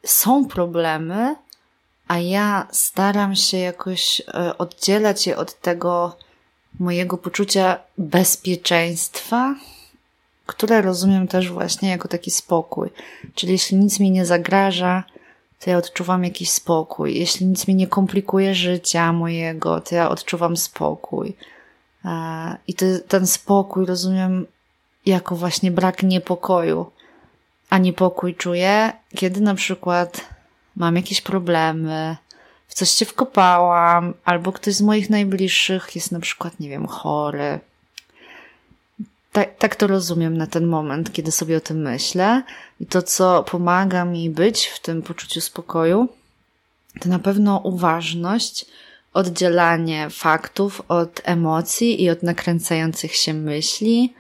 są 0.05 0.47
problemy, 0.47 1.37
a 2.09 2.18
ja 2.18 2.68
staram 2.73 3.37
się 3.37 3.59
jakoś 3.59 4.23
e, 4.29 4.59
oddzielać 4.59 5.27
je 5.27 5.37
od 5.37 5.61
tego 5.61 6.16
mojego 6.79 7.18
poczucia 7.18 7.79
bezpieczeństwa, 7.99 9.55
które 10.47 10.83
rozumiem 10.83 11.29
też 11.29 11.51
właśnie 11.51 11.89
jako 11.89 12.09
taki 12.09 12.31
spokój. 12.31 12.89
Czyli 13.35 13.53
jeśli 13.53 13.77
nic 13.77 14.01
mi 14.01 14.11
nie 14.11 14.27
zagraża, 14.27 15.05
to 15.65 15.71
ja 15.71 15.77
odczuwam 15.77 16.25
jakiś 16.25 16.51
spokój. 16.51 17.19
Jeśli 17.19 17.47
nic 17.47 17.69
mi 17.69 17.75
nie 17.75 17.87
komplikuje 17.87 18.55
życia 18.55 19.13
mojego, 19.13 19.81
to 19.81 19.95
ja 19.95 20.09
odczuwam 20.09 20.57
spokój. 20.57 21.37
E, 22.05 22.57
I 22.67 22.75
ten 23.09 23.27
spokój 23.27 23.87
rozumiem 23.87 24.47
jako 25.07 25.37
właśnie 25.37 25.71
brak 25.71 26.03
niepokoju. 26.03 26.91
A 27.71 27.79
niepokój 27.79 28.35
czuję, 28.35 28.93
kiedy 29.17 29.41
na 29.41 29.55
przykład 29.55 30.29
mam 30.77 30.97
jakieś 30.97 31.21
problemy, 31.21 32.17
w 32.69 32.75
coś 32.75 32.91
się 32.91 33.05
wkopałam, 33.05 34.15
albo 34.25 34.53
ktoś 34.53 34.75
z 34.75 34.83
moich 34.83 35.11
najbliższych 35.11 35.95
jest 35.95 36.13
na 36.13 36.21
przykład, 36.21 36.61
nie 36.61 36.69
wiem, 36.69 36.87
chory. 36.87 37.61
Tak, 39.33 39.57
tak 39.59 39.77
to 39.77 39.87
rozumiem 39.87 40.37
na 40.37 40.47
ten 40.47 40.67
moment, 40.67 41.13
kiedy 41.13 41.33
sobie 41.33 41.57
o 41.57 41.61
tym 41.61 41.83
myślę. 41.83 42.43
I 42.83 42.87
to, 42.87 43.03
co 43.03 43.43
pomaga 43.43 44.05
mi 44.05 44.30
być 44.30 44.66
w 44.66 44.80
tym 44.80 45.03
poczuciu 45.03 45.41
spokoju, 45.41 46.09
to 47.01 47.09
na 47.09 47.18
pewno 47.18 47.61
uważność, 47.64 48.66
oddzielanie 49.14 50.11
faktów 50.11 50.83
od 50.89 51.20
emocji 51.24 52.03
i 52.03 52.11
od 52.11 52.22
nakręcających 52.22 53.14
się 53.14 53.35
myśli, 53.35 54.14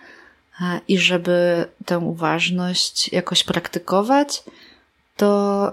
i 0.88 0.98
żeby 0.98 1.66
tę 1.84 1.98
uważność 1.98 3.12
jakoś 3.12 3.44
praktykować, 3.44 4.42
to 5.16 5.72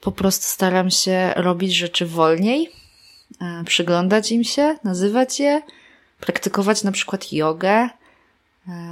po 0.00 0.12
prostu 0.12 0.44
staram 0.44 0.90
się 0.90 1.32
robić 1.36 1.74
rzeczy 1.74 2.06
wolniej, 2.06 2.70
przyglądać 3.66 4.32
im 4.32 4.44
się, 4.44 4.76
nazywać 4.84 5.40
je, 5.40 5.62
praktykować 6.20 6.82
na 6.82 6.92
przykład 6.92 7.32
jogę, 7.32 7.88
E, 7.88 8.03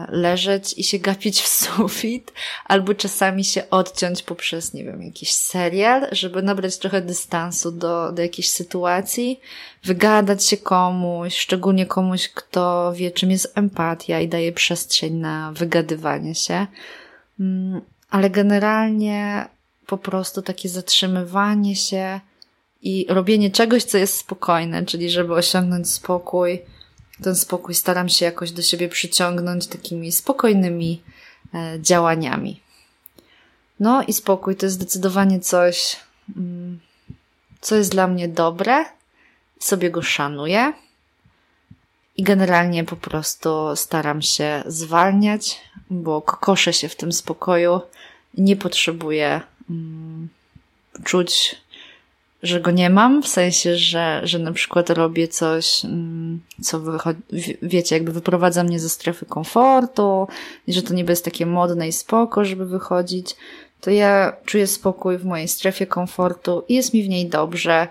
leżeć 0.08 0.78
i 0.78 0.84
się 0.84 0.98
gapić 0.98 1.40
w 1.40 1.48
sufit, 1.48 2.32
albo 2.64 2.94
czasami 2.94 3.44
się 3.44 3.70
odciąć 3.70 4.22
poprzez, 4.22 4.74
nie 4.74 4.84
wiem, 4.84 5.02
jakiś 5.02 5.32
serial, 5.32 6.08
żeby 6.12 6.42
nabrać 6.42 6.78
trochę 6.78 7.02
dystansu 7.02 7.72
do, 7.72 8.12
do 8.12 8.22
jakiejś 8.22 8.50
sytuacji, 8.50 9.40
wygadać 9.84 10.44
się 10.44 10.56
komuś, 10.56 11.36
szczególnie 11.36 11.86
komuś, 11.86 12.28
kto 12.28 12.92
wie, 12.96 13.10
czym 13.10 13.30
jest 13.30 13.52
empatia 13.58 14.20
i 14.20 14.28
daje 14.28 14.52
przestrzeń 14.52 15.14
na 15.14 15.52
wygadywanie 15.52 16.34
się. 16.34 16.66
Mm, 17.40 17.80
ale 18.10 18.30
generalnie 18.30 19.48
po 19.86 19.98
prostu 19.98 20.42
takie 20.42 20.68
zatrzymywanie 20.68 21.76
się 21.76 22.20
i 22.82 23.06
robienie 23.08 23.50
czegoś, 23.50 23.84
co 23.84 23.98
jest 23.98 24.16
spokojne, 24.16 24.84
czyli 24.84 25.10
żeby 25.10 25.34
osiągnąć 25.34 25.90
spokój, 25.90 26.62
ten 27.22 27.36
spokój 27.36 27.74
staram 27.74 28.08
się 28.08 28.24
jakoś 28.24 28.52
do 28.52 28.62
siebie 28.62 28.88
przyciągnąć 28.88 29.66
takimi 29.66 30.12
spokojnymi 30.12 31.02
e, 31.54 31.78
działaniami. 31.80 32.60
No 33.80 34.02
i 34.02 34.12
spokój 34.12 34.56
to 34.56 34.66
jest 34.66 34.76
zdecydowanie 34.76 35.40
coś, 35.40 35.96
mm, 36.36 36.80
co 37.60 37.76
jest 37.76 37.90
dla 37.90 38.06
mnie 38.06 38.28
dobre, 38.28 38.84
sobie 39.58 39.90
go 39.90 40.02
szanuję 40.02 40.72
i 42.16 42.22
generalnie 42.22 42.84
po 42.84 42.96
prostu 42.96 43.76
staram 43.76 44.22
się 44.22 44.62
zwalniać, 44.66 45.60
bo 45.90 46.22
koszę 46.22 46.72
się 46.72 46.88
w 46.88 46.96
tym 46.96 47.12
spokoju 47.12 47.80
nie 48.34 48.56
potrzebuję 48.56 49.40
mm, 49.70 50.28
czuć 51.04 51.56
że 52.42 52.60
go 52.60 52.70
nie 52.70 52.90
mam, 52.90 53.22
w 53.22 53.28
sensie, 53.28 53.76
że, 53.76 54.20
że 54.24 54.38
na 54.38 54.52
przykład 54.52 54.90
robię 54.90 55.28
coś, 55.28 55.84
mm, 55.84 56.40
co 56.62 56.80
wychodzi, 56.80 57.20
wiecie, 57.62 57.96
jakby 57.96 58.12
wyprowadza 58.12 58.64
mnie 58.64 58.80
ze 58.80 58.88
strefy 58.88 59.26
komfortu 59.26 60.28
i 60.66 60.72
że 60.72 60.82
to 60.82 60.94
niby 60.94 61.12
jest 61.12 61.24
takie 61.24 61.46
modne 61.46 61.88
i 61.88 61.92
spoko, 61.92 62.44
żeby 62.44 62.66
wychodzić, 62.66 63.36
to 63.80 63.90
ja 63.90 64.36
czuję 64.44 64.66
spokój 64.66 65.18
w 65.18 65.24
mojej 65.24 65.48
strefie 65.48 65.86
komfortu 65.86 66.64
i 66.68 66.74
jest 66.74 66.94
mi 66.94 67.02
w 67.02 67.08
niej 67.08 67.26
dobrze 67.26 67.88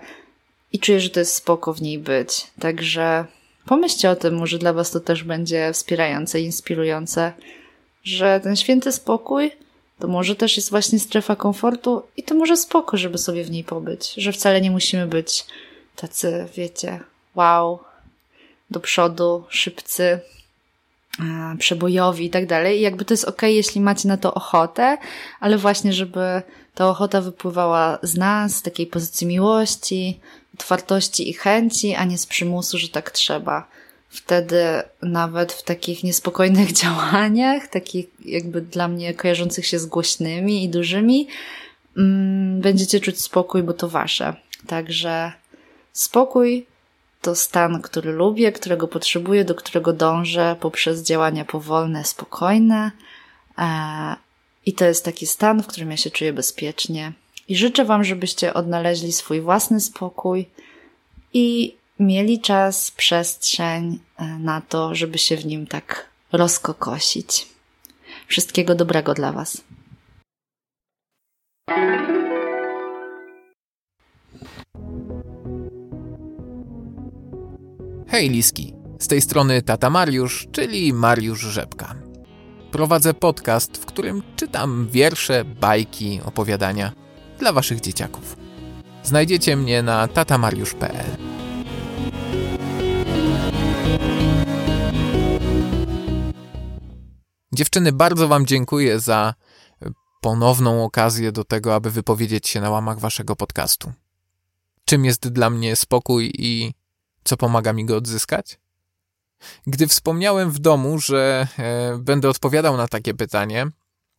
i 0.72 0.78
czuję, 0.78 1.00
że 1.00 1.10
to 1.10 1.20
jest 1.20 1.34
spoko 1.34 1.72
w 1.72 1.82
niej 1.82 1.98
być. 1.98 2.46
Także 2.60 3.24
pomyślcie 3.66 4.10
o 4.10 4.16
tym, 4.16 4.34
może 4.34 4.58
dla 4.58 4.72
Was 4.72 4.90
to 4.90 5.00
też 5.00 5.24
będzie 5.24 5.72
wspierające, 5.72 6.40
inspirujące, 6.40 7.32
że 8.04 8.40
ten 8.42 8.56
święty 8.56 8.92
spokój 8.92 9.50
to 10.02 10.08
może 10.08 10.36
też 10.36 10.56
jest 10.56 10.70
właśnie 10.70 10.98
strefa 10.98 11.36
komfortu 11.36 12.02
i 12.16 12.22
to 12.22 12.34
może 12.34 12.56
spoko, 12.56 12.96
żeby 12.96 13.18
sobie 13.18 13.44
w 13.44 13.50
niej 13.50 13.64
pobyć, 13.64 14.14
że 14.16 14.32
wcale 14.32 14.60
nie 14.60 14.70
musimy 14.70 15.06
być 15.06 15.44
tacy, 15.96 16.46
wiecie, 16.56 17.00
wow, 17.34 17.78
do 18.70 18.80
przodu, 18.80 19.44
szybcy, 19.48 20.20
przebojowi 21.58 22.26
i 22.26 22.30
tak 22.30 22.46
dalej. 22.46 22.78
I 22.78 22.80
jakby 22.80 23.04
to 23.04 23.14
jest 23.14 23.24
ok, 23.24 23.42
jeśli 23.42 23.80
macie 23.80 24.08
na 24.08 24.16
to 24.16 24.34
ochotę, 24.34 24.98
ale 25.40 25.58
właśnie, 25.58 25.92
żeby 25.92 26.42
ta 26.74 26.88
ochota 26.88 27.20
wypływała 27.20 27.98
z 28.02 28.16
nas, 28.16 28.56
z 28.56 28.62
takiej 28.62 28.86
pozycji 28.86 29.26
miłości, 29.26 30.20
otwartości 30.54 31.30
i 31.30 31.32
chęci, 31.32 31.94
a 31.94 32.04
nie 32.04 32.18
z 32.18 32.26
przymusu, 32.26 32.78
że 32.78 32.88
tak 32.88 33.10
trzeba 33.10 33.68
wtedy 34.12 34.64
nawet 35.02 35.52
w 35.52 35.62
takich 35.62 36.04
niespokojnych 36.04 36.72
działaniach, 36.82 37.68
takich 37.68 38.06
jakby 38.24 38.60
dla 38.60 38.88
mnie 38.88 39.14
kojarzących 39.14 39.66
się 39.66 39.78
z 39.78 39.86
głośnymi 39.86 40.64
i 40.64 40.68
dużymi, 40.68 41.28
mm, 41.96 42.60
będziecie 42.60 43.00
czuć 43.00 43.20
spokój, 43.20 43.62
bo 43.62 43.72
to 43.72 43.88
wasze. 43.88 44.34
Także 44.66 45.32
spokój 45.92 46.66
to 47.22 47.34
stan, 47.34 47.82
który 47.82 48.12
lubię, 48.12 48.52
którego 48.52 48.88
potrzebuję, 48.88 49.44
do 49.44 49.54
którego 49.54 49.92
dążę 49.92 50.56
poprzez 50.60 51.02
działania 51.02 51.44
powolne, 51.44 52.04
spokojne. 52.04 52.90
E, 53.58 54.16
I 54.66 54.72
to 54.72 54.84
jest 54.84 55.04
taki 55.04 55.26
stan, 55.26 55.62
w 55.62 55.66
którym 55.66 55.90
ja 55.90 55.96
się 55.96 56.10
czuję 56.10 56.32
bezpiecznie. 56.32 57.12
I 57.48 57.56
życzę 57.56 57.84
Wam, 57.84 58.04
żebyście 58.04 58.54
odnaleźli 58.54 59.12
swój 59.12 59.40
własny 59.40 59.80
spokój 59.80 60.48
i 61.32 61.76
mieli 62.02 62.40
czas, 62.40 62.90
przestrzeń 62.90 63.98
e, 64.16 64.24
na 64.24 64.60
to, 64.60 64.94
żeby 64.94 65.18
się 65.18 65.36
w 65.36 65.46
nim 65.46 65.66
tak 65.66 66.08
rozkokosić. 66.32 67.48
Wszystkiego 68.26 68.74
dobrego 68.74 69.14
dla 69.14 69.32
Was. 69.32 69.60
Hej 78.08 78.30
Liski, 78.30 78.74
z 78.98 79.08
tej 79.08 79.20
strony 79.20 79.62
tata 79.62 79.90
Mariusz, 79.90 80.48
czyli 80.52 80.92
Mariusz 80.92 81.40
Rzepka. 81.40 81.94
Prowadzę 82.70 83.14
podcast, 83.14 83.76
w 83.76 83.84
którym 83.84 84.22
czytam 84.36 84.88
wiersze, 84.90 85.44
bajki, 85.44 86.20
opowiadania 86.24 86.92
dla 87.38 87.52
Waszych 87.52 87.80
dzieciaków. 87.80 88.36
Znajdziecie 89.02 89.56
mnie 89.56 89.82
na 89.82 90.08
tatamariusz.pl. 90.08 91.31
Dziewczyny, 97.54 97.92
bardzo 97.92 98.28
Wam 98.28 98.46
dziękuję 98.46 99.00
za 99.00 99.34
ponowną 100.20 100.84
okazję 100.84 101.32
do 101.32 101.44
tego, 101.44 101.74
aby 101.74 101.90
wypowiedzieć 101.90 102.48
się 102.48 102.60
na 102.60 102.70
łamach 102.70 102.98
Waszego 102.98 103.36
podcastu. 103.36 103.92
Czym 104.84 105.04
jest 105.04 105.28
dla 105.28 105.50
mnie 105.50 105.76
spokój 105.76 106.32
i 106.38 106.74
co 107.24 107.36
pomaga 107.36 107.72
mi 107.72 107.84
go 107.84 107.96
odzyskać? 107.96 108.60
Gdy 109.66 109.86
wspomniałem 109.86 110.50
w 110.50 110.58
domu, 110.58 110.98
że 110.98 111.46
e, 111.58 111.98
będę 111.98 112.28
odpowiadał 112.28 112.76
na 112.76 112.88
takie 112.88 113.14
pytanie, 113.14 113.66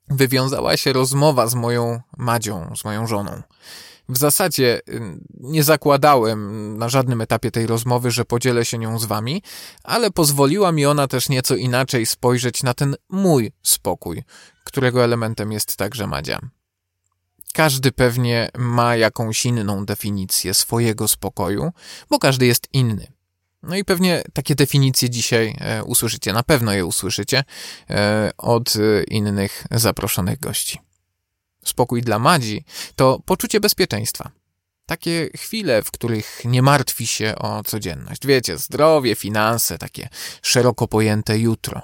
wywiązała 0.08 0.78
się 0.78 0.94
rozmowa 0.94 1.48
z 1.48 1.56
moją 1.56 2.02
Madzią, 2.18 2.76
z 2.76 2.86
moją 2.86 3.08
żoną. 3.08 3.42
W 4.10 4.18
zasadzie 4.18 4.82
nie 5.40 5.64
zakładałem 5.64 6.78
na 6.78 6.90
żadnym 6.90 7.22
etapie 7.22 7.52
tej 7.52 7.68
rozmowy, 7.68 8.12
że 8.12 8.26
podzielę 8.26 8.66
się 8.66 8.78
nią 8.78 9.00
z 9.00 9.06
wami, 9.06 9.44
ale 9.84 10.12
pozwoliła 10.12 10.72
mi 10.72 10.86
ona 10.86 11.08
też 11.08 11.30
nieco 11.30 11.56
inaczej 11.56 12.06
spojrzeć 12.06 12.64
na 12.64 12.74
ten 12.74 12.96
mój 13.10 13.52
spokój, 13.64 14.24
którego 14.64 15.04
elementem 15.04 15.52
jest 15.52 15.76
także 15.76 16.08
Madzia. 16.08 16.40
Każdy 17.54 17.92
pewnie 17.92 18.50
ma 18.58 18.96
jakąś 18.96 19.46
inną 19.46 19.86
definicję 19.86 20.54
swojego 20.54 21.08
spokoju, 21.08 21.72
bo 22.10 22.20
każdy 22.20 22.46
jest 22.46 22.68
inny. 22.74 23.08
No 23.64 23.76
i 23.76 23.86
pewnie 23.86 24.24
takie 24.34 24.56
definicje 24.56 25.10
dzisiaj 25.10 25.56
e, 25.60 25.84
usłyszycie, 25.84 26.34
na 26.34 26.44
pewno 26.44 26.74
je 26.74 26.86
usłyszycie 26.86 27.44
e, 27.90 28.32
od 28.38 28.76
e, 28.76 29.04
innych 29.04 29.64
zaproszonych 29.72 30.40
gości. 30.40 30.80
Spokój 31.66 32.02
dla 32.02 32.20
Madzi 32.20 32.66
to 32.96 33.20
poczucie 33.26 33.60
bezpieczeństwa. 33.60 34.32
Takie 34.86 35.30
chwile, 35.38 35.84
w 35.84 35.92
których 35.92 36.42
nie 36.46 36.62
martwi 36.62 37.08
się 37.08 37.36
o 37.38 37.64
codzienność. 37.64 38.28
Wiecie, 38.28 38.58
zdrowie, 38.58 39.16
finanse, 39.16 39.78
takie 39.78 40.10
szeroko 40.42 40.88
pojęte 40.88 41.40
jutro. 41.40 41.82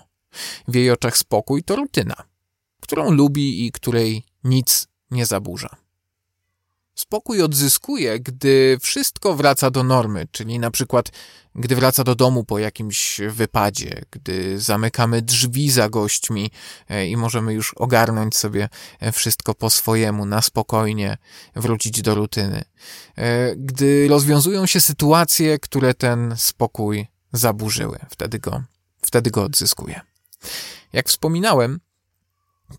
W 0.67 0.75
jej 0.75 0.91
oczach 0.91 1.17
spokój 1.17 1.63
to 1.63 1.75
rutyna, 1.75 2.15
którą 2.82 3.11
lubi 3.11 3.65
i 3.65 3.71
której 3.71 4.23
nic 4.43 4.88
nie 5.11 5.25
zaburza. 5.25 5.88
Spokój 7.00 7.41
odzyskuje, 7.41 8.20
gdy 8.20 8.78
wszystko 8.82 9.36
wraca 9.36 9.72
do 9.72 9.84
normy, 9.84 10.28
czyli 10.32 10.60
na 10.60 10.72
przykład 10.72 11.12
gdy 11.56 11.76
wraca 11.76 12.04
do 12.04 12.16
domu 12.16 12.43
po 12.43 12.60
jakimś 12.60 13.22
wypadzie, 13.30 14.02
gdy 14.12 14.60
zamykamy 14.60 15.22
drzwi 15.22 15.72
za 15.72 15.89
gośćmi 15.89 16.52
e, 16.89 17.08
i 17.08 17.18
możemy 17.18 17.54
już 17.54 17.74
ogarnąć 17.74 18.38
sobie 18.38 18.70
e, 19.00 19.12
wszystko 19.12 19.54
po 19.54 19.70
swojemu, 19.70 20.26
na 20.26 20.41
spokojnie 20.41 21.18
wrócić 21.56 22.02
do 22.02 22.16
rutyny. 22.16 22.64
E, 23.16 23.56
gdy 23.56 24.08
rozwiązują 24.10 24.66
się 24.66 24.82
sytuacje, 24.82 25.60
które 25.60 25.93
ten 25.93 26.34
spokój 26.38 27.08
zaburzyły, 27.34 28.00
wtedy 28.10 28.39
go, 28.39 28.64
wtedy 29.02 29.32
go 29.32 29.43
odzyskuje. 29.43 30.02
Jak 30.93 31.08
wspominałem, 31.08 31.80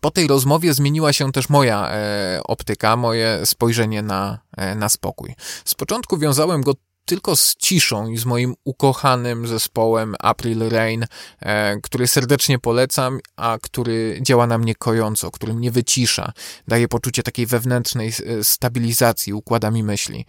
po 0.01 0.11
tej 0.11 0.27
rozmowie 0.27 0.73
zmieniła 0.73 1.13
się 1.13 1.31
też 1.31 1.49
moja 1.49 1.89
e, 1.91 2.41
optyka, 2.43 2.95
moje 2.95 3.41
spojrzenie 3.45 4.01
na, 4.01 4.39
e, 4.57 4.75
na 4.75 4.89
spokój. 4.89 5.35
Z 5.65 5.75
początku 5.75 6.17
wiązałem 6.17 6.61
go 6.61 6.73
tylko 7.05 7.35
z 7.35 7.55
ciszą 7.55 8.07
i 8.07 8.17
z 8.17 8.25
moim 8.25 8.53
ukochanym 8.63 9.47
zespołem 9.47 10.15
April 10.19 10.69
Rain, 10.69 11.05
e, 11.39 11.77
który 11.81 12.07
serdecznie 12.07 12.59
polecam, 12.59 13.19
a 13.35 13.57
który 13.61 14.19
działa 14.21 14.47
na 14.47 14.57
mnie 14.57 14.75
kojąco, 14.75 15.31
który 15.31 15.53
mnie 15.53 15.71
wycisza, 15.71 16.31
daje 16.67 16.87
poczucie 16.87 17.23
takiej 17.23 17.45
wewnętrznej 17.45 18.07
e, 18.09 18.43
stabilizacji, 18.43 19.33
układa 19.33 19.71
mi 19.71 19.83
myśli. 19.83 20.25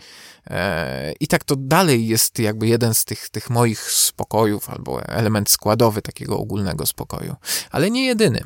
E, 0.47 1.13
I 1.21 1.27
tak 1.27 1.45
to 1.45 1.57
dalej 1.57 2.07
jest 2.07 2.39
jakby 2.39 2.67
jeden 2.67 2.95
z 2.95 3.05
tych, 3.05 3.29
tych 3.29 3.51
moich 3.51 3.81
spokojów, 3.81 4.71
albo 4.71 5.03
element 5.03 5.51
składowy 5.51 6.03
takiego 6.03 6.39
ogólnego 6.39 6.87
spokoju. 6.87 7.35
Ale 7.71 7.91
nie 7.91 8.07
jedyny. 8.07 8.43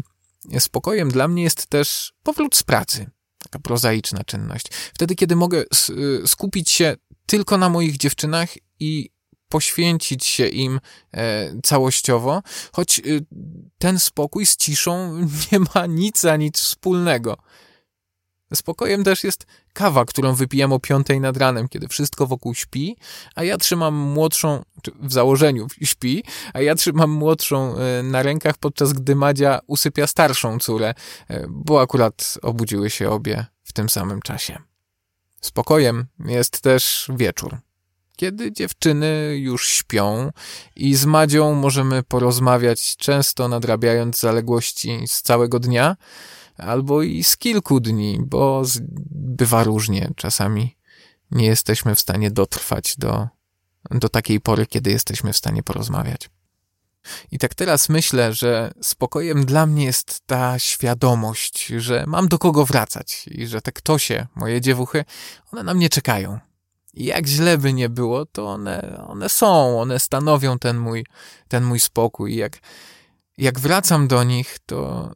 Spokojem 0.58 1.10
dla 1.10 1.28
mnie 1.28 1.42
jest 1.42 1.66
też 1.66 2.12
powrót 2.22 2.56
z 2.56 2.62
pracy. 2.62 3.10
Taka 3.38 3.58
prozaiczna 3.58 4.24
czynność. 4.24 4.66
Wtedy, 4.94 5.14
kiedy 5.14 5.36
mogę 5.36 5.64
y, 5.90 6.22
skupić 6.26 6.70
się 6.70 6.96
tylko 7.26 7.58
na 7.58 7.68
moich 7.68 7.96
dziewczynach 7.96 8.48
i 8.80 9.10
poświęcić 9.48 10.26
się 10.26 10.48
im 10.48 10.80
e, 11.12 11.52
całościowo, 11.62 12.42
choć 12.72 12.98
y, 12.98 13.26
ten 13.78 13.98
spokój 13.98 14.46
z 14.46 14.56
ciszą 14.56 15.20
nie 15.52 15.58
ma 15.74 15.86
nic 15.86 16.24
a 16.24 16.36
nic 16.36 16.60
wspólnego. 16.60 17.36
Spokojem 18.54 19.04
też 19.04 19.24
jest 19.24 19.46
kawa, 19.72 20.04
którą 20.04 20.34
wypijam 20.34 20.72
o 20.72 20.80
piątej 20.80 21.20
nad 21.20 21.36
ranem, 21.36 21.68
kiedy 21.68 21.88
wszystko 21.88 22.26
wokół 22.26 22.54
śpi, 22.54 22.96
a 23.34 23.44
ja 23.44 23.58
trzymam 23.58 23.94
młodszą, 23.94 24.62
w 25.00 25.12
założeniu 25.12 25.66
śpi, 25.82 26.24
a 26.54 26.60
ja 26.60 26.74
trzymam 26.74 27.10
młodszą 27.10 27.76
e, 27.76 28.02
na 28.02 28.22
rękach, 28.22 28.58
podczas 28.58 28.92
gdy 28.92 29.16
Madzia 29.16 29.60
usypia 29.66 30.06
starszą 30.06 30.58
córę, 30.58 30.94
e, 31.28 31.46
bo 31.48 31.80
akurat 31.80 32.38
obudziły 32.42 32.90
się 32.90 33.10
obie 33.10 33.46
w 33.62 33.72
tym 33.72 33.88
samym 33.88 34.22
czasie. 34.22 34.58
Spokojem 35.40 36.06
jest 36.24 36.60
też 36.60 37.10
wieczór, 37.16 37.58
kiedy 38.16 38.52
dziewczyny 38.52 39.36
już 39.38 39.68
śpią 39.68 40.30
i 40.76 40.94
z 40.94 41.06
Madzią 41.06 41.54
możemy 41.54 42.02
porozmawiać, 42.02 42.96
często 42.96 43.48
nadrabiając 43.48 44.20
zaległości 44.20 45.04
z 45.06 45.22
całego 45.22 45.58
dnia, 45.58 45.96
albo 46.58 47.02
i 47.02 47.24
z 47.24 47.36
kilku 47.36 47.80
dni, 47.80 48.18
bo 48.26 48.62
bywa 49.10 49.64
różnie. 49.64 50.10
Czasami 50.16 50.76
nie 51.30 51.46
jesteśmy 51.46 51.94
w 51.94 52.00
stanie 52.00 52.30
dotrwać 52.30 52.96
do, 52.96 53.28
do 53.90 54.08
takiej 54.08 54.40
pory, 54.40 54.66
kiedy 54.66 54.90
jesteśmy 54.90 55.32
w 55.32 55.36
stanie 55.36 55.62
porozmawiać. 55.62 56.30
I 57.30 57.38
tak 57.38 57.54
teraz 57.54 57.88
myślę, 57.88 58.32
że 58.32 58.72
spokojem 58.82 59.44
dla 59.44 59.66
mnie 59.66 59.84
jest 59.84 60.22
ta 60.26 60.58
świadomość, 60.58 61.66
że 61.66 62.04
mam 62.06 62.28
do 62.28 62.38
kogo 62.38 62.64
wracać 62.64 63.28
i 63.28 63.46
że 63.46 63.62
te 63.62 63.72
ktosie, 63.72 64.26
moje 64.34 64.60
dziewuchy, 64.60 65.04
one 65.52 65.62
na 65.62 65.74
mnie 65.74 65.88
czekają. 65.88 66.38
I 66.94 67.04
jak 67.04 67.26
źle 67.26 67.58
by 67.58 67.72
nie 67.72 67.88
było, 67.88 68.26
to 68.26 68.46
one, 68.46 69.04
one 69.08 69.28
są, 69.28 69.80
one 69.80 70.00
stanowią 70.00 70.58
ten 70.58 70.78
mój, 70.78 71.06
ten 71.48 71.64
mój 71.64 71.80
spokój. 71.80 72.32
I 72.32 72.36
jak, 72.36 72.58
jak 73.38 73.60
wracam 73.60 74.08
do 74.08 74.24
nich, 74.24 74.58
to, 74.66 75.12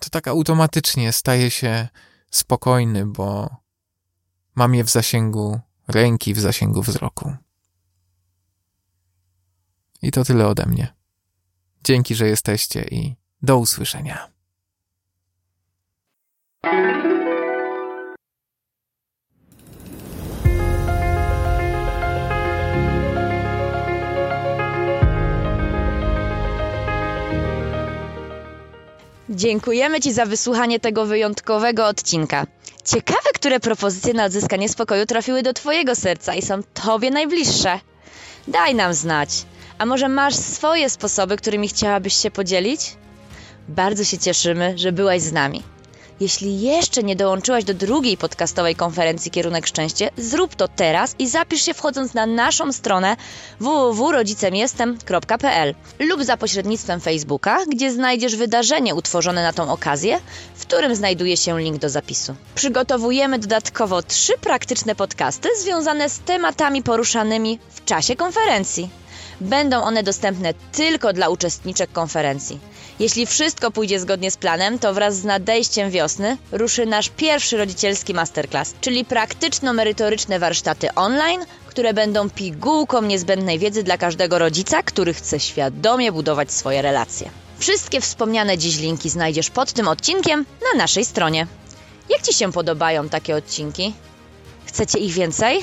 to 0.00 0.10
tak 0.10 0.28
automatycznie 0.28 1.12
staje 1.12 1.50
się 1.50 1.88
spokojny, 2.30 3.06
bo 3.06 3.56
mam 4.54 4.74
je 4.74 4.84
w 4.84 4.90
zasięgu 4.90 5.60
ręki, 5.88 6.34
w 6.34 6.40
zasięgu 6.40 6.82
wzroku. 6.82 7.36
I 10.02 10.10
to 10.10 10.24
tyle 10.24 10.46
ode 10.48 10.66
mnie. 10.66 10.94
Dzięki, 11.84 12.14
że 12.14 12.28
jesteście 12.28 12.82
i 12.82 13.16
do 13.42 13.58
usłyszenia. 13.58 14.30
Dziękujemy 29.30 30.00
Ci 30.00 30.12
za 30.12 30.26
wysłuchanie 30.26 30.80
tego 30.80 31.06
wyjątkowego 31.06 31.86
odcinka. 31.86 32.46
Ciekawe, 32.84 33.30
które 33.34 33.60
propozycje 33.60 34.14
na 34.14 34.24
odzyskanie 34.24 34.68
spokoju 34.68 35.06
trafiły 35.06 35.42
do 35.42 35.52
Twojego 35.52 35.94
serca 35.94 36.34
i 36.34 36.42
są 36.42 36.62
Tobie 36.62 37.10
najbliższe. 37.10 37.80
Daj 38.48 38.74
nam 38.74 38.94
znać. 38.94 39.28
A 39.78 39.86
może 39.86 40.08
masz 40.08 40.34
swoje 40.34 40.90
sposoby, 40.90 41.36
którymi 41.36 41.68
chciałabyś 41.68 42.14
się 42.14 42.30
podzielić? 42.30 42.96
Bardzo 43.68 44.04
się 44.04 44.18
cieszymy, 44.18 44.78
że 44.78 44.92
byłaś 44.92 45.22
z 45.22 45.32
nami. 45.32 45.62
Jeśli 46.20 46.60
jeszcze 46.60 47.02
nie 47.02 47.16
dołączyłaś 47.16 47.64
do 47.64 47.74
drugiej 47.74 48.16
podcastowej 48.16 48.74
konferencji 48.74 49.30
Kierunek 49.30 49.66
Szczęście, 49.66 50.10
zrób 50.16 50.54
to 50.54 50.68
teraz 50.68 51.14
i 51.18 51.28
zapisz 51.28 51.62
się 51.62 51.74
wchodząc 51.74 52.14
na 52.14 52.26
naszą 52.26 52.72
stronę 52.72 53.16
www.rodzicemjestem.pl 53.60 55.74
lub 55.98 56.24
za 56.24 56.36
pośrednictwem 56.36 57.00
Facebooka, 57.00 57.58
gdzie 57.68 57.92
znajdziesz 57.92 58.36
wydarzenie 58.36 58.94
utworzone 58.94 59.42
na 59.42 59.52
tą 59.52 59.72
okazję, 59.72 60.20
w 60.54 60.66
którym 60.66 60.94
znajduje 60.94 61.36
się 61.36 61.60
link 61.60 61.78
do 61.78 61.88
zapisu. 61.88 62.34
Przygotowujemy 62.54 63.38
dodatkowo 63.38 64.02
trzy 64.02 64.32
praktyczne 64.40 64.94
podcasty 64.94 65.48
związane 65.58 66.10
z 66.10 66.18
tematami 66.18 66.82
poruszanymi 66.82 67.58
w 67.70 67.84
czasie 67.84 68.16
konferencji. 68.16 68.90
Będą 69.40 69.82
one 69.82 70.02
dostępne 70.02 70.54
tylko 70.72 71.12
dla 71.12 71.28
uczestniczek 71.28 71.92
konferencji. 71.92 72.60
Jeśli 73.00 73.26
wszystko 73.26 73.70
pójdzie 73.70 74.00
zgodnie 74.00 74.30
z 74.30 74.36
planem, 74.36 74.78
to 74.78 74.94
wraz 74.94 75.16
z 75.16 75.24
nadejściem 75.24 75.90
wiosny 75.90 76.36
ruszy 76.52 76.86
nasz 76.86 77.08
pierwszy 77.08 77.56
rodzicielski 77.56 78.14
masterclass, 78.14 78.74
czyli 78.80 79.04
praktyczno-merytoryczne 79.04 80.38
warsztaty 80.38 80.94
online, 80.94 81.40
które 81.66 81.94
będą 81.94 82.30
pigułką 82.30 83.02
niezbędnej 83.02 83.58
wiedzy 83.58 83.82
dla 83.82 83.98
każdego 83.98 84.38
rodzica, 84.38 84.82
który 84.82 85.14
chce 85.14 85.40
świadomie 85.40 86.12
budować 86.12 86.52
swoje 86.52 86.82
relacje. 86.82 87.30
Wszystkie 87.58 88.00
wspomniane 88.00 88.58
dziś 88.58 88.78
linki 88.78 89.10
znajdziesz 89.10 89.50
pod 89.50 89.72
tym 89.72 89.88
odcinkiem 89.88 90.46
na 90.72 90.78
naszej 90.78 91.04
stronie. 91.04 91.46
Jak 92.08 92.22
Ci 92.22 92.34
się 92.34 92.52
podobają 92.52 93.08
takie 93.08 93.36
odcinki? 93.36 93.94
Chcecie 94.66 94.98
ich 94.98 95.12
więcej? 95.12 95.60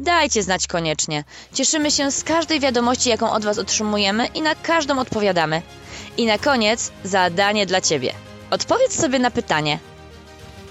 Dajcie 0.00 0.42
znać 0.42 0.66
koniecznie. 0.66 1.24
Cieszymy 1.54 1.90
się 1.90 2.10
z 2.10 2.24
każdej 2.24 2.60
wiadomości, 2.60 3.08
jaką 3.08 3.30
od 3.30 3.44
Was 3.44 3.58
otrzymujemy 3.58 4.26
i 4.26 4.42
na 4.42 4.54
każdą 4.54 4.98
odpowiadamy. 4.98 5.62
I 6.16 6.26
na 6.26 6.38
koniec 6.38 6.92
zadanie 7.04 7.66
dla 7.66 7.80
Ciebie. 7.80 8.12
Odpowiedz 8.50 9.00
sobie 9.00 9.18
na 9.18 9.30
pytanie: 9.30 9.78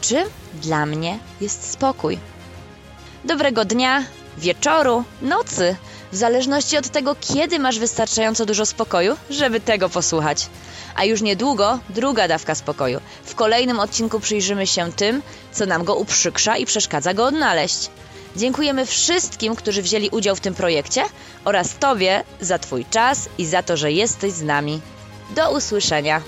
czym 0.01 0.23
dla 0.53 0.86
mnie 0.86 1.19
jest 1.41 1.71
spokój? 1.71 2.19
Dobrego 3.23 3.65
dnia, 3.65 4.03
wieczoru, 4.38 5.03
nocy, 5.21 5.76
w 6.11 6.15
zależności 6.15 6.78
od 6.78 6.89
tego, 6.89 7.15
kiedy 7.19 7.59
masz 7.59 7.80
wystarczająco 7.80 8.45
dużo 8.45 8.65
spokoju, 8.65 9.15
żeby 9.30 9.59
tego 9.59 9.89
posłuchać. 9.89 10.49
A 10.95 11.05
już 11.05 11.21
niedługo 11.21 11.80
druga 11.89 12.28
dawka 12.28 12.55
spokoju. 12.55 13.01
W 13.23 13.36
kolejnym 13.36 13.80
odcinku 13.80 14.19
przyjrzymy 14.19 14.67
się 14.67 14.91
tym, 14.91 15.21
co 15.51 15.65
nam 15.65 15.84
go 15.84 15.95
uprzykrza 15.95 16.57
i 16.57 16.65
przeszkadza 16.65 17.13
go 17.13 17.26
odnaleźć. 17.26 17.89
Dziękujemy 18.36 18.86
wszystkim, 18.86 19.55
którzy 19.55 19.81
wzięli 19.81 20.09
udział 20.09 20.36
w 20.36 20.39
tym 20.39 20.55
projekcie 20.55 21.03
oraz 21.45 21.75
Tobie 21.77 22.23
za 22.41 22.59
Twój 22.59 22.86
czas 22.86 23.29
i 23.38 23.45
za 23.45 23.63
to, 23.63 23.77
że 23.77 23.91
jesteś 23.91 24.31
z 24.31 24.41
nami. 24.43 24.81
Do 25.36 25.51
usłyszenia. 25.51 26.21